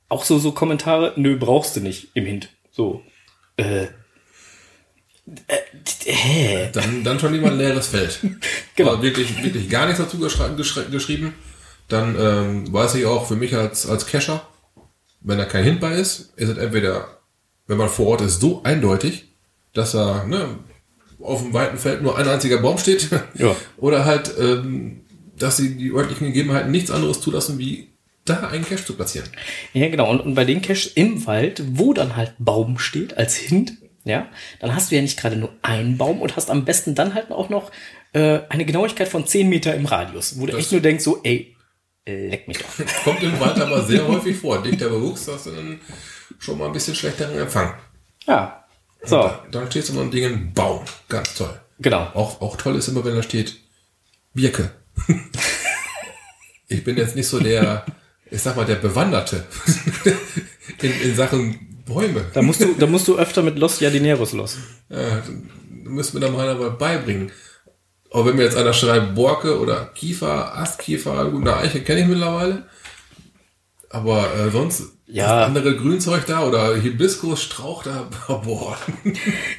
auch 0.09 0.25
so, 0.25 0.39
so 0.39 0.51
Kommentare, 0.51 1.13
nö, 1.15 1.37
brauchst 1.37 1.75
du 1.75 1.79
nicht 1.79 2.09
im 2.13 2.25
Hint. 2.25 2.49
So, 2.71 3.01
äh, 3.57 3.87
äh, 5.25 5.57
hä? 6.05 6.69
Dann, 6.73 7.03
dann 7.03 7.19
schon 7.19 7.33
lieber 7.33 7.47
ein 7.47 7.57
leeres 7.57 7.87
Feld. 7.87 8.19
Genau. 8.75 8.93
Aber 8.93 9.03
wirklich, 9.03 9.43
wirklich 9.43 9.69
gar 9.69 9.85
nichts 9.85 10.01
dazu 10.01 10.17
geschri 10.17 10.55
geschri 10.57 10.85
geschrieben. 10.89 11.35
Dann 11.87 12.15
ähm, 12.19 12.73
weiß 12.73 12.95
ich 12.95 13.05
auch 13.05 13.27
für 13.27 13.35
mich 13.35 13.55
als, 13.55 13.87
als 13.87 14.07
Cacher, 14.07 14.47
wenn 15.21 15.37
da 15.37 15.45
kein 15.45 15.63
Hint 15.63 15.79
bei 15.79 15.93
ist, 15.93 16.33
ist 16.37 16.49
es 16.49 16.57
entweder, 16.57 17.19
wenn 17.67 17.77
man 17.77 17.89
vor 17.89 18.07
Ort 18.07 18.21
ist, 18.21 18.41
so 18.41 18.63
eindeutig, 18.63 19.25
dass 19.73 19.91
da 19.91 20.23
ne, 20.25 20.57
auf 21.19 21.43
dem 21.43 21.53
weiten 21.53 21.77
Feld 21.77 22.01
nur 22.01 22.17
ein 22.17 22.27
einziger 22.27 22.57
Baum 22.57 22.79
steht. 22.79 23.09
Ja. 23.35 23.55
Oder 23.77 24.05
halt, 24.05 24.33
ähm, 24.39 25.01
dass 25.37 25.57
sie 25.57 25.75
die 25.77 25.91
örtlichen 25.91 26.27
Gegebenheiten 26.27 26.71
nichts 26.71 26.89
anderes 26.89 27.21
zulassen, 27.21 27.59
wie 27.59 27.92
da 28.25 28.47
einen 28.49 28.63
Cache 28.65 28.85
zu 28.85 28.95
platzieren. 28.95 29.27
Ja, 29.73 29.89
genau. 29.89 30.09
Und, 30.09 30.21
und 30.21 30.35
bei 30.35 30.45
den 30.45 30.61
Caches 30.61 30.87
im 30.87 31.25
Wald, 31.25 31.61
wo 31.77 31.93
dann 31.93 32.15
halt 32.15 32.33
Baum 32.39 32.77
steht 32.79 33.17
als 33.17 33.35
Hint, 33.35 33.73
ja, 34.05 34.27
dann 34.59 34.75
hast 34.75 34.91
du 34.91 34.95
ja 34.95 35.01
nicht 35.01 35.19
gerade 35.19 35.35
nur 35.37 35.53
einen 35.61 35.97
Baum 35.97 36.21
und 36.21 36.35
hast 36.35 36.49
am 36.49 36.65
besten 36.65 36.95
dann 36.95 37.13
halt 37.13 37.31
auch 37.31 37.49
noch 37.49 37.71
äh, 38.13 38.39
eine 38.49 38.65
Genauigkeit 38.65 39.07
von 39.07 39.25
10 39.25 39.47
Meter 39.49 39.73
im 39.75 39.85
Radius, 39.85 40.39
wo 40.39 40.45
du 40.45 40.51
Das- 40.51 40.61
echt 40.61 40.71
nur 40.71 40.81
denkst, 40.81 41.03
so, 41.03 41.19
ey, 41.23 41.55
leck 42.05 42.47
mich 42.47 42.57
doch. 42.59 42.67
Kommt 43.03 43.23
im 43.23 43.39
Wald 43.39 43.59
aber 43.59 43.81
sehr 43.83 44.05
häufig 44.07 44.35
vor. 44.37 44.61
Dichter 44.61 44.89
Bewuchs, 44.89 45.27
hast 45.27 45.45
du 45.45 45.51
dann 45.51 45.79
schon 46.39 46.57
mal 46.57 46.67
ein 46.67 46.73
bisschen 46.73 46.95
schlechteren 46.95 47.37
Empfang. 47.37 47.73
Ja. 48.27 48.65
So, 49.03 49.17
Da, 49.17 49.45
dann 49.51 49.69
steht 49.71 49.85
so 49.85 49.99
ein 49.99 50.11
Ding 50.11 50.53
Baum. 50.53 50.83
Ganz 51.09 51.33
toll. 51.35 51.59
genau. 51.79 52.03
Auch, 52.13 52.39
auch 52.41 52.55
toll 52.57 52.75
ist 52.77 52.87
immer, 52.89 53.03
wenn 53.05 53.15
da 53.15 53.23
steht 53.23 53.57
Birke. 54.33 54.71
ich 56.67 56.83
bin 56.83 56.97
jetzt 56.97 57.15
nicht 57.15 57.27
so 57.27 57.39
der, 57.39 57.85
ich 58.31 58.41
sag 58.41 58.55
mal, 58.55 58.65
der 58.65 58.75
Bewanderte 58.75 59.43
in, 60.81 60.91
in 61.01 61.15
Sachen 61.15 61.73
Bäume. 61.85 62.25
Da 62.33 62.41
musst 62.41 62.61
du, 62.61 62.73
da 62.73 62.87
musst 62.87 63.07
du 63.07 63.17
öfter 63.17 63.41
mit 63.43 63.57
Los 63.59 63.79
Jardineros 63.79 64.33
los. 64.33 64.57
Ja, 64.89 65.21
du 65.83 65.89
müsst 65.89 66.13
mir 66.13 66.21
da 66.21 66.29
mal 66.29 66.47
einer 66.47 66.69
beibringen. 66.69 67.31
Aber 68.09 68.27
wenn 68.27 68.35
mir 68.35 68.43
jetzt 68.43 68.55
einer 68.55 68.73
schreibt 68.73 69.15
Borke 69.15 69.59
oder 69.59 69.87
Kiefer, 69.95 70.57
Astkiefer, 70.57 71.29
gut, 71.29 71.41
eine 71.41 71.57
Eiche 71.57 71.81
kenne 71.81 72.01
ich 72.01 72.07
mittlerweile. 72.07 72.67
Aber 73.89 74.33
äh, 74.35 74.49
sonst 74.49 74.92
Ja. 75.05 75.45
andere 75.45 75.75
Grünzeug 75.75 76.25
da 76.25 76.47
oder 76.47 76.75
Hibiskus, 76.77 77.43
Strauch 77.43 77.83
da, 77.83 78.09
boah. 78.45 78.77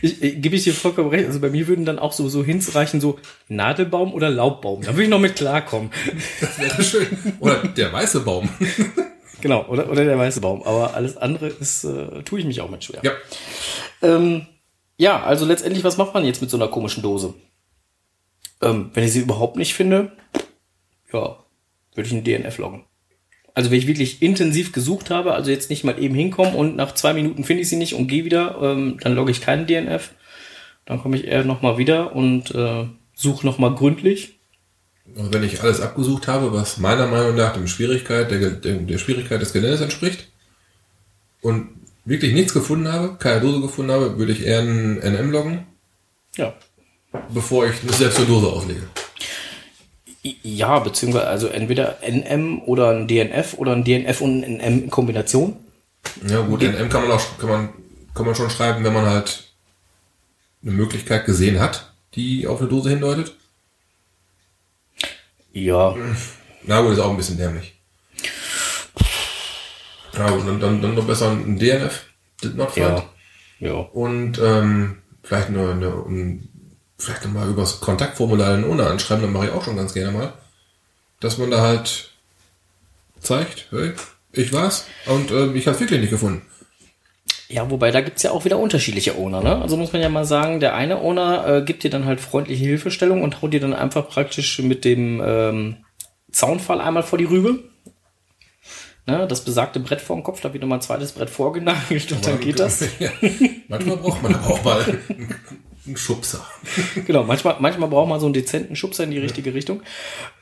Ich, 0.00 0.22
ich, 0.22 0.40
gebe 0.40 0.57
ich 0.57 0.64
dir 0.64 0.72
vollkommen 0.72 1.11
recht. 1.11 1.26
Also 1.26 1.38
bei 1.38 1.50
mir 1.50 1.68
würden 1.68 1.85
dann 1.85 1.98
auch 1.98 2.12
so, 2.12 2.28
so 2.28 2.42
Hints 2.42 2.74
reichen, 2.74 3.00
so 3.00 3.18
Nadelbaum 3.48 4.14
oder 4.14 4.30
Laubbaum. 4.30 4.80
Da 4.83 4.92
würde 4.94 5.04
ich 5.04 5.09
noch 5.11 5.20
mit 5.20 5.37
klarkommen. 5.37 5.90
Das 6.40 6.59
wäre 6.59 6.83
schön. 6.83 7.07
Oder 7.40 7.57
der 7.68 7.92
weiße 7.92 8.20
Baum. 8.20 8.48
Genau, 9.40 9.66
oder, 9.66 9.90
oder 9.90 10.07
der 10.07 10.16
weiße 10.16 10.40
Baum. 10.40 10.62
Aber 10.62 10.94
alles 10.94 11.18
andere 11.18 11.48
ist, 11.48 11.85
äh, 11.85 12.22
tue 12.22 12.38
ich 12.38 12.46
mich 12.46 12.62
auch 12.62 12.70
mit 12.70 12.83
schwer. 12.83 13.00
ja. 13.02 13.12
Ähm, 14.00 14.46
ja, 14.96 15.22
also 15.22 15.44
letztendlich, 15.44 15.85
was 15.85 15.98
macht 15.98 16.14
man 16.14 16.24
jetzt 16.24 16.40
mit 16.40 16.48
so 16.48 16.57
einer 16.57 16.68
komischen 16.68 17.02
Dose? 17.02 17.35
Ähm, 18.62 18.90
wenn 18.94 19.04
ich 19.04 19.12
sie 19.12 19.20
überhaupt 19.20 19.57
nicht 19.57 19.74
finde, 19.74 20.12
ja, 21.12 21.37
würde 21.94 22.07
ich 22.07 22.12
einen 22.12 22.24
DNF 22.24 22.57
loggen. 22.57 22.85
Also 23.54 23.70
wenn 23.70 23.78
ich 23.78 23.86
wirklich 23.86 24.20
intensiv 24.20 24.72
gesucht 24.72 25.10
habe, 25.10 25.32
also 25.34 25.50
jetzt 25.50 25.70
nicht 25.70 25.84
mal 25.84 25.98
eben 26.02 26.14
hinkommen 26.14 26.54
und 26.54 26.74
nach 26.74 26.92
zwei 26.94 27.12
Minuten 27.14 27.44
finde 27.44 27.62
ich 27.62 27.68
sie 27.68 27.76
nicht 27.76 27.94
und 27.94 28.08
gehe 28.08 28.24
wieder, 28.24 28.58
ähm, 28.60 28.98
dann 29.00 29.14
logge 29.14 29.30
ich 29.30 29.40
keinen 29.40 29.66
DNF. 29.66 30.10
Dann 30.86 31.00
komme 31.00 31.16
ich 31.16 31.26
eher 31.28 31.44
nochmal 31.44 31.78
wieder 31.78 32.14
und 32.14 32.52
äh, 32.54 32.86
suche 33.14 33.46
nochmal 33.46 33.74
gründlich. 33.74 34.34
Und 35.14 35.32
wenn 35.32 35.44
ich 35.44 35.62
alles 35.62 35.80
abgesucht 35.80 36.26
habe, 36.28 36.52
was 36.52 36.78
meiner 36.78 37.06
Meinung 37.06 37.36
nach 37.36 37.52
dem 37.52 37.68
Schwierigkeit, 37.68 38.30
der, 38.30 38.50
der, 38.50 38.98
Schwierigkeit 38.98 39.40
des 39.40 39.52
Geländes 39.52 39.80
entspricht, 39.80 40.28
und 41.42 41.68
wirklich 42.06 42.32
nichts 42.32 42.54
gefunden 42.54 42.90
habe, 42.90 43.16
keine 43.18 43.40
Dose 43.40 43.60
gefunden 43.60 43.92
habe, 43.92 44.18
würde 44.18 44.32
ich 44.32 44.44
eher 44.44 44.60
ein 44.60 44.98
NM 44.98 45.30
loggen, 45.30 45.66
Ja. 46.36 46.54
bevor 47.32 47.66
ich 47.66 47.74
selbst 47.96 48.18
eine 48.18 48.26
Dose 48.26 48.46
auslege. 48.46 48.82
Ja, 50.42 50.78
beziehungsweise 50.78 51.26
also 51.26 51.48
entweder 51.48 51.98
NM 52.00 52.62
oder 52.62 52.90
ein 52.90 53.06
DNF 53.06 53.54
oder 53.58 53.72
ein 53.72 53.84
DNF 53.84 54.22
und 54.22 54.42
ein 54.42 54.56
NM 54.56 54.84
in 54.84 54.90
Kombination. 54.90 55.56
Ja 56.26 56.40
gut, 56.40 56.62
NM 56.62 56.88
kann 56.88 57.02
man 57.02 57.12
auch 57.12 57.38
kann 57.38 57.48
man, 57.50 57.68
kann 58.14 58.24
man 58.24 58.34
schon 58.34 58.48
schreiben, 58.48 58.82
wenn 58.84 58.94
man 58.94 59.06
halt 59.06 59.52
eine 60.62 60.72
Möglichkeit 60.72 61.26
gesehen 61.26 61.60
hat, 61.60 61.92
die 62.14 62.46
auf 62.46 62.60
eine 62.60 62.70
Dose 62.70 62.88
hindeutet. 62.90 63.37
Ja, 65.52 65.94
Na 66.64 66.80
gut, 66.80 66.94
ist 66.94 66.98
auch 67.00 67.10
ein 67.10 67.16
bisschen 67.16 67.37
dämlich. 67.37 67.74
Ja 70.14 70.30
gut, 70.30 70.46
dann, 70.46 70.58
dann, 70.60 70.80
dann 70.80 70.94
noch 70.94 71.06
besser 71.06 71.30
ein 71.30 71.58
DNF, 71.58 72.04
did 72.42 72.56
not 72.56 72.70
find. 72.72 72.87
ja, 72.87 73.04
ja. 73.58 73.72
Und 73.72 74.38
ähm, 74.38 74.98
vielleicht 75.22 75.48
eine, 75.48 75.70
eine, 75.70 75.88
ein, 75.88 76.48
vielleicht 76.98 77.24
mal 77.26 77.48
übers 77.48 77.80
Kontaktformular 77.80 78.57
den 78.57 78.64
ohne 78.64 78.87
anschreiben, 78.87 79.22
dann 79.22 79.33
mache 79.33 79.46
ich 79.46 79.52
auch 79.52 79.64
schon 79.64 79.76
ganz 79.76 79.94
gerne 79.94 80.12
mal. 80.12 80.33
Dass 81.20 81.38
man 81.38 81.50
da 81.50 81.62
halt 81.62 82.11
zeigt, 83.20 83.68
hey, 83.70 83.92
ich 84.33 84.52
war's 84.52 84.87
und 85.07 85.30
ähm, 85.30 85.57
ich 85.57 85.66
habe 85.66 85.78
wirklich 85.80 86.00
nicht 86.00 86.11
gefunden. 86.11 86.42
Ja, 87.48 87.70
wobei 87.70 87.90
da 87.90 88.00
gibt's 88.00 88.22
ja 88.22 88.30
auch 88.30 88.44
wieder 88.44 88.59
unterschiedliche 88.59 89.16
Owner, 89.16 89.42
ne? 89.42 89.61
Also 89.61 89.76
muss 89.76 89.92
man 89.92 90.02
ja 90.02 90.09
mal 90.09 90.24
sagen, 90.24 90.61
der 90.61 90.74
eine 90.74 91.00
Owner 91.00 91.46
äh, 91.46 91.62
gibt 91.62 91.85
dir 91.85 91.90
dann 91.90 92.07
halt 92.07 92.20
freundliche 92.20 92.64
Hilfestellung 92.64 93.22
und 93.22 93.42
haut 93.42 93.52
dir 93.52 93.61
dann 93.61 93.74
einfach 93.74 94.09
praktisch 94.09 94.59
mit 94.61 94.85
dem 94.85 95.22
ähm, 95.24 95.76
Zaunfall 96.33 96.80
einmal 96.80 97.02
vor 97.02 97.18
die 97.18 97.26
Rübe. 97.26 97.64
Ne, 99.07 99.26
das 99.28 99.44
besagte 99.44 99.80
Brett 99.80 100.00
vor 100.00 100.16
dem 100.16 100.22
Kopf, 100.22 100.40
da 100.40 100.54
wird 100.54 100.62
nochmal 100.62 100.78
ein 100.78 100.83
zweites 100.83 101.12
Brett 101.12 101.28
vorgenagelt 101.28 102.11
und 102.11 102.26
dann 102.26 102.40
geht 102.40 102.59
das. 102.59 102.83
Ja, 102.98 103.11
manchmal 103.68 103.98
braucht 103.98 104.22
man 104.22 104.35
aber 104.35 104.46
auch 104.46 104.64
mal 104.64 104.98
einen 105.86 105.96
Schubser. 105.96 106.44
Genau, 107.06 107.24
manchmal, 107.24 107.56
manchmal 107.60 107.88
braucht 107.88 108.08
man 108.08 108.20
so 108.20 108.26
einen 108.26 108.32
dezenten 108.32 108.76
Schubser 108.76 109.04
in 109.04 109.10
die 109.10 109.18
richtige 109.18 109.54
Richtung. 109.54 109.82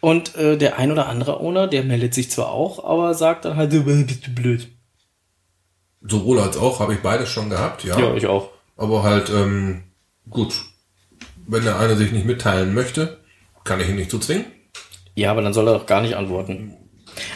Und 0.00 0.36
äh, 0.36 0.56
der 0.56 0.78
ein 0.78 0.92
oder 0.92 1.08
andere 1.08 1.40
Owner, 1.40 1.66
der 1.66 1.82
meldet 1.82 2.14
sich 2.14 2.30
zwar 2.30 2.48
auch, 2.48 2.84
aber 2.84 3.14
sagt 3.14 3.44
dann 3.44 3.56
halt, 3.56 3.72
du 3.72 3.84
bist 3.84 4.26
du 4.26 4.34
blöd. 4.34 4.68
Sowohl 6.02 6.40
als 6.40 6.56
auch 6.56 6.80
habe 6.80 6.94
ich 6.94 7.00
beides 7.00 7.28
schon 7.28 7.50
gehabt, 7.50 7.84
ja. 7.84 7.98
Ja, 7.98 8.14
ich 8.14 8.26
auch. 8.26 8.50
Aber 8.76 9.02
halt, 9.02 9.30
ähm, 9.30 9.84
gut. 10.28 10.54
Wenn 11.46 11.64
der 11.64 11.78
eine 11.78 11.96
sich 11.96 12.12
nicht 12.12 12.26
mitteilen 12.26 12.74
möchte, 12.74 13.20
kann 13.64 13.80
ich 13.80 13.88
ihn 13.88 13.96
nicht 13.96 14.10
zu 14.10 14.18
zwingen. 14.18 14.46
Ja, 15.14 15.30
aber 15.30 15.42
dann 15.42 15.52
soll 15.52 15.68
er 15.68 15.74
doch 15.74 15.86
gar 15.86 16.00
nicht 16.00 16.16
antworten. 16.16 16.76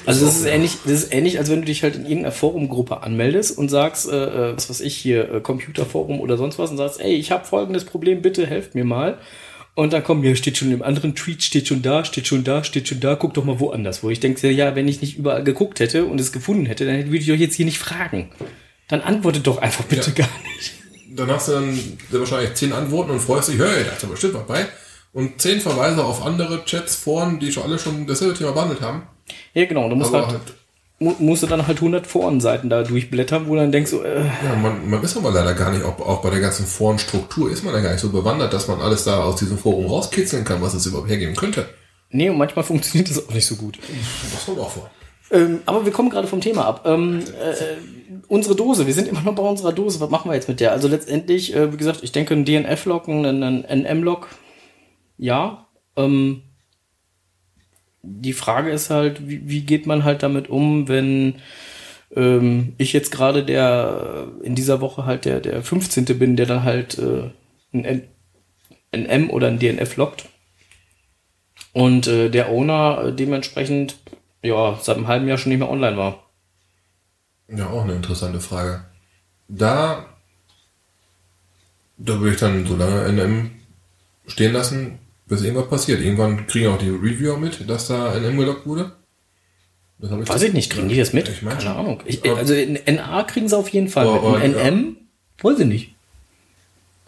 Also 0.06 0.24
das 0.24 0.36
ist 0.36 0.46
ähnlich, 0.46 0.78
das 0.84 0.92
ist 1.04 1.12
ähnlich, 1.14 1.38
als 1.38 1.50
wenn 1.50 1.60
du 1.60 1.66
dich 1.66 1.82
halt 1.82 1.96
in 1.96 2.02
irgendeiner 2.02 2.32
Forumgruppe 2.32 3.02
anmeldest 3.02 3.58
und 3.58 3.68
sagst, 3.68 4.08
äh, 4.08 4.50
äh, 4.50 4.56
was 4.56 4.70
weiß 4.70 4.80
ich 4.80 4.96
hier, 4.96 5.32
äh, 5.32 5.40
Computerforum 5.40 6.20
oder 6.20 6.36
sonst 6.36 6.58
was 6.58 6.70
und 6.70 6.76
sagst, 6.76 7.00
ey, 7.00 7.14
ich 7.14 7.30
habe 7.30 7.44
folgendes 7.44 7.84
Problem, 7.84 8.22
bitte 8.22 8.46
helft 8.46 8.74
mir 8.74 8.84
mal. 8.84 9.18
Und 9.74 9.92
dann 9.92 10.02
kommt 10.02 10.22
mir, 10.22 10.34
steht 10.36 10.56
schon 10.56 10.72
im 10.72 10.82
anderen 10.82 11.14
Tweet, 11.14 11.42
steht 11.42 11.68
schon 11.68 11.82
da, 11.82 12.02
steht 12.04 12.26
schon 12.26 12.44
da, 12.44 12.64
steht 12.64 12.88
schon 12.88 13.00
da, 13.00 13.14
guck 13.14 13.34
doch 13.34 13.44
mal 13.44 13.60
woanders. 13.60 14.02
Wo 14.02 14.08
ich 14.08 14.20
denke, 14.20 14.50
ja, 14.50 14.74
wenn 14.74 14.88
ich 14.88 15.02
nicht 15.02 15.18
überall 15.18 15.44
geguckt 15.44 15.80
hätte 15.80 16.06
und 16.06 16.18
es 16.18 16.32
gefunden 16.32 16.64
hätte, 16.64 16.86
dann 16.86 17.06
würde 17.06 17.18
ich 17.18 17.30
euch 17.30 17.40
jetzt 17.40 17.56
hier 17.56 17.66
nicht 17.66 17.78
fragen. 17.78 18.30
Dann 18.88 19.02
antwortet 19.02 19.46
doch 19.46 19.58
einfach 19.58 19.84
bitte 19.84 20.10
Ja. 20.16 20.24
gar 20.24 20.30
nicht. 20.56 20.72
Dann 21.14 21.30
hast 21.30 21.48
du 21.48 21.52
dann 21.52 21.78
wahrscheinlich 22.10 22.54
zehn 22.54 22.72
Antworten 22.72 23.10
und 23.10 23.20
freust 23.20 23.50
dich, 23.50 23.58
hey, 23.58 23.84
da 23.84 23.92
ist 23.92 24.02
aber 24.04 24.12
bestimmt 24.12 24.34
was 24.34 24.46
bei. 24.46 24.66
Und 25.12 25.40
zehn 25.42 25.60
Verweise 25.60 26.04
auf 26.04 26.24
andere 26.24 26.64
Chats, 26.64 26.94
Foren, 26.94 27.38
die 27.38 27.52
schon 27.52 27.62
alle 27.62 27.78
schon 27.78 28.06
dasselbe 28.06 28.34
Thema 28.34 28.52
behandelt 28.52 28.80
haben. 28.80 29.02
Ja, 29.54 29.64
genau, 29.64 29.88
du 29.88 29.96
musst 29.96 30.12
halt, 30.12 30.26
halt, 30.26 30.54
mu 30.98 31.14
musst 31.18 31.42
du 31.42 31.46
dann 31.46 31.66
halt 31.66 31.78
100 31.78 32.06
Forenseiten 32.06 32.70
da 32.70 32.82
durchblättern, 32.82 33.46
wo 33.46 33.54
du 33.54 33.60
dann 33.60 33.72
denkst, 33.72 33.90
so, 33.90 34.02
äh, 34.02 34.24
ja, 34.24 34.56
man, 34.60 34.88
man 34.88 35.02
ist 35.02 35.16
aber 35.16 35.30
leider 35.30 35.54
gar 35.54 35.70
nicht, 35.70 35.84
auch, 35.84 35.98
auch 36.00 36.22
bei 36.22 36.30
der 36.30 36.40
ganzen 36.40 36.66
Forenstruktur 36.66 37.50
ist 37.50 37.64
man 37.64 37.74
ja 37.74 37.80
gar 37.80 37.92
nicht 37.92 38.00
so 38.00 38.10
bewandert, 38.10 38.52
dass 38.52 38.68
man 38.68 38.80
alles 38.80 39.04
da 39.04 39.22
aus 39.22 39.36
diesem 39.36 39.58
Forum 39.58 39.86
rauskitzeln 39.86 40.44
kann, 40.44 40.62
was 40.62 40.74
es 40.74 40.86
überhaupt 40.86 41.08
hergeben 41.08 41.36
könnte. 41.36 41.68
nee, 42.10 42.30
und 42.30 42.38
manchmal 42.38 42.64
funktioniert 42.64 43.10
das 43.10 43.28
auch 43.28 43.32
nicht 43.32 43.46
so 43.46 43.56
gut. 43.56 43.78
Das 44.32 44.46
kommt 44.46 44.58
auch 44.58 44.70
vor. 44.70 44.90
Ähm, 45.30 45.60
aber 45.66 45.84
wir 45.84 45.92
kommen 45.92 46.10
gerade 46.10 46.28
vom 46.28 46.40
Thema 46.40 46.64
ab. 46.64 46.82
Ähm, 46.86 47.20
äh, 47.20 47.54
unsere 48.28 48.54
Dose, 48.54 48.86
wir 48.86 48.94
sind 48.94 49.08
immer 49.08 49.22
noch 49.22 49.34
bei 49.34 49.42
unserer 49.42 49.72
Dose. 49.72 50.00
Was 50.00 50.10
machen 50.10 50.30
wir 50.30 50.34
jetzt 50.34 50.48
mit 50.48 50.60
der? 50.60 50.72
Also 50.72 50.88
letztendlich, 50.88 51.54
äh, 51.54 51.72
wie 51.72 51.76
gesagt, 51.76 52.00
ich 52.02 52.12
denke, 52.12 52.34
ein 52.34 52.44
DNF-Log, 52.44 53.08
ein, 53.08 53.42
ein 53.42 53.82
NM-Log, 53.82 54.28
ja. 55.18 55.66
Ähm, 55.96 56.42
die 58.06 58.32
Frage 58.32 58.70
ist 58.70 58.90
halt, 58.90 59.28
wie, 59.28 59.48
wie 59.48 59.62
geht 59.62 59.86
man 59.86 60.04
halt 60.04 60.22
damit 60.22 60.48
um, 60.48 60.88
wenn 60.88 61.36
ähm, 62.14 62.74
ich 62.78 62.92
jetzt 62.92 63.10
gerade 63.10 63.44
der 63.44 64.28
in 64.42 64.54
dieser 64.54 64.80
Woche 64.80 65.04
halt 65.04 65.24
der, 65.24 65.40
der 65.40 65.62
15. 65.62 66.04
bin, 66.18 66.36
der 66.36 66.46
dann 66.46 66.62
halt 66.62 66.98
äh, 66.98 67.30
ein 67.72 67.84
N 67.84 68.02
NM 68.92 69.30
oder 69.30 69.48
ein 69.48 69.58
DNF 69.58 69.96
loggt. 69.96 70.28
Und 71.72 72.06
äh, 72.06 72.30
der 72.30 72.48
Owner 72.48 73.04
äh, 73.04 73.12
dementsprechend 73.12 73.98
ja 74.42 74.78
seit 74.80 74.96
einem 74.96 75.08
halben 75.08 75.28
Jahr 75.28 75.36
schon 75.36 75.50
nicht 75.50 75.58
mehr 75.58 75.70
online 75.70 75.96
war. 75.96 76.24
Ja, 77.48 77.68
auch 77.68 77.82
eine 77.82 77.94
interessante 77.94 78.40
Frage. 78.40 78.84
Da, 79.48 80.06
da 81.98 82.18
würde 82.18 82.34
ich 82.34 82.40
dann 82.40 82.66
so 82.66 82.76
lange 82.76 83.12
NM 83.12 83.50
stehen 84.26 84.52
lassen, 84.52 84.98
bis 85.26 85.42
irgendwas 85.42 85.68
passiert. 85.68 86.00
Irgendwann 86.00 86.46
kriegen 86.46 86.68
auch 86.68 86.78
die 86.78 86.88
Reviewer 86.90 87.36
mit, 87.38 87.68
dass 87.68 87.88
da 87.88 88.14
NM 88.18 88.36
gelockt 88.38 88.66
wurde. 88.66 88.92
Das 89.98 90.10
hab 90.10 90.28
Weiß 90.28 90.42
ich 90.42 90.52
nicht, 90.52 90.70
kriegen 90.70 90.88
die 90.88 90.96
das 90.98 91.12
mit? 91.12 91.28
Ich 91.28 91.42
meine 91.42 91.56
Keine. 91.58 91.74
Ahnung. 91.74 92.02
Ich, 92.04 92.22
also 92.30 92.52
in 92.54 92.78
NA 92.86 93.22
kriegen 93.24 93.48
sie 93.48 93.56
auf 93.56 93.68
jeden 93.70 93.88
Fall 93.88 94.06
Aber- 94.06 94.32
mit. 94.32 94.42
Ein 94.42 94.54
aber- 94.54 94.64
NM? 94.64 94.96
Weiß 95.42 95.58
ich 95.58 95.66
nicht. 95.66 95.94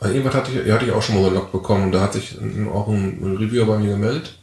Also 0.00 0.14
irgendwas 0.14 0.35
hatte 0.37 0.52
ich, 0.52 0.66
ja, 0.66 0.74
hatte 0.74 0.87
ich 0.87 0.92
auch 0.92 1.02
schon 1.02 1.16
mal 1.16 1.22
so 1.22 1.26
einen 1.28 1.37
Log 1.37 1.52
bekommen 1.52 1.85
und 1.85 1.92
da 1.92 2.00
hat 2.02 2.12
sich 2.12 2.38
ein- 2.40 2.68
auch 2.72 2.88
ein, 2.88 3.18
ein 3.20 3.37
Reviewer 3.37 3.66
bei 3.66 3.78
mir 3.78 3.90
gemeldet. 3.90 4.38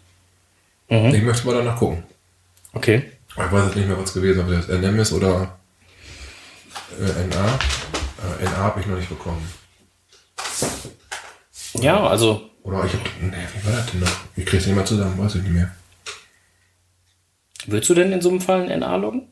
Mhm. 0.89 1.15
Ich 1.15 1.21
möchte 1.23 1.47
mal 1.47 1.55
danach 1.55 1.77
gucken. 1.79 2.03
Okay. 2.73 3.03
Ich 3.29 3.38
weiß 3.51 3.65
jetzt 3.65 3.75
nicht 3.75 3.88
mehr, 3.88 3.97
was 3.99 4.13
gewesen 4.13 4.39
ist, 4.39 4.45
ob 4.45 4.67
das 4.67 4.67
NM 4.79 4.99
ist 4.99 5.11
oder 5.13 5.57
äh, 6.99 7.27
NA. 7.27 7.45
Äh, 8.39 8.43
NA 8.45 8.57
habe 8.57 8.79
ich 8.81 8.85
noch 8.85 8.97
nicht 8.97 9.09
bekommen. 9.09 9.41
Ja, 11.81 12.07
also 12.07 12.49
Oder 12.63 12.85
ich 12.85 12.93
habe, 12.93 13.03
nee, 13.21 13.31
wie 13.31 13.67
war 13.67 13.77
das 13.77 13.91
denn 13.91 13.99
noch? 13.99 14.11
Ich 14.35 14.45
krieg's 14.45 14.65
nicht 14.65 14.75
mehr 14.75 14.85
zusammen, 14.85 15.17
weiß 15.17 15.35
ich 15.35 15.43
nicht 15.43 15.53
mehr. 15.53 15.71
Würdest 17.67 17.89
du 17.89 17.93
denn 17.95 18.11
in 18.11 18.21
so 18.21 18.29
einem 18.29 18.41
Fall 18.41 18.69
ein 18.69 18.79
NA 18.79 18.95
loggen? 18.95 19.27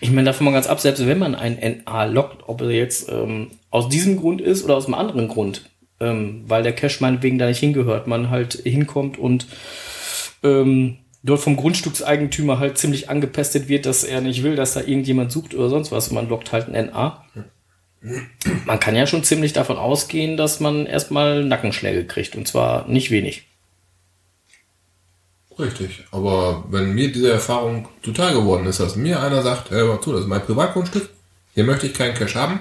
Ich 0.00 0.10
meine, 0.10 0.24
davon 0.24 0.44
mal 0.44 0.52
ganz 0.52 0.68
ab, 0.68 0.80
selbst 0.80 1.06
wenn 1.06 1.18
man 1.18 1.34
ein 1.34 1.82
NA 1.84 2.04
loggt, 2.04 2.48
ob 2.48 2.60
er 2.60 2.70
jetzt 2.70 3.08
ähm, 3.10 3.50
aus 3.70 3.88
diesem 3.88 4.16
Grund 4.16 4.40
ist 4.40 4.64
oder 4.64 4.76
aus 4.76 4.86
einem 4.86 4.94
anderen 4.94 5.28
Grund, 5.28 5.68
ähm, 5.98 6.44
weil 6.46 6.62
der 6.62 6.74
Cache 6.74 6.98
meinetwegen 7.00 7.38
da 7.38 7.46
nicht 7.46 7.58
hingehört, 7.58 8.06
man 8.06 8.30
halt 8.30 8.54
hinkommt 8.54 9.18
und 9.18 9.46
ähm, 10.44 10.98
dort 11.24 11.40
vom 11.40 11.56
Grundstückseigentümer 11.56 12.60
halt 12.60 12.78
ziemlich 12.78 13.10
angepestet 13.10 13.68
wird, 13.68 13.86
dass 13.86 14.04
er 14.04 14.20
nicht 14.20 14.44
will, 14.44 14.54
dass 14.54 14.74
da 14.74 14.80
irgendjemand 14.80 15.32
sucht 15.32 15.54
oder 15.54 15.68
sonst 15.68 15.90
was 15.90 16.08
und 16.08 16.14
man 16.14 16.28
loggt 16.28 16.52
halt 16.52 16.68
ein 16.68 16.86
NA. 16.86 17.24
Man 18.64 18.80
kann 18.80 18.94
ja 18.94 19.06
schon 19.06 19.24
ziemlich 19.24 19.52
davon 19.52 19.78
ausgehen, 19.78 20.36
dass 20.36 20.60
man 20.60 20.86
erstmal 20.86 21.44
Nackenschläge 21.44 22.04
kriegt 22.04 22.36
und 22.36 22.46
zwar 22.46 22.86
nicht 22.88 23.10
wenig. 23.10 23.46
Richtig. 25.58 26.04
Aber 26.10 26.64
wenn 26.70 26.94
mir 26.94 27.10
diese 27.10 27.32
Erfahrung 27.32 27.88
total 28.02 28.34
geworden 28.34 28.66
ist, 28.66 28.78
dass 28.80 28.96
mir 28.96 29.22
einer 29.22 29.42
sagt, 29.42 29.70
hör 29.70 29.86
mal 29.86 30.00
zu, 30.00 30.12
das 30.12 30.22
ist 30.22 30.28
mein 30.28 30.44
Privatgrundstück, 30.44 31.08
hier 31.54 31.64
möchte 31.64 31.86
ich 31.86 31.94
keinen 31.94 32.14
Cash 32.14 32.34
haben, 32.34 32.60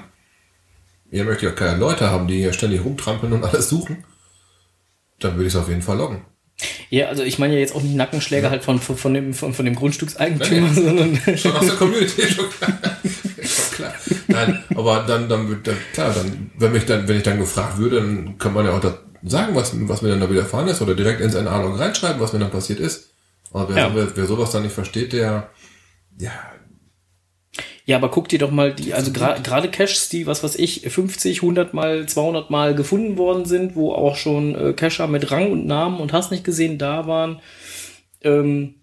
hier 1.12 1.26
möchte 1.26 1.46
ich 1.46 1.52
auch 1.52 1.58
keine 1.58 1.78
Leute 1.78 2.10
haben, 2.10 2.28
die 2.28 2.38
hier 2.38 2.54
ständig 2.54 2.84
rumtrampeln 2.84 3.34
und 3.34 3.44
alles 3.44 3.70
suchen, 3.70 4.04
dann 5.20 5.36
würde 5.36 5.48
ich 5.48 5.54
es 5.54 5.60
auf 5.60 5.68
jeden 5.68 5.82
Fall 5.82 5.98
loggen. 5.98 6.26
Ja, 6.90 7.08
also 7.08 7.24
ich 7.24 7.38
meine 7.38 7.56
ja 7.56 7.60
jetzt 7.60 7.76
auch 7.76 7.82
nicht 7.82 7.96
Nackenschläge 7.96 8.50
halt 8.50 8.64
von, 8.64 8.80
von, 8.80 8.96
von, 8.96 9.14
dem, 9.14 9.34
von, 9.34 9.54
von 9.54 9.66
dem 9.66 9.76
Grundstückseigentümer, 9.76 10.74
sondern 10.74 11.20
Schon 11.38 11.52
aus 11.52 11.66
der 11.66 11.76
Community, 11.76 12.22
schon 12.22 12.50
klar. 12.50 12.80
Nein, 14.28 14.64
aber 14.76 15.04
dann, 15.08 15.30
dann 15.30 15.50
wird, 15.50 15.68
dann, 15.68 15.78
klar, 15.94 16.14
dann, 16.14 16.52
wenn 16.58 16.72
mich 16.72 16.86
dann, 16.86 17.08
wenn 17.08 17.18
ich 17.18 17.24
dann 17.24 17.40
gefragt 17.40 17.78
würde, 17.78 17.98
dann 17.98 18.38
kann 18.38 18.54
man 18.54 18.66
ja 18.66 18.74
auch 18.76 18.80
das 18.82 18.96
sagen, 19.24 19.56
was, 19.56 19.72
was 19.88 20.02
mir 20.02 20.10
dann 20.10 20.20
da 20.22 20.30
widerfahren 20.30 20.68
ist, 20.68 20.82
oder 20.82 20.94
direkt 20.96 21.22
ins 21.22 21.34
NA-Log 21.36 21.80
reinschreiben, 21.80 22.22
was 22.22 22.34
mir 22.34 22.40
dann 22.40 22.52
passiert 22.52 22.80
ist. 22.80 23.12
Aber 23.52 23.70
wer, 23.70 23.78
Ja. 23.78 23.96
wer, 23.96 24.16
wer 24.16 24.26
sowas 24.26 24.52
dann 24.52 24.64
nicht 24.64 24.74
versteht, 24.74 25.14
der, 25.14 25.50
ja, 26.20 26.32
ja, 27.88 27.98
aber 27.98 28.10
guck 28.10 28.28
dir 28.30 28.40
doch 28.40 28.50
mal 28.50 28.74
die, 28.74 28.96
also 28.96 29.12
gra- 29.12 29.40
gerade 29.42 29.70
Caches, 29.70 30.10
die, 30.10 30.26
was 30.26 30.44
weiß 30.44 30.56
ich, 30.56 30.82
50, 30.90 31.44
100 31.44 31.74
mal, 31.76 32.08
200 32.08 32.50
mal 32.50 32.74
gefunden 32.74 33.16
worden 33.18 33.46
sind, 33.46 33.76
wo 33.76 33.94
auch 33.94 34.16
schon 34.16 34.56
äh, 34.56 34.74
Cacher 34.74 35.06
mit 35.08 35.30
Rang 35.30 35.52
und 35.52 35.68
Namen 35.68 36.00
und 36.00 36.12
hast 36.12 36.32
nicht 36.32 36.44
gesehen 36.44 36.80
da 36.80 37.06
waren. 37.06 37.42
Ähm, 38.22 38.76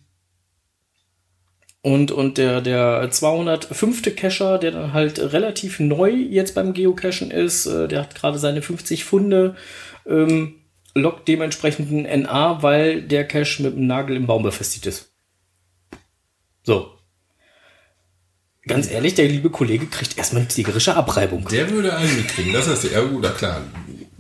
und, 1.83 2.13
und 2.13 2.39
der, 2.39 2.61
der 2.61 3.11
205. 3.11 4.15
Cacher, 4.15 4.59
der 4.59 4.71
dann 4.71 4.93
halt 4.93 5.19
relativ 5.19 5.81
neu 5.81 6.11
jetzt 6.11 6.55
beim 6.55 6.75
Geocachen 6.75 7.33
ist, 7.33 7.67
äh, 7.67 7.89
der 7.89 8.03
hat 8.03 8.15
gerade 8.15 8.39
seine 8.39 8.63
50 8.63 9.05
Funde, 9.05 9.57
ähm, 10.07 10.55
lockt 10.95 11.27
dementsprechend 11.27 11.91
ein 11.91 12.23
NA, 12.23 12.63
weil 12.63 13.03
der 13.03 13.27
Cache 13.27 13.63
mit 13.65 13.75
einem 13.75 13.89
Nagel 13.89 14.17
im 14.17 14.27
Baum 14.27 14.45
befestigt 14.45 14.87
ist. 14.87 15.13
So. 16.63 16.93
Ganz 18.69 18.89
ehrlich, 18.89 19.15
der 19.15 19.27
liebe 19.27 19.51
Kollege 19.51 19.87
kriegt 19.87 20.17
erstmal 20.17 20.43
eine 20.43 20.49
tigerische 20.49 20.95
Abreibung. 20.95 21.49
Der 21.49 21.69
würde 21.69 21.97
einen 21.97 22.17
mitkriegen, 22.17 22.53
das 22.53 22.69
ist 22.69 22.93
ja 22.93 23.01
gut, 23.01 23.21
na 23.21 23.31
klar. 23.31 23.61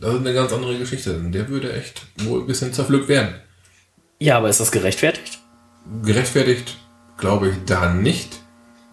Das 0.00 0.14
ist 0.14 0.20
eine 0.20 0.34
ganz 0.34 0.52
andere 0.52 0.76
Geschichte. 0.76 1.14
Der 1.30 1.48
würde 1.48 1.72
echt 1.72 2.02
wohl 2.24 2.40
ein 2.40 2.46
bisschen 2.48 2.72
zerpflückt 2.72 3.06
werden. 3.06 3.36
Ja, 4.18 4.38
aber 4.38 4.48
ist 4.48 4.58
das 4.58 4.72
gerechtfertigt? 4.72 5.38
Gerechtfertigt 6.02 6.76
glaube 7.22 7.50
ich 7.50 7.54
da 7.66 7.94
nicht. 7.94 8.40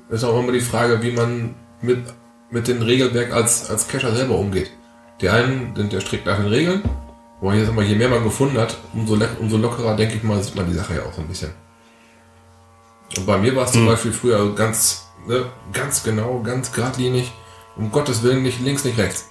Ist 0.10 0.24
auch 0.24 0.39
immer 0.39 0.52
die 0.52 0.62
Frage, 0.62 1.02
wie 1.02 1.12
man 1.12 1.56
mit, 1.82 2.04
mit 2.52 2.68
dem 2.68 2.82
Regelwerk 2.84 3.34
als, 3.34 3.72
als 3.72 3.88
Cacher 3.88 4.15
selber 4.15 4.36
umgeht. 4.36 4.70
Die 5.20 5.30
einen 5.30 5.76
sind 5.76 5.92
ja 5.92 6.00
strikt 6.00 6.28
nach 6.28 6.38
den 6.38 6.46
Regeln, 6.46 6.84
wo 7.42 7.52
ich 7.52 7.60
jetzt 7.60 7.70
immer, 7.70 7.82
je 7.82 7.96
mehr 7.96 8.08
man 8.08 8.24
gefunden 8.24 8.60
hat, 8.60 8.78
umso, 8.94 9.18
umso 9.39 9.58
lockerer, 9.58 9.96
denke 9.96 10.15
ich 10.15 10.24
mal, 10.24 10.42
sieht 10.44 10.56
man 10.56 10.68
die 10.68 10.78
Sache 10.78 10.96
ja 10.96 11.02
auch 11.02 11.13
so 11.13 11.22
ein 11.22 11.28
bisschen. 11.28 11.52
Und 13.18 13.26
bei 13.26 13.38
mir 13.39 13.56
war 13.56 13.65
es 13.65 13.72
zum 13.72 13.88
Beispiel 13.88 14.13
früher 14.13 14.54
ganz, 14.54 15.08
ne, 15.28 15.46
ganz 15.74 16.04
genau, 16.04 16.42
ganz 16.44 16.72
geradlinig, 16.72 17.32
um 17.78 17.92
Gottes 17.92 18.22
Willen 18.22 18.44
nicht 18.44 18.62
links, 18.62 18.86
nicht 18.86 19.00
rechts. 19.00 19.28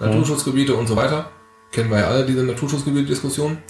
Naturschutzgebiete 0.00 0.74
und 0.74 0.86
so 0.86 0.96
weiter. 0.96 1.30
Kennen 1.72 1.90
wir 1.90 2.00
ja 2.00 2.08
alle 2.08 2.26
diese 2.26 2.42
Naturschutzgebiete-Diskussionen. 2.42 3.62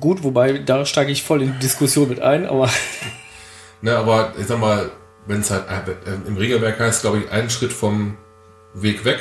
Gut, 0.00 0.22
wobei 0.22 0.58
da 0.58 0.86
steige 0.86 1.12
ich 1.12 1.22
voll 1.22 1.42
in 1.42 1.52
die 1.52 1.58
Diskussion 1.58 2.08
mit 2.08 2.20
ein, 2.20 2.46
aber 2.46 2.70
Ne, 3.82 3.96
aber 3.96 4.32
ich 4.38 4.46
sag 4.46 4.58
mal, 4.60 4.90
wenn 5.26 5.40
es 5.40 5.50
halt 5.50 5.64
äh, 5.68 6.28
im 6.28 6.36
Regelwerk 6.36 6.78
heißt, 6.80 7.02
glaube 7.02 7.18
ich, 7.18 7.30
ein 7.30 7.50
Schritt 7.50 7.72
vom 7.72 8.16
Weg 8.74 9.04
weg 9.04 9.18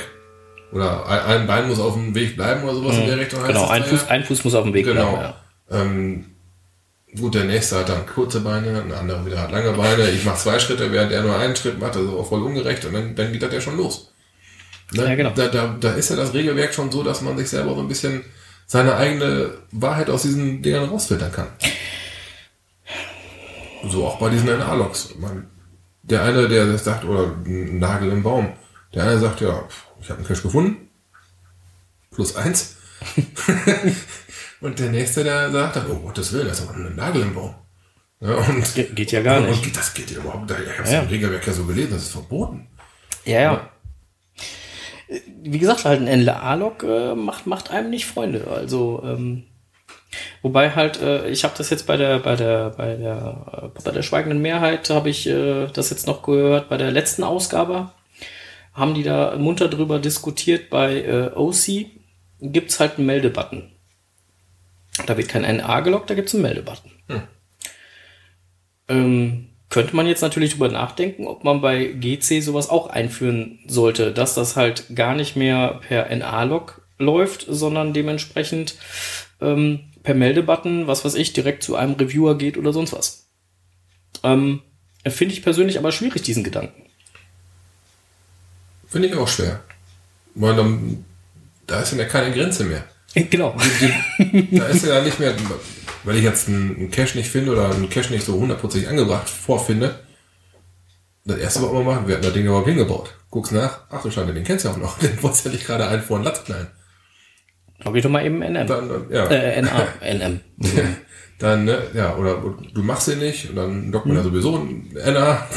oder 0.71 1.06
ein, 1.08 1.41
ein 1.41 1.47
Bein 1.47 1.67
muss 1.67 1.80
auf 1.80 1.93
dem 1.95 2.15
Weg 2.15 2.36
bleiben 2.38 2.63
oder 2.63 2.76
sowas 2.76 2.97
in 2.97 3.08
der 3.08 3.17
Richtung 3.17 3.39
heißt 3.39 3.50
genau, 3.50 3.65
es 3.65 3.69
ein 3.71 3.82
da 3.82 3.88
Fuß, 3.88 4.02
ja. 4.02 4.08
ein 4.10 4.24
Fuß 4.24 4.43
muss 4.43 4.56
auf 4.56 4.63
dem 4.63 4.74
Weg 4.74 4.86
Genau. 4.86 5.12
bleiben. 5.12 5.34
Ja. 5.69 5.82
Ähm, 5.82 6.26
gut, 7.19 7.36
der 7.36 7.43
nächste 7.45 7.80
hat 7.80 7.89
dann 7.89 8.06
kurze 8.06 8.39
Beine, 8.41 8.82
ein 8.82 8.91
anderer 8.91 9.26
wieder 9.26 9.41
hat 9.41 9.52
lange 9.52 9.71
Beine. 9.74 10.10
Ich 10.12 10.24
mache 10.24 10.38
zwei 10.38 10.60
Schritte, 10.60 10.91
während 10.91 11.12
er 11.12 11.24
nur 11.24 11.38
einen 11.38 11.56
Schritt 11.56 11.80
macht, 11.80 11.95
also 11.97 12.19
auch 12.19 12.30
voll 12.30 12.43
ungerecht 12.43 12.86
und 12.86 12.93
dann, 12.93 13.15
dann 13.15 13.32
geht 13.34 13.41
das 13.43 13.54
ja 13.54 13.62
schon 13.62 13.78
los. 13.78 14.13
Ne? 14.93 15.06
Ja, 15.06 15.15
genau. 15.15 15.32
Da, 15.36 15.47
da, 15.47 15.76
da 15.80 15.91
ist 15.93 16.10
ja 16.10 16.15
das 16.15 16.34
Regelwerk 16.34 16.74
schon 16.74 16.91
so, 16.91 17.04
dass 17.04 17.21
man 17.21 17.38
sich 17.38 17.50
selber 17.50 17.74
so 17.76 17.82
ein 17.82 17.88
bisschen 17.88 18.24
seine 18.67 18.95
eigene 18.95 19.52
Wahrheit 19.71 20.10
aus 20.10 20.21
diesen 20.21 20.62
Dingern 20.62 20.89
rausfiltern 20.89 21.32
kann. 21.32 21.47
So 23.89 24.05
auch 24.07 24.17
bei 24.19 24.29
diesen 24.29 24.47
NA-Logs. 24.47 25.15
Man- 25.19 25.49
Der 26.03 26.23
eine, 26.23 26.47
der 26.47 26.65
das 26.65 26.83
sagt, 26.83 27.05
oder 27.05 27.35
ein 27.45 27.79
Nagel 27.79 28.11
im 28.11 28.23
Baum, 28.23 28.53
der 28.93 29.03
eine 29.03 29.19
sagt, 29.19 29.41
ja, 29.41 29.63
ich 30.01 30.09
habe 30.09 30.19
einen 30.19 30.27
Cache 30.27 30.41
gefunden, 30.41 30.89
plus 32.11 32.35
eins. 32.35 32.75
und 34.61 34.79
der 34.79 34.89
nächste, 34.91 35.23
der 35.23 35.51
sagt, 35.51 35.77
oh 35.89 35.95
Gottes 35.95 36.33
Willen, 36.33 36.45
da 36.47 36.51
ist 36.51 36.61
aber 36.61 36.75
ein 36.75 36.95
Nagel 36.95 37.21
im 37.23 37.33
Baum. 37.35 37.55
Ja, 38.19 38.35
und, 38.35 38.75
Ge- 38.75 38.91
geht 38.93 39.11
ja 39.11 39.21
gar 39.21 39.39
und, 39.41 39.49
nicht. 39.49 39.65
Und 39.65 39.75
das 39.77 39.93
geht 39.93 40.11
ja 40.11 40.17
überhaupt 40.19 40.49
nicht. 40.49 40.59
Ich 40.61 40.77
habe 40.79 40.89
Ja. 40.91 41.01
im 41.01 41.07
Regelwerk 41.07 41.45
ja 41.47 41.53
so 41.53 41.65
gelesen, 41.65 41.91
das 41.93 42.03
ist 42.03 42.11
verboten. 42.11 42.67
Ja, 43.25 43.41
ja. 43.41 43.69
Wie 45.43 45.59
gesagt, 45.59 45.85
halt 45.85 46.01
ein 46.01 46.19
NLA-Log 46.21 46.83
äh, 46.83 47.15
macht, 47.15 47.45
macht 47.47 47.69
einem 47.71 47.89
nicht 47.89 48.05
Freunde. 48.05 48.47
Also, 48.47 49.01
ähm, 49.03 49.43
wobei 50.41 50.71
halt, 50.71 51.02
äh, 51.02 51.30
ich 51.30 51.43
habe 51.43 51.54
das 51.58 51.69
jetzt 51.69 51.88
bei 51.88 51.97
der, 51.97 52.19
bei 52.19 52.36
der, 52.36 52.71
bei 52.71 52.95
der, 52.95 53.71
äh, 53.76 53.82
bei 53.84 53.91
der 53.91 54.02
schweigenden 54.04 54.41
Mehrheit 54.41 54.89
habe 54.89 55.10
ich 55.10 55.28
äh, 55.28 55.67
das 55.67 55.89
jetzt 55.89 56.08
noch 56.08 56.24
gehört, 56.24 56.69
bei 56.69 56.78
der 56.78 56.91
letzten 56.91 57.24
Ausgabe 57.24 57.91
haben 58.74 58.93
die 58.93 59.04
da 59.04 59.36
munter 59.38 59.67
drüber 59.67 60.00
diskutiert. 60.00 60.69
Bei 60.69 61.02
äh, 61.02 61.32
OC 61.36 61.88
gibt's 62.39 62.80
halt 62.80 62.97
einen 62.97 63.08
Meldebutton. 63.08 63.71
Da 65.06 65.17
wird 65.17 65.30
kein 65.30 65.58
NA 65.58 65.80
gelockt, 65.82 66.10
da 66.10 66.15
gibt's 66.15 66.34
einen 66.34 66.43
Meldebutton. 66.43 66.91
Ähm, 68.88 69.50
könnte 69.69 69.95
man 69.95 70.06
jetzt 70.06 70.21
natürlich 70.21 70.52
drüber 70.52 70.67
nachdenken, 70.67 71.28
ob 71.28 71.45
man 71.45 71.62
bei 71.62 71.86
GC 71.86 72.41
sowas 72.41 72.69
auch 72.69 72.88
einführen 72.88 73.60
sollte, 73.67 74.12
dass 74.12 74.36
das 74.36 74.58
halt 74.58 74.95
gar 74.95 75.15
nicht 75.15 75.38
mehr 75.38 75.80
per 75.88 76.13
NA-Log 76.13 76.80
läuft, 77.01 77.45
sondern 77.47 77.93
dementsprechend 77.93 78.75
ähm, 79.41 79.81
per 80.03 80.15
Meldebutton, 80.15 80.87
was 80.87 81.03
weiß 81.05 81.15
ich, 81.15 81.33
direkt 81.33 81.63
zu 81.63 81.75
einem 81.75 81.93
Reviewer 81.93 82.37
geht 82.37 82.57
oder 82.57 82.73
sonst 82.73 82.93
was. 82.93 83.27
Ähm, 84.23 84.61
Finde 85.07 85.33
ich 85.33 85.43
persönlich 85.43 85.77
aber 85.77 85.91
schwierig, 85.91 86.21
diesen 86.21 86.43
Gedanken. 86.43 86.83
Finde 88.87 89.07
ich 89.07 89.15
auch 89.15 89.27
schwer. 89.27 89.61
Weil 90.35 90.55
dann, 90.55 91.05
da 91.67 91.81
ist 91.81 91.93
ja 91.93 92.05
keine 92.05 92.33
Grenze 92.33 92.65
mehr. 92.65 92.85
Genau. 93.13 93.57
Da 94.51 94.65
ist 94.67 94.85
ja 94.85 95.01
nicht 95.01 95.19
mehr, 95.19 95.35
wenn 96.03 96.15
ich 96.15 96.23
jetzt 96.23 96.47
einen, 96.47 96.91
Cache 96.91 97.17
nicht 97.17 97.29
finde 97.29 97.51
oder 97.51 97.71
einen 97.71 97.89
Cache 97.89 98.13
nicht 98.13 98.25
so 98.25 98.39
hundertprozentig 98.39 98.89
angebracht 98.89 99.29
vorfinde, 99.29 99.99
das 101.25 101.37
erste, 101.37 101.61
was 101.61 101.71
wir 101.71 101.83
machen, 101.83 102.07
wir 102.07 102.15
hatten 102.15 102.25
das 102.25 102.33
Ding 102.33 102.45
überhaupt 102.45 102.67
hingebaut. 102.67 103.13
Guckst 103.29 103.51
nach, 103.51 103.81
ach 103.89 104.01
du 104.01 104.11
Schande, 104.11 104.33
den 104.33 104.43
kennst 104.43 104.65
du 104.65 104.69
ja 104.69 104.75
auch 104.75 104.79
noch. 104.79 104.97
Den 104.99 105.21
wolltest 105.21 105.45
ja 105.45 105.51
nicht 105.51 105.65
gerade 105.65 105.87
einen 105.87 106.01
vor 106.01 106.17
den 106.17 106.25
Latz 106.25 106.43
knallen. 106.43 106.67
Log 107.83 107.95
ich 107.95 108.03
doch 108.03 108.09
mal 108.09 108.25
eben 108.25 108.39
NM. 108.39 108.67
Dann, 108.67 108.89
dann, 108.89 109.05
ja, 109.09 109.25
Äh, 109.25 109.61
NA, 109.61 109.87
NM. 110.01 110.39
dann, 111.39 111.65
ne, 111.65 111.79
ja, 111.93 112.15
oder 112.15 112.43
du 112.73 112.83
machst 112.83 113.07
den 113.07 113.19
nicht 113.19 113.49
und 113.49 113.55
dann 113.55 113.91
dockt 113.91 114.05
man 114.05 114.17
ja 114.17 114.23
sowieso 114.23 114.57
ein 114.57 114.91
NA. 114.93 115.47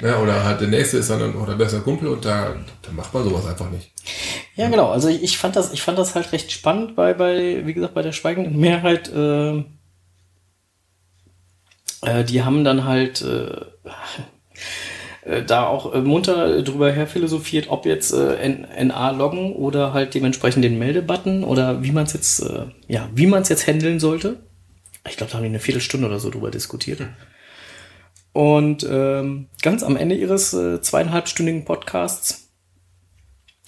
ja, 0.00 0.18
oder 0.22 0.44
halt 0.44 0.60
der 0.60 0.68
nächste 0.68 0.98
ist 0.98 1.10
dann 1.10 1.36
auch 1.36 1.46
der 1.46 1.54
beste 1.54 1.80
Kumpel 1.80 2.08
und 2.08 2.24
da, 2.24 2.56
da 2.82 2.92
macht 2.92 3.14
man 3.14 3.22
sowas 3.22 3.46
einfach 3.46 3.70
nicht. 3.70 3.92
Ja, 4.56 4.68
genau. 4.68 4.90
Also 4.90 5.08
ich, 5.08 5.22
ich 5.22 5.38
fand 5.38 5.54
das, 5.56 5.72
ich 5.72 5.82
fand 5.82 5.98
das 5.98 6.14
halt 6.14 6.32
recht 6.32 6.50
spannend 6.50 6.96
bei, 6.96 7.14
bei, 7.14 7.64
wie 7.64 7.74
gesagt, 7.74 7.94
bei 7.94 8.02
der 8.02 8.12
schweigenden 8.12 8.58
Mehrheit. 8.58 9.12
Äh, 9.12 9.58
äh, 12.02 12.24
die 12.24 12.42
haben 12.42 12.64
dann 12.64 12.84
halt 12.84 13.22
äh, 13.22 13.46
äh, 13.46 13.60
da 15.46 15.66
auch 15.66 15.94
äh, 15.94 16.00
munter 16.00 16.62
drüber 16.62 16.92
her 16.92 17.06
philosophiert, 17.06 17.68
ob 17.70 17.86
jetzt 17.86 18.12
äh, 18.12 18.36
N- 18.36 18.66
NA 18.88 19.10
loggen 19.12 19.54
oder 19.54 19.92
halt 19.92 20.14
dementsprechend 20.14 20.64
den 20.64 20.78
Meldebutton 20.78 21.44
oder 21.44 21.82
wie 21.82 21.92
man 21.92 22.04
es 22.04 22.12
jetzt, 22.12 22.40
äh, 22.40 22.66
ja, 22.88 23.08
wie 23.14 23.26
man 23.26 23.42
es 23.42 23.48
jetzt 23.48 23.66
handeln 23.66 24.00
sollte. 24.00 24.40
Ich 25.08 25.16
glaube, 25.16 25.32
da 25.32 25.38
haben 25.38 25.44
die 25.44 25.48
eine 25.50 25.60
Viertelstunde 25.60 26.06
oder 26.06 26.18
so 26.18 26.30
drüber 26.30 26.50
diskutiert. 26.50 27.00
Und 28.32 28.86
ähm, 28.90 29.48
ganz 29.62 29.82
am 29.82 29.96
Ende 29.96 30.14
ihres 30.16 30.52
äh, 30.54 30.80
zweieinhalbstündigen 30.80 31.64
Podcasts 31.64 32.50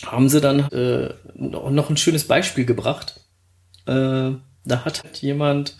haben 0.04 0.28
sie 0.28 0.40
dann 0.40 0.60
äh, 0.72 1.14
noch 1.34 1.88
ein 1.88 1.96
schönes 1.96 2.26
Beispiel 2.26 2.64
gebracht. 2.64 3.20
Äh, 3.86 4.32
da 4.64 4.84
hat 4.84 5.02
jemand 5.20 5.76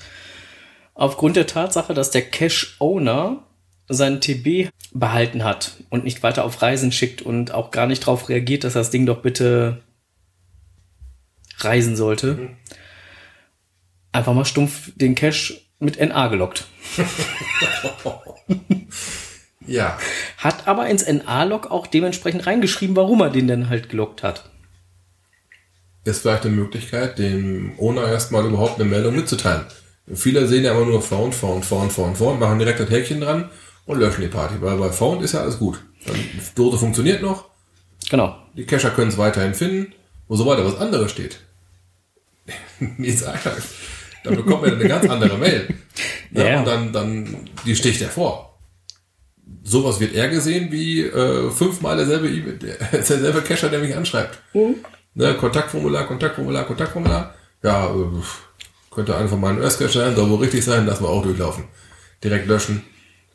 aufgrund 0.95 1.37
der 1.37 1.47
Tatsache, 1.47 1.93
dass 1.95 2.11
der 2.11 2.23
Cache-Owner 2.23 3.43
seinen 3.89 4.21
TB 4.21 4.71
behalten 4.93 5.45
hat 5.45 5.77
und 5.91 6.05
nicht 6.05 6.23
weiter 6.23 6.45
auf 6.45 6.61
Reisen 6.63 6.93
schickt 6.93 7.23
und 7.23 7.53
auch 7.53 7.71
gar 7.71 7.87
nicht 7.87 8.03
darauf 8.03 8.29
reagiert, 8.29 8.65
dass 8.65 8.73
das 8.73 8.91
Ding 8.91 9.07
doch 9.07 9.23
bitte 9.23 9.83
reisen 11.59 11.97
sollte, 11.97 12.51
einfach 14.13 14.35
mal 14.35 14.45
stumpf 14.45 14.93
den 14.97 15.15
Cache 15.15 15.61
mit 15.79 16.01
NA 16.01 16.29
gelockt. 16.29 16.67
Ja, 19.67 19.99
Hat 20.39 20.69
aber 20.69 20.87
ins 20.87 21.07
NA-Log 21.07 21.71
auch 21.71 21.87
dementsprechend 21.89 22.47
reingeschrieben, 22.47 22.95
warum 22.95 23.21
er 23.21 23.31
den 23.31 23.49
denn 23.49 23.69
halt 23.69 23.89
gelockt 23.89 24.23
hat. 24.23 24.49
ist 26.05 26.23
vielleicht 26.23 26.47
eine 26.47 26.55
Möglichkeit, 26.55 27.19
dem 27.19 27.73
Owner 27.79 28.07
erstmal 28.09 28.47
überhaupt 28.47 28.81
eine 28.81 28.89
Meldung 28.89 29.17
mitzuteilen. 29.17 29.67
Viele 30.15 30.47
sehen 30.47 30.63
ja 30.63 30.71
immer 30.71 30.87
nur 30.87 31.03
Found, 31.03 31.35
Found, 31.35 31.65
Found, 31.65 31.93
Found, 31.93 32.17
Found, 32.17 32.39
machen 32.39 32.61
direkt 32.61 32.79
das 32.79 32.91
Häkchen 32.91 33.21
dran 33.21 33.51
und 33.87 33.99
löschen 33.99 34.21
die 34.23 34.29
Party, 34.29 34.55
weil 34.61 34.77
bei 34.77 34.91
Found 34.91 35.23
ist 35.23 35.33
ja 35.33 35.41
alles 35.41 35.59
gut. 35.59 35.83
Die 36.07 36.41
Dose 36.55 36.79
funktioniert 36.79 37.23
noch, 37.23 37.47
Genau. 38.11 38.37
die 38.55 38.65
Cacher 38.67 38.91
können 38.91 39.11
es 39.11 39.19
weiterhin 39.19 39.55
finden, 39.55 39.93
und 40.29 40.37
sobald 40.37 40.59
da 40.61 40.65
was 40.65 40.77
anderes 40.79 41.11
steht, 41.11 41.41
nichts 42.99 43.23
anderes, 43.23 43.65
dann 44.25 44.37
bekommt 44.37 44.63
man 44.63 44.75
eine 44.75 44.89
ganz 44.89 45.09
andere 45.09 45.37
Mail. 45.39 45.69
Ja, 46.33 46.45
Ja. 46.47 46.59
Und 46.61 46.67
dann, 46.67 46.93
dann, 46.93 47.37
die 47.65 47.75
sticht 47.77 48.01
hervor. 48.01 48.59
Sowas 49.63 49.99
wird 50.01 50.15
er 50.15 50.29
gesehen 50.29 50.71
wie 50.73 51.03
äh, 51.03 51.51
fünfmal 51.51 51.97
derselbe, 51.97 52.29
E-Mail- 52.29 52.59
der, 52.59 52.77
derselbe 52.93 53.41
Cacher, 53.43 53.69
der 53.69 53.81
mich 53.81 53.97
anschreibt. 53.97 54.39
Ne, 55.15 55.35
Kontaktformular, 55.35 56.07
Kontaktformular, 56.07 56.65
Kontaktformular. 56.65 57.35
Ja, 57.63 57.87
äh, 57.95 58.05
könnte 58.95 59.17
einer 59.17 59.29
von 59.29 59.41
meinen 59.41 59.63
Earthcache 59.63 59.89
sein, 59.99 60.15
soll 60.17 60.29
wohl 60.31 60.39
richtig 60.39 60.65
sein, 60.65 60.87
lassen 60.87 61.05
wir 61.05 61.09
auch 61.11 61.23
durchlaufen. 61.23 61.65
Direkt 62.23 62.47
löschen. 62.49 62.83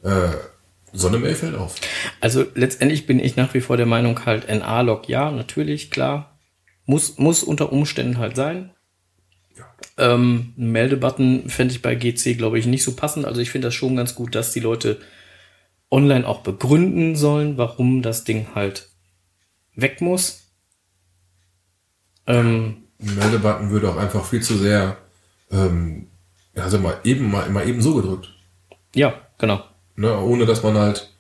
Äh, 0.03 0.29
so 0.93 1.07
eine 1.07 1.19
Mail 1.19 1.35
fällt 1.35 1.55
auf. 1.55 1.75
Also 2.19 2.45
letztendlich 2.53 3.05
bin 3.05 3.19
ich 3.19 3.35
nach 3.35 3.53
wie 3.53 3.61
vor 3.61 3.77
der 3.77 3.85
Meinung 3.85 4.25
halt 4.25 4.49
NA-Log, 4.49 5.07
ja, 5.07 5.31
natürlich, 5.31 5.89
klar. 5.89 6.37
Muss, 6.85 7.17
muss 7.17 7.43
unter 7.43 7.71
Umständen 7.71 8.17
halt 8.17 8.35
sein. 8.35 8.71
Ähm, 9.97 10.53
ein 10.57 10.71
Meldebutton 10.71 11.49
fände 11.49 11.73
ich 11.73 11.81
bei 11.81 11.95
GC, 11.95 12.37
glaube 12.37 12.59
ich, 12.59 12.65
nicht 12.65 12.83
so 12.83 12.95
passend. 12.95 13.25
Also 13.25 13.39
ich 13.39 13.51
finde 13.51 13.67
das 13.67 13.75
schon 13.75 13.95
ganz 13.95 14.15
gut, 14.15 14.35
dass 14.35 14.51
die 14.51 14.59
Leute 14.59 14.99
online 15.89 16.27
auch 16.27 16.41
begründen 16.41 17.15
sollen, 17.15 17.57
warum 17.57 18.01
das 18.01 18.23
Ding 18.23 18.47
halt 18.55 18.89
weg 19.75 20.01
muss. 20.01 20.47
Ähm, 22.27 22.83
Ein 22.99 23.15
Meldebutton 23.15 23.69
würde 23.69 23.89
auch 23.89 23.97
einfach 23.97 24.25
viel 24.25 24.41
zu 24.41 24.57
sehr, 24.57 24.97
ähm, 25.51 26.07
ja, 26.55 26.69
sag 26.69 26.81
mal, 26.81 26.97
eben 27.03 27.31
mal, 27.31 27.49
mal 27.49 27.67
eben 27.67 27.81
so 27.81 27.95
gedrückt. 27.95 28.33
ja, 28.93 29.13
genau. 29.37 29.63
Ne, 30.01 30.17
ohne 30.17 30.47
dass 30.47 30.63
man 30.63 30.77
halt 30.77 31.11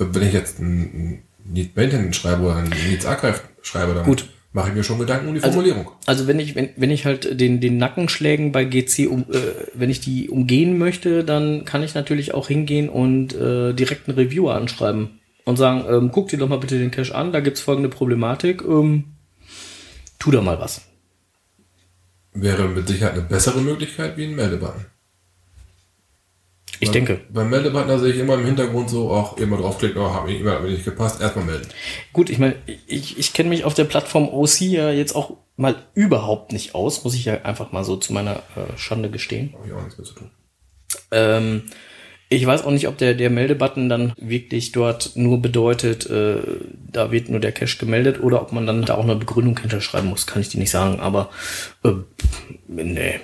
wenn 0.00 0.22
ich 0.22 0.32
jetzt 0.32 0.58
ein 0.58 1.22
Need 1.44 1.76
Maintenance 1.76 2.16
schreibe 2.16 2.42
oder 2.42 2.56
ein 2.56 2.72
Needs 2.88 3.06
Archive 3.06 3.40
schreibe, 3.62 3.94
dann 3.94 4.04
Gut. 4.04 4.28
mache 4.52 4.68
ich 4.68 4.74
mir 4.74 4.84
schon 4.84 4.98
Gedanken 4.98 5.28
um 5.28 5.34
die 5.34 5.40
Formulierung. 5.40 5.90
Also 6.06 6.26
wenn 6.26 6.40
ich, 6.40 6.54
wenn, 6.54 6.70
wenn 6.76 6.90
ich 6.90 7.04
halt 7.04 7.40
den, 7.40 7.60
den 7.60 7.76
Nackenschlägen 7.78 8.52
bei 8.52 8.64
GC, 8.64 9.08
um, 9.08 9.26
äh, 9.30 9.36
wenn 9.74 9.90
ich 9.90 10.00
die 10.00 10.30
umgehen 10.30 10.78
möchte, 10.78 11.24
dann 11.24 11.64
kann 11.64 11.82
ich 11.82 11.94
natürlich 11.94 12.34
auch 12.34 12.48
hingehen 12.48 12.88
und 12.88 13.34
äh, 13.34 13.72
direkt 13.74 14.08
einen 14.08 14.18
Reviewer 14.18 14.54
anschreiben 14.54 15.20
und 15.44 15.56
sagen, 15.56 15.84
ähm, 15.88 16.10
guck 16.12 16.28
dir 16.28 16.38
doch 16.38 16.48
mal 16.48 16.58
bitte 16.58 16.78
den 16.78 16.90
Cache 16.90 17.14
an, 17.14 17.32
da 17.32 17.40
gibt's 17.40 17.60
folgende 17.60 17.88
Problematik, 17.88 18.62
ähm, 18.62 19.04
tu 20.18 20.30
da 20.30 20.40
mal 20.40 20.58
was. 20.58 20.82
Wäre 22.32 22.68
mit 22.68 22.86
Sicherheit 22.86 23.14
eine 23.14 23.22
bessere 23.22 23.60
Möglichkeit 23.60 24.16
wie 24.16 24.24
ein 24.24 24.36
Meldebutton. 24.36 24.86
Ich 26.80 26.88
Beim- 26.88 26.92
denke. 26.92 27.20
Beim 27.28 27.50
Meldebutton 27.50 28.00
sehe 28.00 28.12
ich 28.12 28.18
immer 28.18 28.34
im 28.34 28.46
Hintergrund 28.46 28.88
so 28.88 29.10
auch 29.10 29.36
immer 29.36 29.58
draufklicken, 29.58 30.00
oh, 30.00 30.14
hat 30.14 30.24
mir 30.24 30.38
immer 30.38 30.52
hat 30.52 30.62
mir 30.62 30.70
nicht 30.70 30.84
gepasst, 30.84 31.20
erstmal 31.20 31.44
melden. 31.44 31.68
Gut, 32.12 32.30
ich 32.30 32.38
meine, 32.38 32.54
ich, 32.86 33.18
ich 33.18 33.34
kenne 33.34 33.50
mich 33.50 33.64
auf 33.64 33.74
der 33.74 33.84
Plattform 33.84 34.28
OC 34.28 34.60
ja 34.62 34.90
jetzt 34.90 35.14
auch 35.14 35.36
mal 35.56 35.76
überhaupt 35.94 36.52
nicht 36.52 36.74
aus, 36.74 37.04
muss 37.04 37.14
ich 37.14 37.26
ja 37.26 37.42
einfach 37.42 37.70
mal 37.72 37.84
so 37.84 37.96
zu 37.96 38.14
meiner 38.14 38.36
äh, 38.56 38.76
Schande 38.78 39.10
gestehen. 39.10 39.52
Habe 39.54 39.68
ich 39.68 39.72
auch 39.74 39.82
nichts 39.82 39.98
mehr 39.98 40.06
zu 40.06 40.14
tun. 40.14 40.30
Ähm, 41.10 41.62
ich 42.30 42.46
weiß 42.46 42.64
auch 42.64 42.70
nicht, 42.70 42.88
ob 42.88 42.96
der, 42.96 43.14
der 43.14 43.28
Meldebutton 43.28 43.88
dann 43.88 44.12
wirklich 44.16 44.72
dort 44.72 45.16
nur 45.16 45.42
bedeutet, 45.42 46.08
äh, 46.08 46.36
da 46.90 47.10
wird 47.10 47.28
nur 47.28 47.40
der 47.40 47.52
Cache 47.52 47.76
gemeldet 47.76 48.22
oder 48.22 48.40
ob 48.40 48.52
man 48.52 48.66
dann 48.66 48.82
da 48.82 48.94
auch 48.94 49.04
eine 49.04 49.16
Begründung 49.16 49.58
hinterschreiben 49.58 50.08
muss, 50.08 50.26
kann 50.26 50.40
ich 50.40 50.48
dir 50.48 50.58
nicht 50.58 50.70
sagen, 50.70 51.00
aber 51.00 51.30
äh, 51.84 51.90
nee. 52.68 53.20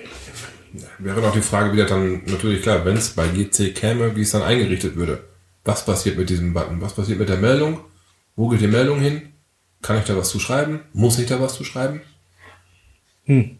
Wäre 0.99 1.21
noch 1.21 1.33
die 1.33 1.41
Frage 1.41 1.73
wieder 1.73 1.85
dann 1.85 2.23
natürlich 2.25 2.61
klar, 2.61 2.85
wenn 2.85 2.97
es 2.97 3.11
bei 3.11 3.27
GC 3.27 3.73
käme, 3.73 4.15
wie 4.15 4.21
es 4.21 4.31
dann 4.31 4.41
eingerichtet 4.43 4.95
würde. 4.95 5.23
Was 5.63 5.85
passiert 5.85 6.17
mit 6.17 6.29
diesem 6.29 6.53
Button? 6.53 6.81
Was 6.81 6.93
passiert 6.93 7.19
mit 7.19 7.29
der 7.29 7.37
Meldung? 7.37 7.79
Wo 8.35 8.47
geht 8.49 8.61
die 8.61 8.67
Meldung 8.67 8.99
hin? 8.99 9.33
Kann 9.81 9.97
ich 9.97 10.05
da 10.05 10.15
was 10.15 10.29
zu 10.29 10.39
schreiben? 10.39 10.81
Muss 10.93 11.19
ich 11.19 11.27
da 11.27 11.41
was 11.41 11.55
zu 11.55 11.63
schreiben? 11.63 12.01
Hm. 13.25 13.57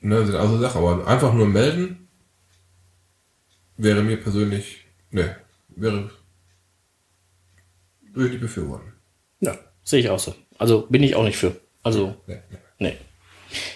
Ne, 0.00 0.26
sind 0.26 0.36
also 0.36 0.58
Sachen, 0.58 0.78
aber 0.78 1.06
einfach 1.06 1.34
nur 1.34 1.46
melden 1.46 2.08
wäre 3.82 4.02
mir 4.02 4.16
persönlich, 4.16 4.84
ne, 5.10 5.36
wäre, 5.68 6.10
würde 8.12 8.34
ich 8.34 8.40
befürworten. 8.40 8.92
Ja, 9.40 9.56
sehe 9.82 10.00
ich 10.00 10.10
auch 10.10 10.18
so. 10.18 10.34
Also 10.58 10.86
bin 10.88 11.02
ich 11.02 11.14
auch 11.16 11.24
nicht 11.24 11.38
für. 11.38 11.56
Also, 11.82 12.16
Ne, 12.26 12.42
ne. 12.50 12.58
nee. 12.78 12.96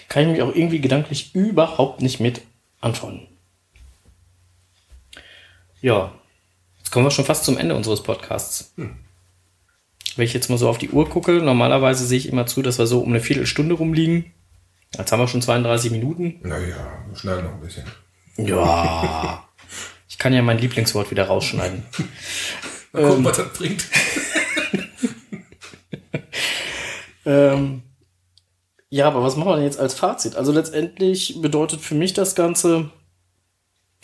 Kann 0.07 0.23
ich 0.23 0.29
mich 0.29 0.41
auch 0.41 0.53
irgendwie 0.53 0.79
gedanklich 0.79 1.33
überhaupt 1.35 2.01
nicht 2.01 2.19
mit 2.19 2.41
anfreunden. 2.81 3.27
Ja, 5.81 6.13
jetzt 6.77 6.91
kommen 6.91 7.05
wir 7.05 7.11
schon 7.11 7.25
fast 7.25 7.45
zum 7.45 7.57
Ende 7.57 7.75
unseres 7.75 8.03
Podcasts. 8.03 8.73
Wenn 8.77 10.25
ich 10.25 10.33
jetzt 10.33 10.49
mal 10.49 10.57
so 10.57 10.69
auf 10.69 10.77
die 10.77 10.89
Uhr 10.89 11.09
gucke, 11.09 11.33
normalerweise 11.33 12.05
sehe 12.05 12.17
ich 12.17 12.29
immer 12.29 12.45
zu, 12.45 12.61
dass 12.61 12.79
wir 12.79 12.87
so 12.87 13.01
um 13.01 13.09
eine 13.09 13.19
Viertelstunde 13.19 13.75
rumliegen. 13.75 14.31
Jetzt 14.97 15.11
haben 15.11 15.19
wir 15.19 15.27
schon 15.27 15.41
32 15.41 15.91
Minuten. 15.91 16.39
Naja, 16.41 17.03
wir 17.09 17.17
schneiden 17.17 17.45
noch 17.45 17.53
ein 17.53 17.61
bisschen. 17.61 17.85
Ja. 18.37 19.41
Ich 20.07 20.19
kann 20.19 20.33
ja 20.33 20.41
mein 20.41 20.59
Lieblingswort 20.59 21.11
wieder 21.11 21.25
rausschneiden. 21.25 21.83
Mal 22.93 23.03
gucken, 23.03 23.25
was 23.25 23.37
das 23.37 23.51
bringt. 23.51 23.85
Ähm, 27.25 27.81
ja, 28.89 29.07
aber 29.07 29.23
was 29.23 29.35
machen 29.35 29.49
wir 29.49 29.55
denn 29.55 29.65
jetzt 29.65 29.79
als 29.79 29.93
Fazit? 29.93 30.35
Also 30.35 30.51
letztendlich 30.51 31.41
bedeutet 31.41 31.81
für 31.81 31.95
mich 31.95 32.13
das 32.13 32.35
Ganze 32.35 32.89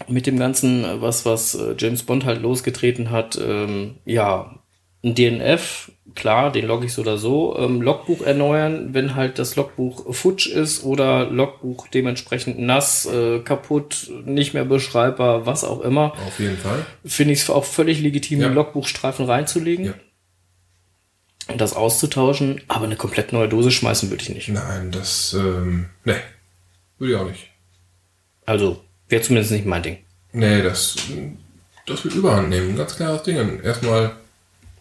mit 0.08 0.26
dem 0.28 0.38
Ganzen, 0.39 0.84
äh, 0.84 1.02
was, 1.02 1.26
was 1.26 1.56
äh, 1.56 1.76
James 1.78 2.04
Bond 2.04 2.26
halt 2.26 2.41
losgetreten 2.41 3.12
hat, 3.12 3.39
ähm, 3.41 3.96
ja, 4.06 4.56
ein 5.04 5.15
DNF, 5.15 5.91
klar, 6.13 6.52
den 6.52 6.67
logge 6.67 6.86
ich 6.86 6.94
so 6.94 7.02
oder 7.02 7.17
so, 7.17 7.58
ähm, 7.58 7.82
Logbuch 7.82 8.22
erneuern, 8.22 8.94
wenn 8.94 9.15
halt 9.15 9.39
das 9.39 9.56
Logbuch 9.56 10.13
futsch 10.13 10.46
ist 10.48 10.84
oder 10.84 11.26
Logbuch 11.30 11.88
dementsprechend 11.88 12.60
nass, 12.60 13.08
äh, 13.08 13.39
kaputt, 13.39 14.12
nicht 14.26 14.54
mehr 14.54 14.65
beschreibbar, 14.65 15.48
was 15.48 15.63
auch 15.63 15.82
immer, 15.82 16.13
Auf 16.28 16.39
jeden 16.39 16.58
Fall. 16.58 16.86
finde 17.04 17.34
ich 17.34 17.41
es 17.41 17.50
auch 17.50 17.65
völlig 17.65 18.00
legitim, 18.00 18.41
Ja. 18.41 18.50
Logbuchstreifen 18.50 19.26
reinzulegen 19.26 19.86
Ja. 19.86 19.94
Das 21.58 21.74
auszutauschen, 21.74 22.62
aber 22.68 22.86
eine 22.86 22.96
komplett 22.96 23.34
neue 23.34 23.50
Dose 23.50 23.72
schmeißen 23.72 24.10
würde 24.10 24.24
ich 24.24 24.30
nicht. 24.30 24.50
Nein, 24.50 24.92
das, 24.92 25.34
ähm, 25.34 25.88
ne, 26.06 26.16
würde 26.98 27.14
ich 27.14 27.20
auch 27.20 27.28
nicht. 27.28 27.50
Also, 28.46 28.84
wäre 29.10 29.22
zumindest 29.22 29.52
nicht 29.52 29.66
mein 29.66 29.84
Ding. 29.84 29.98
Nee, 30.34 30.62
das, 30.62 30.96
das 31.86 32.04
wird 32.04 32.16
Überhand 32.16 32.50
nehmen. 32.50 32.76
Ganz 32.76 32.96
klares 32.96 33.24
Ding. 33.24 33.62
Erstmal 33.62 34.16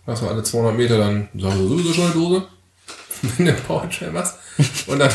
hast 0.07 0.23
du 0.23 0.29
alle 0.29 0.43
200 0.43 0.77
Meter, 0.77 0.99
dann 0.99 1.29
sagst 1.37 1.59
du 1.59 1.69
sowieso 1.69 1.93
schon 1.93 2.05
eine 2.05 2.15
Dose. 2.15 2.47
Wenn 3.37 3.47
du 3.47 3.53
Powertrail 3.55 4.13
machst. 4.13 4.37
Und 4.87 4.99
dann, 4.99 5.11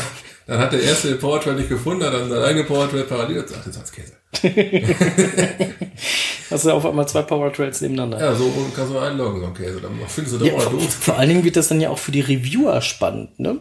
dann 0.46 0.58
hat 0.58 0.72
der 0.72 0.82
erste 0.82 1.08
den 1.08 1.18
Powertrail 1.18 1.54
nicht 1.54 1.68
gefunden, 1.68 2.04
hat 2.04 2.12
dann 2.12 2.28
sein 2.28 2.42
eigenes 2.42 2.66
Powertrail 2.66 3.04
parallel 3.04 3.40
und 3.40 3.48
sagt, 3.48 3.66
jetzt 3.66 3.78
hat's 3.78 3.92
Käse. 3.92 4.12
Hast 6.50 6.64
du 6.64 6.70
auf 6.70 6.86
einmal 6.86 7.08
zwei 7.08 7.22
Powertrails 7.22 7.80
nebeneinander. 7.80 8.20
Ja, 8.20 8.34
so 8.34 8.50
kannst 8.74 8.92
du 8.92 8.98
einloggen, 8.98 9.40
so 9.40 9.46
ein 9.46 9.54
Käse. 9.54 9.80
Dann 9.80 9.92
findest 10.06 10.36
du 10.36 10.38
doch 10.40 10.46
Ja, 10.46 10.52
mal 10.52 10.60
vor, 10.60 10.80
vor 10.80 11.18
allen 11.18 11.28
Dingen 11.28 11.44
wird 11.44 11.56
das 11.56 11.68
dann 11.68 11.80
ja 11.80 11.90
auch 11.90 11.98
für 11.98 12.12
die 12.12 12.20
Reviewer 12.20 12.80
spannend, 12.80 13.38
ne? 13.40 13.60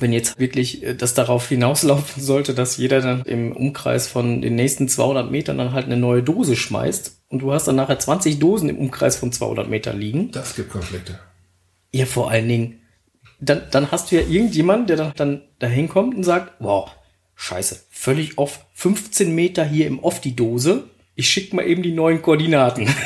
Wenn 0.00 0.12
jetzt 0.12 0.38
wirklich 0.38 0.82
äh, 0.84 0.94
das 0.94 1.14
darauf 1.14 1.48
hinauslaufen 1.48 2.22
sollte, 2.22 2.54
dass 2.54 2.76
jeder 2.76 3.00
dann 3.00 3.22
im 3.22 3.52
Umkreis 3.52 4.06
von 4.06 4.42
den 4.42 4.54
nächsten 4.54 4.88
200 4.88 5.30
Metern 5.30 5.58
dann 5.58 5.72
halt 5.72 5.86
eine 5.86 5.96
neue 5.96 6.22
Dose 6.22 6.56
schmeißt 6.56 7.22
und 7.28 7.40
du 7.40 7.52
hast 7.52 7.66
dann 7.68 7.76
nachher 7.76 7.98
20 7.98 8.38
Dosen 8.38 8.68
im 8.68 8.78
Umkreis 8.78 9.16
von 9.16 9.32
200 9.32 9.68
Metern 9.68 9.98
liegen. 9.98 10.30
Das 10.30 10.54
gibt 10.54 10.70
Konflikte. 10.70 11.18
Ja, 11.90 12.06
vor 12.06 12.30
allen 12.30 12.48
Dingen, 12.48 12.80
dann, 13.40 13.62
dann 13.70 13.90
hast 13.90 14.10
du 14.10 14.16
ja 14.16 14.22
irgendjemanden, 14.22 14.86
der 14.86 14.96
dann, 14.96 15.12
dann 15.16 15.42
dahin 15.58 15.88
kommt 15.88 16.14
und 16.14 16.22
sagt, 16.22 16.52
wow, 16.58 16.90
scheiße, 17.34 17.84
völlig 17.90 18.36
off, 18.36 18.66
15 18.74 19.34
Meter 19.34 19.64
hier 19.64 19.86
im 19.86 20.00
Off 20.00 20.20
die 20.20 20.36
Dose, 20.36 20.84
ich 21.18 21.28
schick 21.28 21.52
mal 21.52 21.66
eben 21.66 21.82
die 21.82 21.92
neuen 21.92 22.22
Koordinaten. 22.22 22.88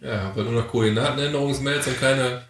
Ja, 0.00 0.32
weil 0.34 0.44
nur 0.44 0.54
noch 0.54 0.68
Koordinatenänderungsmails 0.68 1.86
und 1.86 2.00
keine 2.00 2.40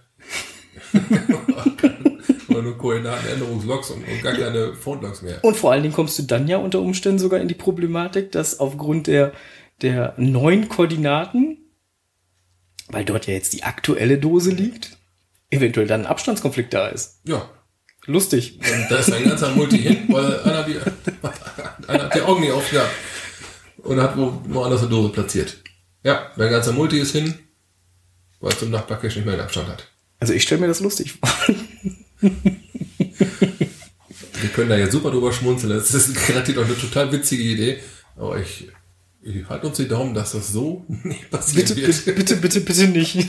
oder 2.49 2.63
nur 2.63 2.79
Koordinatenänderungslogs 2.79 3.91
und, 3.91 4.05
und 4.07 4.23
gar 4.23 4.35
keine 4.35 4.75
Phone-Logs 4.75 5.23
mehr. 5.23 5.43
Und 5.43 5.57
vor 5.57 5.73
allen 5.73 5.83
Dingen 5.83 5.95
kommst 5.95 6.17
du 6.21 6.23
dann 6.23 6.47
ja 6.47 6.59
unter 6.59 6.81
Umständen 6.81 7.19
sogar 7.19 7.41
in 7.41 7.49
die 7.49 7.55
Problematik, 7.55 8.31
dass 8.31 8.61
aufgrund 8.61 9.09
der, 9.09 9.33
der 9.83 10.15
neuen 10.19 10.69
Koordinaten, 10.69 11.59
weil 12.91 13.05
dort 13.05 13.27
ja 13.27 13.35
jetzt 13.35 13.55
die 13.55 13.65
aktuelle 13.65 14.19
Dose 14.19 14.53
liegt, 14.53 14.97
eventuell 15.51 15.89
dann 15.89 16.03
ein 16.03 16.07
Abstandskonflikt 16.07 16.73
da 16.73 16.87
ist. 16.87 17.23
Ja, 17.25 17.51
Lustig. 18.07 18.59
Und 18.61 18.87
da 18.89 18.99
ist 18.99 19.13
ein 19.13 19.25
ganzer 19.25 19.51
Multi 19.55 19.79
hin, 19.79 20.05
weil 20.09 20.41
einer, 20.41 20.63
die, 20.63 20.77
einer 21.89 22.05
hat 22.05 22.15
die 22.15 22.23
Augen 22.23 22.41
nicht 22.41 22.53
aufgehabt 22.53 22.91
und 23.89 24.01
hat 24.01 24.17
wo, 24.17 24.41
woanders 24.49 24.81
eine 24.83 24.91
Dose 24.91 25.09
platziert. 25.09 25.57
Ja, 26.05 26.31
der 26.37 26.51
ganze 26.51 26.73
Multi 26.73 26.99
ist 26.99 27.13
hin, 27.13 27.35
weil 28.41 28.53
es 28.53 28.63
im 28.63 28.71
Nachbarcache 28.71 29.07
nicht 29.07 29.25
mehr 29.25 29.37
den 29.37 29.41
Abstand 29.45 29.69
hat. 29.69 29.89
Also 30.21 30.35
ich 30.35 30.43
stelle 30.43 30.61
mir 30.61 30.67
das 30.69 30.81
lustig 30.81 31.13
vor. 31.13 31.29
Wir 34.41 34.51
können 34.51 34.69
da 34.69 34.77
jetzt 34.77 34.93
super 34.93 35.11
drüber 35.11 35.33
schmunzeln. 35.33 35.73
Das 35.73 35.93
ist 35.93 36.15
garantiert 36.29 36.59
auch 36.59 36.65
eine 36.65 36.79
total 36.79 37.11
witzige 37.11 37.43
Idee. 37.43 37.79
Aber 38.17 38.39
ich, 38.41 38.69
ich 39.23 39.49
halte 39.49 39.67
uns 39.67 39.77
die 39.79 39.89
Daumen, 39.89 40.15
dass 40.15 40.33
das 40.33 40.53
so 40.53 40.85
nicht 41.05 41.31
passieren 41.31 41.67
Bitte, 41.67 41.77
wird. 41.77 42.05
bitte, 42.05 42.37
bitte, 42.37 42.37
bitte, 42.37 42.61
bitte 42.61 42.89
nicht. 42.89 43.29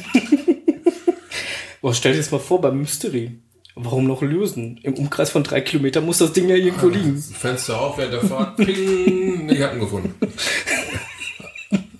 Boah, 1.82 1.94
stell 1.96 2.12
dir 2.12 2.20
das 2.20 2.32
mal 2.32 2.40
vor 2.40 2.62
beim 2.62 2.78
Mystery. 2.80 3.40
Warum 3.82 4.08
noch 4.08 4.22
lösen? 4.22 4.78
Im 4.84 4.96
Umkreis 4.96 5.30
von 5.30 5.44
drei 5.44 5.62
Kilometern 5.62 6.06
muss 6.06 6.18
das 6.18 6.34
Ding 6.34 6.50
ja 6.50 6.56
irgendwo 6.56 6.90
liegen. 6.90 7.18
Fenster 7.18 7.80
auf 7.80 7.98
während 7.98 8.14
der 8.14 8.22
Fahrt. 8.22 8.58
Ping, 8.58 9.50
ich 9.50 9.62
hab 9.62 9.74
ihn 9.74 9.80
gefunden. 9.80 10.14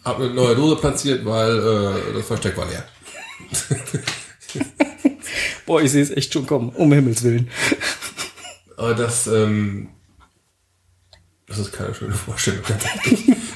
Hab 0.04 0.20
eine 0.20 0.30
neue 0.34 0.56
Dose 0.56 0.78
platziert, 0.78 1.24
weil 1.24 1.58
äh, 1.58 2.14
das 2.16 2.26
Versteck 2.26 2.58
war 2.58 2.68
leer. 2.68 2.84
Boah, 5.66 5.82
ich 5.82 5.92
sehe 5.92 6.02
es 6.02 6.10
echt 6.10 6.34
schon 6.34 6.48
kommen. 6.48 6.70
Um 6.70 6.92
Himmels 6.92 7.22
Willen. 7.24 7.50
Aber 8.78 8.96
das, 8.96 9.28
ähm, 9.28 9.90
das 11.48 11.60
ist 11.60 11.74
keine 11.74 11.94
schöne 11.94 12.14
Vorstellung. 12.14 12.64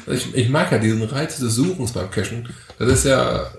ich, 0.08 0.36
ich 0.36 0.50
mag 0.50 0.72
ja 0.72 0.78
diesen 0.78 1.04
Reiz 1.04 1.40
des 1.40 1.56
Suchens 1.56 1.94
beim 1.94 2.12
Cachen. 2.12 2.48
Das 2.78 2.90
ist 2.90 3.06
ja, 3.06 3.52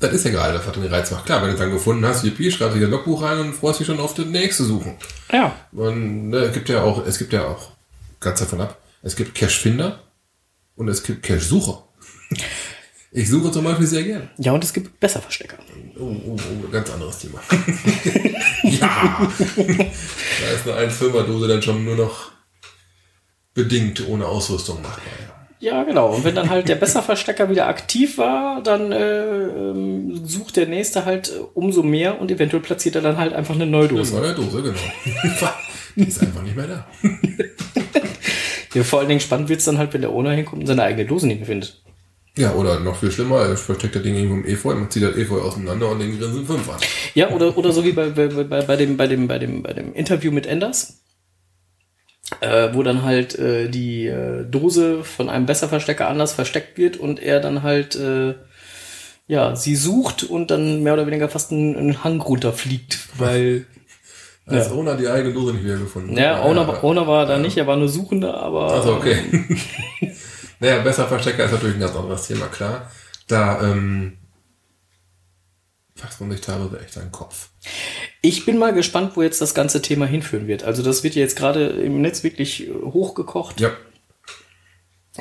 das 0.00 0.12
ist 0.12 0.24
ja 0.24 0.30
gerade, 0.30 0.58
was 0.64 0.72
den 0.72 0.86
Reiz 0.86 1.10
macht. 1.10 1.26
Klar, 1.26 1.42
wenn 1.42 1.48
du 1.48 1.54
es 1.54 1.60
dann 1.60 1.70
gefunden 1.70 2.04
hast, 2.06 2.24
yippie, 2.24 2.50
schreibst 2.50 2.74
du 2.74 2.80
dir 2.80 2.86
ein 2.86 2.90
Logbuch 2.90 3.22
rein 3.22 3.38
und 3.38 3.54
freust 3.54 3.80
dich 3.80 3.86
schon 3.86 4.00
auf 4.00 4.14
das 4.14 4.26
nächste 4.26 4.64
Suchen. 4.64 4.96
Ja. 5.30 5.54
Und 5.72 6.30
ne, 6.30 6.38
es 6.38 6.54
gibt 6.54 6.68
ja 6.70 6.82
auch, 6.82 7.06
es 7.06 7.18
gibt 7.18 7.32
ja 7.32 7.46
auch, 7.46 7.72
ganz 8.18 8.40
davon 8.40 8.62
ab, 8.62 8.78
es 9.02 9.14
gibt 9.14 9.34
Cache-Finder 9.34 10.00
und 10.76 10.88
es 10.88 11.02
gibt 11.02 11.22
Cache-Sucher. 11.22 11.84
Ich 13.12 13.28
suche 13.28 13.50
zum 13.50 13.64
Beispiel 13.64 13.86
sehr 13.86 14.04
gern. 14.04 14.30
Ja, 14.38 14.52
und 14.52 14.62
es 14.62 14.72
gibt 14.72 15.00
besser 15.00 15.20
Verstecker. 15.20 15.58
Oh, 15.98 16.14
oh, 16.26 16.36
oh, 16.36 16.68
ganz 16.70 16.90
anderes 16.90 17.18
Thema. 17.18 17.40
ja. 18.62 19.32
Da 19.56 20.50
ist 20.52 20.68
eine 20.68 20.90
1,5er 20.90 21.24
Dose 21.24 21.48
dann 21.48 21.60
schon 21.60 21.84
nur 21.84 21.96
noch 21.96 22.30
bedingt 23.52 24.06
ohne 24.06 24.26
Ausrüstung 24.26 24.80
machbar. 24.80 25.29
Ja. 25.60 25.84
Genau. 25.84 26.14
Und 26.14 26.24
wenn 26.24 26.34
dann 26.34 26.50
halt 26.50 26.68
der 26.68 26.74
Besserverstecker 26.74 27.48
wieder 27.50 27.68
aktiv 27.68 28.18
war, 28.18 28.62
dann 28.62 28.92
äh, 28.92 29.22
ähm, 29.22 30.26
sucht 30.26 30.56
der 30.56 30.66
nächste 30.66 31.04
halt 31.04 31.28
äh, 31.28 31.40
umso 31.54 31.82
mehr 31.82 32.20
und 32.20 32.30
eventuell 32.30 32.62
platziert 32.62 32.96
er 32.96 33.02
dann 33.02 33.18
halt 33.18 33.32
einfach 33.32 33.54
eine 33.54 33.66
neue 33.66 33.88
Dose. 33.88 34.14
war 34.14 34.22
der 34.22 34.34
Dose, 34.34 34.62
genau. 34.62 34.74
Die 35.96 36.04
ist 36.04 36.22
einfach 36.22 36.42
nicht 36.42 36.56
mehr 36.56 36.66
da. 36.66 36.86
Ja, 38.74 38.84
vor 38.84 39.00
allen 39.00 39.08
Dingen 39.08 39.20
spannend 39.20 39.48
wird's 39.48 39.64
dann 39.64 39.78
halt, 39.78 39.92
wenn 39.94 40.00
der 40.00 40.12
Owner 40.12 40.30
hinkommt 40.30 40.62
und 40.62 40.66
seine 40.66 40.84
eigene 40.84 41.04
Dose 41.04 41.26
nicht 41.26 41.38
mehr 41.38 41.46
findet. 41.46 41.82
Ja, 42.38 42.54
oder 42.54 42.78
noch 42.78 42.96
viel 42.96 43.10
schlimmer, 43.10 43.40
er 43.40 43.56
versteckt 43.56 43.96
das 43.96 44.02
Ding 44.02 44.14
irgendwo 44.14 44.36
im 44.36 44.46
Efeu, 44.46 44.74
man 44.74 44.88
zieht 44.88 45.02
das 45.02 45.16
Efeu 45.16 45.40
auseinander 45.40 45.90
und 45.90 45.98
den 45.98 46.16
grinsen 46.18 46.46
fünf 46.46 46.68
an. 46.70 46.78
Ja, 47.14 47.30
oder, 47.30 47.56
oder 47.58 47.72
so 47.72 47.84
wie 47.84 47.92
bei, 47.92 48.10
bei, 48.10 48.28
bei, 48.28 48.62
bei, 48.62 48.76
dem, 48.76 48.96
bei, 48.96 49.08
dem, 49.08 49.26
bei, 49.26 49.38
dem, 49.40 49.62
bei 49.62 49.72
dem 49.72 49.92
Interview 49.94 50.30
mit 50.30 50.46
Enders, 50.46 51.00
äh, 52.40 52.68
wo 52.72 52.82
dann 52.82 53.02
halt 53.02 53.38
äh, 53.38 53.68
die 53.68 54.06
äh, 54.06 54.44
Dose 54.44 55.02
von 55.04 55.28
einem 55.28 55.46
Besserverstecker 55.46 56.08
anders 56.08 56.32
versteckt 56.32 56.78
wird 56.78 56.96
und 56.96 57.20
er 57.20 57.40
dann 57.40 57.62
halt 57.62 57.96
äh, 57.96 58.34
ja, 59.26 59.54
sie 59.54 59.76
sucht 59.76 60.24
und 60.24 60.50
dann 60.50 60.82
mehr 60.82 60.94
oder 60.94 61.06
weniger 61.06 61.28
fast 61.28 61.52
einen, 61.52 61.76
einen 61.76 62.02
Hang 62.04 62.20
runterfliegt, 62.20 62.98
weil 63.16 63.66
Als 64.46 64.66
Ja. 64.68 64.72
Owner 64.72 64.96
die 64.96 65.08
eigene 65.08 65.32
Dose 65.32 65.52
nicht 65.54 65.64
wiedergefunden. 65.64 66.16
ja, 66.16 66.42
Owner, 66.42 66.82
Owner 66.82 67.06
war 67.06 67.26
da 67.26 67.38
nicht, 67.38 67.56
er 67.56 67.66
war 67.68 67.76
nur 67.76 67.88
Suchender, 67.88 68.34
aber 68.42 68.72
Also 68.72 68.94
okay. 68.94 69.18
naja, 70.60 70.78
besser 70.80 71.06
Verstecker 71.06 71.44
ist 71.44 71.52
natürlich 71.52 71.76
ein 71.76 71.80
ganz 71.80 71.94
anderes 71.94 72.26
Thema, 72.26 72.46
klar. 72.46 72.90
Da 73.28 73.62
ähm, 73.62 74.16
fasst 76.00 76.20
man 76.20 76.30
sich 76.30 76.40
teilweise 76.40 76.80
echt 76.80 76.96
einen 76.98 77.12
Kopf. 77.12 77.50
Ich 78.22 78.46
bin 78.46 78.58
mal 78.58 78.72
gespannt, 78.72 79.12
wo 79.16 79.22
jetzt 79.22 79.40
das 79.40 79.54
ganze 79.54 79.82
Thema 79.82 80.06
hinführen 80.06 80.46
wird. 80.46 80.64
Also 80.64 80.82
das 80.82 81.04
wird 81.04 81.14
ja 81.14 81.22
jetzt 81.22 81.36
gerade 81.36 81.66
im 81.66 82.00
Netz 82.00 82.22
wirklich 82.24 82.68
äh, 82.68 82.72
hochgekocht. 82.72 83.60
Ja, 83.60 83.70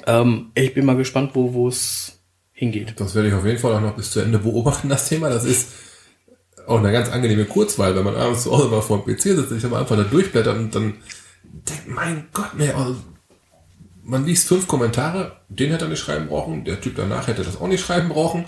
Ähm, 0.06 0.52
ich 0.56 0.74
bin 0.74 0.86
mal 0.86 0.96
gespannt, 0.96 1.32
wo 1.34 1.54
wo 1.54 1.68
es 1.68 2.20
hingeht. 2.52 2.94
das 2.98 3.16
werde 3.16 3.30
ich 3.30 3.34
auf 3.34 3.46
jeden 3.46 3.58
Fall 3.60 3.74
auch 3.74 3.82
noch 3.82 3.96
bis 3.96 4.12
zu 4.12 4.20
Ende 4.20 4.40
beobachten, 4.40 4.90
das 4.90 5.08
Thema. 5.10 5.30
Das 5.30 5.46
ist 5.46 5.70
auch 6.68 6.80
eine 6.80 6.92
ganz 6.92 7.10
angenehme 7.10 7.46
Kurzweil, 7.46 7.96
wenn 7.96 8.04
man 8.04 8.16
abends 8.16 8.44
zu 8.44 8.52
Hause 8.52 8.68
mal 8.68 8.82
vor 8.82 9.02
dem 9.04 9.16
PC 9.16 9.22
sitzt, 9.22 9.50
sich 9.50 9.66
aber 9.66 9.80
einfach 9.80 9.98
da 9.98 10.04
durchblättert 10.04 10.58
und 10.58 10.76
dann 10.76 10.96
denkt, 11.44 11.88
mein 11.88 12.28
Gott, 12.34 12.54
ne, 12.56 12.74
also 12.76 12.96
man 14.04 14.26
liest 14.26 14.48
fünf 14.48 14.68
Kommentare, 14.68 15.38
den 15.50 15.72
hätte 15.72 15.86
er 15.86 15.90
nicht 15.90 16.00
schreiben 16.00 16.28
brauchen, 16.28 16.66
der 16.66 16.80
Typ 16.82 16.96
danach 16.96 17.28
hätte 17.28 17.44
das 17.44 17.60
auch 17.60 17.68
nicht 17.68 17.84
schreiben 17.84 18.10
brauchen, 18.10 18.46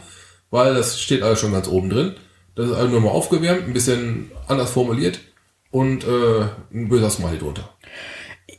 weil 0.51 0.75
das 0.75 1.01
steht 1.01 1.23
alles 1.23 1.39
schon 1.39 1.51
ganz 1.53 1.67
oben 1.67 1.89
drin. 1.89 2.15
Das 2.55 2.67
ist 2.69 2.75
alles 2.75 2.91
nur 2.91 3.01
mal 3.01 3.09
aufgewärmt, 3.09 3.63
ein 3.67 3.73
bisschen 3.73 4.29
anders 4.47 4.69
formuliert 4.71 5.19
und 5.71 6.03
äh, 6.03 6.41
ein 6.73 6.89
böser 6.89 7.09
Smiley 7.09 7.39
drunter. 7.39 7.69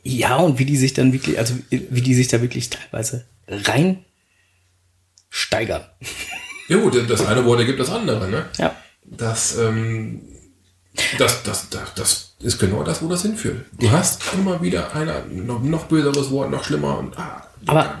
Ja, 0.03 0.35
und 0.37 0.59
wie 0.59 0.65
die 0.65 0.75
sich 0.77 0.93
dann 0.93 1.13
wirklich, 1.13 1.37
also 1.39 1.53
wie 1.69 2.01
die 2.01 2.13
sich 2.15 2.27
da 2.27 2.41
wirklich 2.41 2.69
teilweise 2.69 3.25
rein 3.47 4.03
steigern. 5.29 5.85
Ja 6.69 6.77
gut, 6.77 6.95
das 7.09 7.25
eine 7.25 7.43
Wort 7.43 7.59
ergibt 7.59 7.81
das 7.81 7.89
andere, 7.89 8.25
ne? 8.29 8.45
Ja. 8.57 8.73
Das, 9.03 9.57
ähm, 9.57 10.21
das, 11.17 11.43
das, 11.43 11.69
das, 11.69 11.93
das 11.93 12.35
ist 12.39 12.57
genau 12.57 12.83
das, 12.83 13.01
wo 13.03 13.09
das 13.09 13.23
hinführt. 13.23 13.65
Du 13.77 13.91
hast 13.91 14.21
immer 14.33 14.61
wieder 14.61 14.95
einer, 14.95 15.25
noch, 15.25 15.61
noch 15.61 15.83
böseres 15.87 16.31
Wort, 16.31 16.49
noch 16.51 16.63
schlimmer 16.63 16.97
und 16.99 17.17
ah, 17.19 17.45
Aber- 17.65 17.99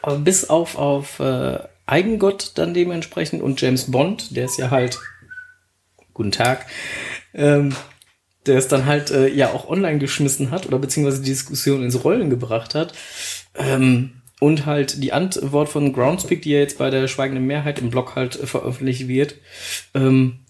Aber 0.00 0.16
bis 0.18 0.48
auf, 0.48 0.76
auf 0.78 1.20
äh, 1.20 1.58
Eigengott 1.86 2.52
dann 2.56 2.74
dementsprechend 2.74 3.42
und 3.42 3.60
James 3.60 3.90
Bond, 3.90 4.36
der 4.36 4.44
ist 4.44 4.58
ja 4.58 4.70
halt, 4.70 4.98
guten 6.14 6.32
Tag, 6.32 6.66
ähm, 7.34 7.74
der 8.46 8.58
es 8.58 8.68
dann 8.68 8.86
halt 8.86 9.10
äh, 9.10 9.28
ja 9.28 9.52
auch 9.52 9.68
online 9.68 9.98
geschmissen 9.98 10.50
hat 10.50 10.66
oder 10.66 10.78
beziehungsweise 10.78 11.22
die 11.22 11.30
Diskussion 11.30 11.82
ins 11.82 12.04
Rollen 12.04 12.30
gebracht 12.30 12.74
hat. 12.74 12.92
Ähm, 13.54 14.22
und 14.40 14.66
halt 14.66 15.02
die 15.02 15.12
Antwort 15.12 15.68
von 15.68 15.92
Groundspeak, 15.92 16.42
die 16.42 16.50
ja 16.50 16.58
jetzt 16.58 16.78
bei 16.78 16.90
der 16.90 17.06
schweigenden 17.06 17.46
Mehrheit 17.46 17.78
im 17.78 17.90
Blog 17.90 18.16
halt 18.16 18.40
äh, 18.40 18.46
veröffentlicht 18.46 19.06
wird, 19.06 19.36
ähm, 19.94 20.40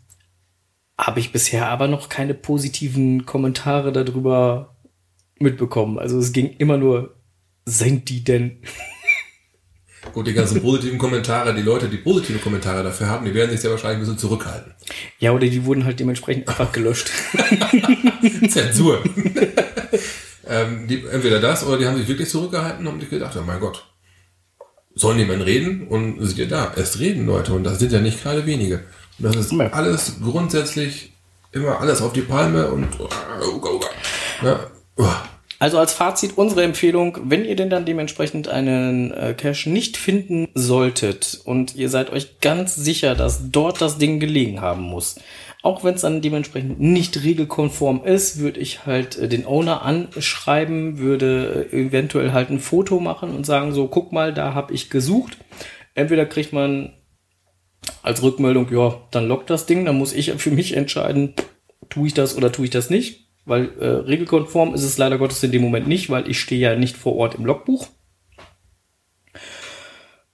habe 0.97 1.21
ich 1.21 1.33
bisher 1.33 1.69
aber 1.69 1.89
noch 1.89 2.09
keine 2.09 2.35
positiven 2.35 3.27
Kommentare 3.27 3.93
darüber 3.93 4.77
mitbekommen. 5.39 5.99
Also 5.99 6.19
es 6.19 6.33
ging 6.33 6.55
immer 6.59 6.79
nur, 6.79 7.17
senkt 7.65 8.09
die 8.09 8.25
denn? 8.25 8.63
Gut, 10.13 10.27
die 10.27 10.35
ganzen 10.35 10.61
positiven 10.61 10.99
Kommentare, 10.99 11.55
die 11.55 11.63
Leute, 11.63 11.89
die 11.89 11.97
positive 11.97 12.39
Kommentare 12.39 12.83
dafür 12.83 13.09
haben, 13.09 13.25
die 13.25 13.35
werden 13.35 13.51
sich 13.51 13.61
sehr 13.61 13.71
wahrscheinlich 13.71 13.99
ein 13.99 14.01
bisschen 14.01 14.19
zurückhalten. 14.19 14.75
Ja, 15.21 15.33
oder 15.33 15.47
die 15.47 15.65
wurden 15.65 15.85
halt 15.85 16.01
dementsprechend 16.01 16.49
einfach 16.49 16.73
gelöscht. 16.73 17.11
Zensur. 18.49 19.03
ähm, 20.49 20.89
die, 20.89 21.05
entweder 21.07 21.41
das 21.41 21.65
oder 21.65 21.79
die 21.79 21.87
haben 21.87 21.97
sich 21.97 22.09
wirklich 22.09 22.29
zurückgehalten 22.29 22.87
und 22.87 22.93
haben 22.93 23.01
sich 23.01 23.11
gedacht, 23.11 23.37
oh 23.39 23.43
mein 23.47 23.61
Gott, 23.61 23.87
sollen 24.95 25.19
die 25.19 25.25
Menschen 25.25 25.43
reden? 25.43 25.89
Und 25.89 26.25
sieht 26.27 26.39
ihr 26.39 26.49
da, 26.49 26.73
es 26.77 26.99
reden 26.99 27.27
Leute 27.27 27.53
und 27.55 27.65
das 27.65 27.79
sind 27.79 27.93
ja 27.93 28.01
nicht 28.01 28.23
gerade 28.23 28.45
wenige. 28.45 28.85
Und 29.19 29.27
das 29.27 29.37
ist 29.37 29.53
alles 29.53 30.17
grundsätzlich 30.23 31.13
immer 31.53 31.81
alles 31.81 32.03
auf 32.03 32.13
die 32.13 32.23
Palme 32.23 32.69
und 32.69 32.89
oh, 32.99 33.09
oh, 33.41 33.61
oh. 33.63 33.81
Ja. 34.45 34.69
Also 35.63 35.79
als 35.79 35.93
Fazit 35.93 36.39
unsere 36.39 36.65
Empfehlung, 36.65 37.19
wenn 37.23 37.45
ihr 37.45 37.55
denn 37.55 37.71
dann 37.71 37.85
dementsprechend 37.85 38.49
einen 38.49 39.13
äh, 39.13 39.33
Cache 39.33 39.71
nicht 39.71 39.97
finden 39.97 40.49
solltet 40.55 41.41
und 41.45 41.77
ihr 41.77 41.89
seid 41.89 42.11
euch 42.11 42.41
ganz 42.41 42.75
sicher, 42.75 43.15
dass 43.15 43.49
dort 43.53 43.81
das 43.81 43.97
Ding 43.97 44.19
gelegen 44.19 44.61
haben 44.61 44.83
muss, 44.83 45.21
auch 45.63 45.85
wenn 45.85 45.95
es 45.95 46.01
dann 46.01 46.21
dementsprechend 46.21 46.81
nicht 46.81 47.23
regelkonform 47.23 48.03
ist, 48.05 48.41
würde 48.41 48.59
ich 48.59 48.87
halt 48.87 49.17
äh, 49.17 49.29
den 49.29 49.47
Owner 49.47 49.83
anschreiben, 49.83 50.99
würde 50.99 51.69
äh, 51.71 51.81
eventuell 51.81 52.33
halt 52.33 52.51
ein 52.51 52.59
Foto 52.59 52.99
machen 52.99 53.33
und 53.33 53.47
sagen 53.47 53.73
so, 53.73 53.87
guck 53.87 54.11
mal, 54.11 54.35
da 54.35 54.55
habe 54.55 54.75
ich 54.75 54.91
gesucht. 54.91 55.37
Entweder 55.95 56.27
kriegt 56.27 56.53
man 56.53 56.93
als 58.03 58.21
Rückmeldung, 58.21 58.67
ja, 58.73 59.01
dann 59.13 59.29
lockt 59.29 59.49
das 59.49 59.67
Ding, 59.67 59.85
dann 59.85 59.97
muss 59.97 60.13
ich 60.13 60.33
für 60.33 60.51
mich 60.51 60.77
entscheiden, 60.77 61.35
tue 61.89 62.09
ich 62.09 62.15
das 62.15 62.37
oder 62.37 62.51
tue 62.51 62.65
ich 62.65 62.73
das 62.73 62.91
nicht. 62.91 63.22
Weil 63.45 63.71
äh, 63.81 63.87
regelkonform 63.87 64.75
ist 64.75 64.85
es 64.85 64.99
leider 64.99 65.19
Gottes 65.19 65.43
in 65.43 65.53
dem 65.53 65.63
Moment 65.63 65.89
nicht, 65.89 66.11
weil 66.11 66.31
ich 66.31 66.41
stehe 66.41 66.61
ja 66.61 66.77
nicht 66.77 66.97
vor 66.97 67.17
Ort 67.17 67.35
im 67.35 67.45
Logbuch. 67.45 67.89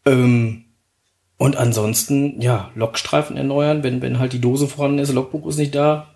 Ähm, 0.04 0.64
und 1.38 1.56
ansonsten, 1.56 2.40
ja, 2.40 2.70
Logstreifen 2.74 3.36
erneuern, 3.36 3.82
wenn, 3.82 4.02
wenn 4.02 4.18
halt 4.18 4.32
die 4.32 4.40
Dose 4.40 4.66
vorhanden 4.66 4.98
ist, 4.98 5.12
Logbuch 5.12 5.46
ist 5.46 5.58
nicht 5.58 5.74
da. 5.74 6.14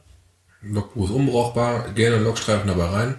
Logbuch 0.60 1.04
ist 1.04 1.14
unbrauchbar, 1.14 1.88
gerne 1.94 2.18
Logstreifen 2.18 2.68
dabei 2.68 2.86
rein. 2.86 3.14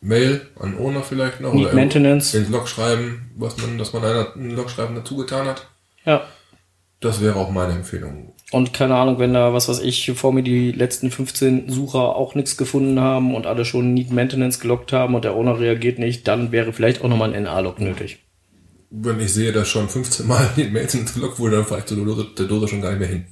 Mail 0.00 0.46
an 0.58 0.78
Owner 0.78 1.02
vielleicht 1.02 1.40
noch. 1.40 1.52
Need 1.52 1.66
oder 1.66 1.74
Maintenance. 1.74 2.34
Ins 2.34 2.48
Log 2.48 2.68
schreiben, 2.68 3.30
was 3.36 3.56
man, 3.58 3.76
dass 3.78 3.92
man 3.92 4.02
einen 4.02 4.56
Logstreifen 4.56 4.94
dazu 4.94 5.16
getan 5.16 5.46
hat. 5.46 5.66
Ja. 6.04 6.24
Das 7.00 7.22
wäre 7.22 7.36
auch 7.36 7.50
meine 7.50 7.72
Empfehlung. 7.72 8.34
Und 8.50 8.74
keine 8.74 8.96
Ahnung, 8.96 9.18
wenn 9.18 9.32
da, 9.32 9.54
was 9.54 9.68
weiß 9.68 9.80
ich, 9.80 10.12
vor 10.14 10.32
mir 10.32 10.42
die 10.42 10.72
letzten 10.72 11.10
15 11.10 11.70
Sucher 11.70 12.16
auch 12.16 12.34
nichts 12.34 12.56
gefunden 12.56 13.00
haben 13.00 13.34
und 13.34 13.46
alle 13.46 13.64
schon 13.64 13.94
Need 13.94 14.10
Maintenance 14.10 14.60
gelockt 14.60 14.92
haben 14.92 15.14
und 15.14 15.24
der 15.24 15.34
Owner 15.34 15.58
reagiert 15.58 15.98
nicht, 15.98 16.28
dann 16.28 16.52
wäre 16.52 16.72
vielleicht 16.72 17.02
auch 17.02 17.08
nochmal 17.08 17.32
ein 17.32 17.44
NA-Log 17.44 17.80
nötig. 17.80 18.18
Wenn 18.90 19.20
ich 19.20 19.32
sehe, 19.32 19.52
dass 19.52 19.68
schon 19.68 19.88
15 19.88 20.26
Mal 20.26 20.50
Mails 20.72 20.94
ins 20.94 21.14
gelockt 21.14 21.38
wurde, 21.38 21.56
dann 21.56 21.64
fahre 21.64 21.80
ich 21.80 21.86
zur 21.86 22.04
Dose, 22.04 22.26
der 22.36 22.46
Dose 22.46 22.68
schon 22.68 22.82
gar 22.82 22.90
nicht 22.90 23.00
mehr 23.00 23.08
hin. 23.08 23.26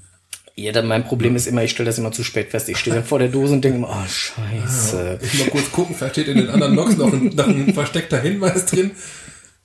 Ja, 0.54 0.72
dann 0.72 0.88
mein 0.88 1.04
Problem 1.04 1.36
ist 1.36 1.46
immer, 1.46 1.62
ich 1.62 1.70
stelle 1.70 1.86
das 1.88 1.98
immer 1.98 2.10
zu 2.10 2.24
spät 2.24 2.50
fest. 2.50 2.68
Ich 2.68 2.78
stehe 2.78 2.96
dann 2.96 3.04
vor 3.04 3.20
der 3.20 3.28
Dose 3.28 3.54
und 3.54 3.62
denke 3.62 3.78
immer, 3.78 3.90
oh, 3.90 4.08
scheiße. 4.08 5.20
Ich 5.22 5.38
mal 5.38 5.50
kurz 5.50 5.70
gucken, 5.70 5.94
vielleicht 5.94 6.14
steht 6.14 6.28
in 6.28 6.38
den 6.38 6.50
anderen 6.50 6.74
Logs 6.74 6.96
noch 6.96 7.12
ein, 7.12 7.26
noch 7.26 7.46
ein 7.46 7.74
versteckter 7.74 8.20
Hinweis 8.20 8.66
drin. 8.66 8.90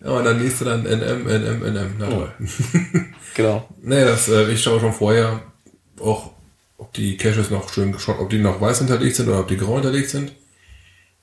Ja, 0.03 0.09
und 0.11 0.25
dann 0.25 0.39
liest 0.39 0.59
du 0.61 0.65
dann 0.65 0.83
NM, 0.83 1.25
NM, 1.27 1.63
NM. 1.73 1.95
Na 1.99 2.07
toll. 2.09 2.31
Genau. 3.35 3.67
Nee, 3.81 4.03
das, 4.03 4.29
äh, 4.29 4.51
ich 4.51 4.61
schaue 4.61 4.79
schon 4.79 4.93
vorher 4.93 5.41
auch, 5.99 6.31
ob 6.77 6.93
die 6.93 7.17
Caches 7.17 7.49
noch 7.49 7.67
schön 7.73 7.97
schon, 7.97 8.19
ob 8.19 8.29
die 8.29 8.37
noch 8.37 8.61
weiß 8.61 8.77
hinterlegt 8.79 9.15
sind 9.15 9.27
oder 9.27 9.39
ob 9.39 9.47
die 9.47 9.57
grau 9.57 9.73
hinterlegt 9.75 10.09
sind. 10.09 10.33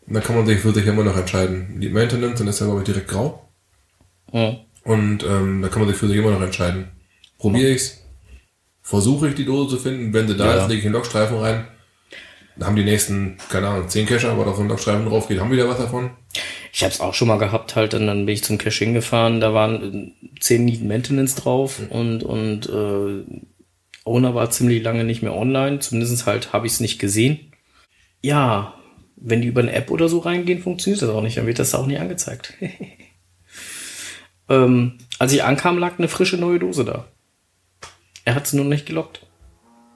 Und 0.08 0.14
dann 0.14 0.22
kann 0.24 0.34
man 0.34 0.44
sich 0.46 0.58
für 0.58 0.72
sich 0.72 0.86
immer 0.86 1.04
noch 1.04 1.16
entscheiden. 1.16 1.78
Die 1.80 1.88
Maintenance, 1.88 2.38
dann 2.38 2.48
ist 2.48 2.58
ja 2.58 2.66
glaube 2.66 2.80
ich 2.80 2.86
direkt 2.86 3.06
grau. 3.06 3.48
Ja. 4.32 4.56
Und 4.82 5.22
ähm, 5.22 5.62
da 5.62 5.68
kann 5.68 5.82
man 5.82 5.88
sich 5.88 5.98
für 5.98 6.08
sich 6.08 6.16
immer 6.16 6.32
noch 6.32 6.40
entscheiden. 6.42 6.88
Probiere 7.38 7.70
ich's, 7.70 7.98
versuche 8.82 9.28
ich 9.28 9.34
die 9.36 9.44
Dose 9.44 9.76
zu 9.76 9.80
finden. 9.82 10.12
Wenn 10.12 10.26
sie 10.26 10.36
da 10.36 10.46
Ja. 10.56 10.62
ist, 10.62 10.68
lege 10.68 10.80
ich 10.80 10.86
einen 10.86 10.94
Logstreifen 10.94 11.36
rein. 11.38 11.68
Dann 12.56 12.66
haben 12.66 12.76
die 12.76 12.84
nächsten, 12.84 13.36
keine 13.50 13.68
Ahnung, 13.68 13.88
10 13.88 14.06
Cacher, 14.06 14.32
aber 14.32 14.44
da 14.46 14.54
so 14.54 14.62
ein 14.62 14.68
Logstreifen 14.68 15.06
drauf 15.06 15.28
geht, 15.28 15.38
haben 15.38 15.52
wieder 15.52 15.68
was 15.68 15.78
davon. 15.78 16.10
Ich 16.72 16.82
habe 16.82 16.92
es 16.92 17.00
auch 17.00 17.14
schon 17.14 17.28
mal 17.28 17.38
gehabt, 17.38 17.74
halt, 17.74 17.94
und 17.94 18.06
dann 18.06 18.26
bin 18.26 18.34
ich 18.34 18.44
zum 18.44 18.58
Cache 18.58 18.84
hingefahren, 18.84 19.40
da 19.40 19.52
waren 19.52 20.14
äh, 20.22 20.38
10 20.40 20.64
Need 20.64 20.84
Maintenance 20.84 21.34
drauf 21.34 21.80
und, 21.90 22.22
und 22.22 22.68
äh, 22.68 23.24
Owner 24.04 24.34
war 24.34 24.50
ziemlich 24.50 24.82
lange 24.82 25.04
nicht 25.04 25.22
mehr 25.22 25.34
online, 25.34 25.80
zumindest 25.80 26.26
halt 26.26 26.52
habe 26.52 26.66
ich 26.66 26.74
es 26.74 26.80
nicht 26.80 26.98
gesehen. 26.98 27.52
Ja, 28.22 28.74
wenn 29.16 29.42
die 29.42 29.48
über 29.48 29.60
eine 29.60 29.72
App 29.72 29.90
oder 29.90 30.08
so 30.08 30.18
reingehen, 30.18 30.62
funktioniert 30.62 31.02
das 31.02 31.10
auch 31.10 31.22
nicht, 31.22 31.36
dann 31.36 31.46
wird 31.46 31.58
das 31.58 31.74
auch 31.74 31.86
nie 31.86 31.98
angezeigt. 31.98 32.54
ähm, 34.48 34.98
als 35.18 35.32
ich 35.32 35.42
ankam, 35.44 35.78
lag 35.78 35.98
eine 35.98 36.08
frische 36.08 36.36
neue 36.36 36.58
Dose 36.58 36.84
da. 36.84 37.06
Er 38.24 38.34
hat 38.34 38.46
es 38.46 38.52
nur 38.52 38.64
nicht 38.64 38.86
gelockt. 38.86 39.26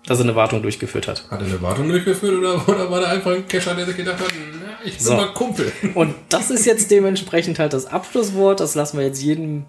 dass 0.07 0.19
er 0.19 0.25
eine 0.25 0.35
Wartung 0.37 0.63
durchgeführt 0.63 1.09
hat. 1.09 1.31
Hat 1.31 1.41
er 1.41 1.47
eine 1.47 1.63
Wartung 1.63 1.89
durchgeführt 1.89 2.35
oder, 2.35 2.69
oder 2.69 2.91
war 2.91 3.01
da 3.01 3.09
einfach 3.09 3.33
ein 3.33 3.49
Kescher, 3.49 3.75
der 3.75 3.87
sich 3.87 3.97
gedacht 3.97 4.21
hat, 4.21 4.29
na, 4.61 4.64
ich 4.85 4.97
bin 4.97 5.05
So. 5.07 5.15
mal 5.15 5.33
Kumpel? 5.35 5.73
Und 5.95 6.15
das 6.29 6.51
ist 6.51 6.65
jetzt 6.67 6.91
dementsprechend 6.91 7.59
halt 7.59 7.73
das 7.73 7.87
Abschlusswort. 7.87 8.61
Das 8.61 8.75
lassen 8.75 8.99
wir 8.99 9.05
jetzt 9.07 9.23
jedem 9.23 9.65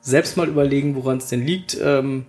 selbst 0.00 0.36
mal 0.36 0.48
überlegen, 0.48 0.94
woran 0.96 1.18
es 1.18 1.28
denn 1.28 1.44
liegt. 1.44 1.76
Ähm, 1.82 2.26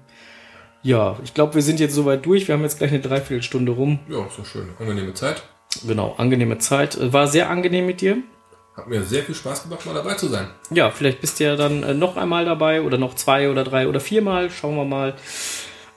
ja, 0.84 1.18
ich 1.24 1.34
glaube, 1.34 1.56
wir 1.56 1.62
sind 1.62 1.80
jetzt 1.80 1.93
soweit 1.95 2.26
durch. 2.26 2.48
Wir 2.48 2.54
haben 2.56 2.64
jetzt 2.64 2.78
gleich 2.78 2.91
eine 2.91 3.02
Dreiviertelstunde 3.02 3.72
rum. 3.72 4.00
Ja, 4.10 4.28
doch 4.36 4.45
schön. 4.45 4.70
Angenehme 4.80 5.14
Zeit. 5.14 5.43
Genau, 5.86 6.16
angenehme 6.18 6.58
Zeit. 6.60 6.95
Äh, 6.98 7.12
War 7.14 7.28
sehr 7.28 7.50
angenehm 7.50 7.86
mit 7.86 8.02
dir. 8.02 8.18
Hat 8.76 8.88
mir 8.88 9.04
sehr 9.04 9.24
viel 9.24 9.34
Spaß 9.36 9.64
gemacht, 9.64 9.86
mal 9.88 9.95
dabei 9.95 10.14
zu 10.14 10.28
sein. 10.28 10.50
Ja, 10.70 10.91
vielleicht 10.91 11.20
bist 11.20 11.39
du 11.39 11.45
ja 11.45 11.56
dann 11.56 11.82
äh, 11.84 11.93
noch 11.95 12.16
einmal 12.16 12.45
dabei 12.45 12.82
oder 12.84 12.98
noch 13.00 13.16
zwei 13.16 13.50
oder 13.50 13.64
drei 13.64 13.88
oder 13.88 14.00
viermal. 14.00 14.50
Schauen 14.52 14.76
wir 14.76 14.86
mal. 14.86 15.16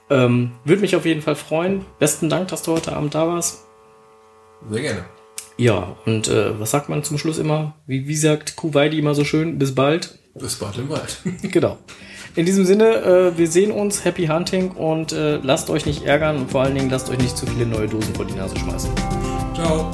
Ähm, 0.09 0.51
Würde 0.65 0.81
mich 0.81 0.95
auf 0.95 1.05
jeden 1.05 1.21
Fall 1.21 1.35
freuen. 1.35 1.85
Besten 1.99 2.27
Dank, 2.29 2.47
dass 2.49 2.63
du 2.63 2.73
heute 2.73 2.93
Abend 2.93 3.15
da 3.15 3.27
warst. 3.27 3.65
Sehr 4.69 4.81
gerne. 4.81 5.05
Ja, 5.57 5.95
und 6.05 6.27
äh, 6.27 6.59
was 6.59 6.71
sagt 6.71 6.89
man 6.89 7.03
zum 7.03 7.17
Schluss 7.17 7.37
immer? 7.37 7.75
Wie, 7.85 8.07
wie 8.07 8.15
sagt 8.15 8.55
Kuwaiti 8.55 8.97
immer 8.97 9.13
so 9.13 9.23
schön? 9.23 9.59
Bis 9.59 9.75
bald. 9.75 10.17
Bis 10.33 10.55
bald 10.55 10.77
im 10.77 10.89
Wald. 10.89 11.17
Genau. 11.41 11.77
In 12.35 12.45
diesem 12.45 12.65
Sinne, 12.65 12.95
äh, 12.95 13.37
wir 13.37 13.47
sehen 13.47 13.71
uns. 13.71 14.05
Happy 14.05 14.27
Hunting 14.27 14.71
und 14.71 15.11
äh, 15.11 15.37
lasst 15.43 15.69
euch 15.69 15.85
nicht 15.85 16.03
ärgern 16.03 16.37
und 16.37 16.51
vor 16.51 16.61
allen 16.61 16.75
Dingen 16.75 16.89
lasst 16.89 17.09
euch 17.09 17.17
nicht 17.17 17.35
zu 17.35 17.45
viele 17.45 17.65
neue 17.65 17.87
Dosen 17.87 18.15
vor 18.15 18.25
die 18.25 18.35
Nase 18.35 18.57
schmeißen. 18.57 18.89
Ciao. 19.53 19.91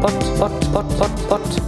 Pod, 0.00 0.12
Pod, 0.38 0.72
Pod, 0.72 0.98
Pod, 0.98 1.28
Podcast. 1.28 1.67